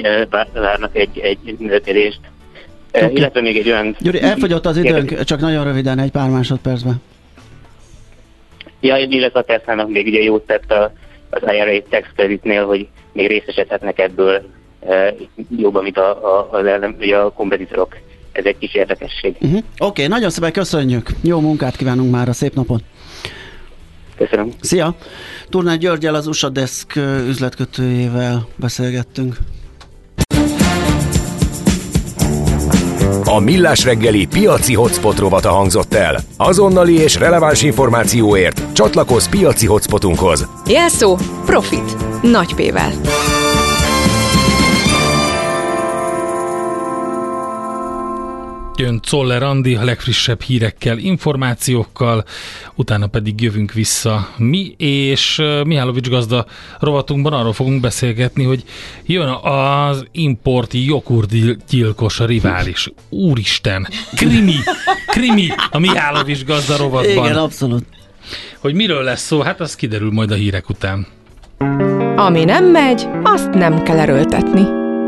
várnak 0.54 0.96
egy, 0.96 1.20
egy 1.20 1.56
növekedést. 1.60 2.20
Okay. 2.94 3.16
Illetve 3.16 3.42
még 3.42 3.58
egy 3.58 3.68
olyan... 3.70 3.96
Gyuri, 4.00 4.22
elfogyott 4.22 4.66
az 4.66 4.78
időnk, 4.78 5.24
csak 5.24 5.40
nagyon 5.40 5.64
röviden, 5.64 6.00
egy 6.00 6.12
pár 6.12 6.30
másodpercben. 6.30 7.02
Ja, 8.80 8.98
illetve 8.98 9.40
a 9.40 9.44
Tesla-nak 9.44 9.90
még 9.90 10.08
ugye 10.08 10.22
jót 10.22 10.46
tett 10.46 10.72
a, 10.72 10.94
az 11.30 11.42
IRA 11.42 11.82
tax 11.90 12.08
creditnél, 12.16 12.66
hogy 12.66 12.88
még 13.12 13.28
részesedhetnek 13.28 14.00
ebből 14.00 14.42
e, 14.88 15.16
jobban, 15.58 15.84
mint 15.84 15.98
a, 15.98 16.38
a, 16.38 16.50
a, 16.52 17.26
a 17.26 17.32
kompetitorok. 17.32 17.98
Ez 18.32 18.46
egy 18.46 18.58
kis 18.58 18.74
érdekesség. 18.74 19.36
Uh-huh. 19.40 19.58
Oké, 19.58 19.66
okay, 19.78 20.08
nagyon 20.08 20.30
szépen 20.30 20.52
köszönjük. 20.52 21.10
Jó 21.22 21.40
munkát 21.40 21.76
kívánunk 21.76 22.12
már 22.12 22.30
a 22.30 22.34
szép 22.34 22.54
napon. 22.54 22.82
Köszönöm. 24.18 24.51
Szia! 24.61 24.95
Turnán 25.49 25.80
Györgyel, 25.80 26.16
az 26.16 26.28
USA 26.28 26.49
Desk 26.49 26.95
üzletkötőjével 27.28 28.47
beszélgettünk. 28.55 29.38
A 33.26 33.39
Millás 33.39 33.84
reggeli 33.84 34.26
piaci 34.26 34.74
hotspot 34.74 35.20
rovata 35.20 35.49
hangzott 35.49 35.93
el. 35.93 36.20
Azonnali 36.38 36.93
és 36.93 37.16
releváns 37.16 37.61
információért 37.61 38.74
csatlakozz 38.74 39.28
piaci 39.28 39.66
hotspotunkhoz. 39.66 40.47
Jelszó 40.68 41.18
Profit. 41.45 42.22
Nagy 42.22 42.55
P-vel. 42.55 42.91
Jön 48.78 49.00
Czoller 49.04 49.44
Andi 49.44 49.76
a 49.76 49.84
legfrissebb 49.84 50.42
hírekkel, 50.42 50.98
információkkal, 50.98 52.24
utána 52.76 53.08
pedig 53.08 53.42
jövünk 53.42 53.74
vissza 53.74 54.30
mi, 54.38 54.76
és 54.78 55.42
Mihálovics 55.64 56.10
gazda 56.10 56.46
rovatunkban 56.80 57.34
arról 57.34 57.54
fogunk 57.54 57.82
beszélgetni, 57.82 58.44
hogy 58.44 58.64
jön 59.06 59.30
az 59.42 60.06
importi 60.12 60.94
gyilkos 61.70 62.20
a 62.20 62.26
rivális. 62.26 62.92
Úristen, 63.10 63.88
krimi, 64.16 64.56
krimi 65.08 65.48
a 65.70 65.80
Mihálovics 65.80 66.44
gazda 66.46 66.78
rovatban. 66.78 67.26
Igen, 67.26 67.38
abszolút. 67.38 67.86
Hogy 68.60 68.74
miről 68.74 69.04
lesz 69.04 69.26
szó, 69.26 69.42
hát 69.42 69.60
az 69.60 69.76
kiderül 69.76 70.12
majd 70.12 70.32
a 70.32 70.36
hírek 70.36 70.70
után. 70.70 71.08
Ami 72.16 72.44
nem 72.44 72.66
megy, 72.66 73.08
azt 73.24 73.50
nem 73.50 73.84
kell 73.84 74.00
erőltetni. 74.00 74.64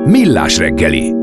Millás 0.05 0.57
reggeli 0.57 1.16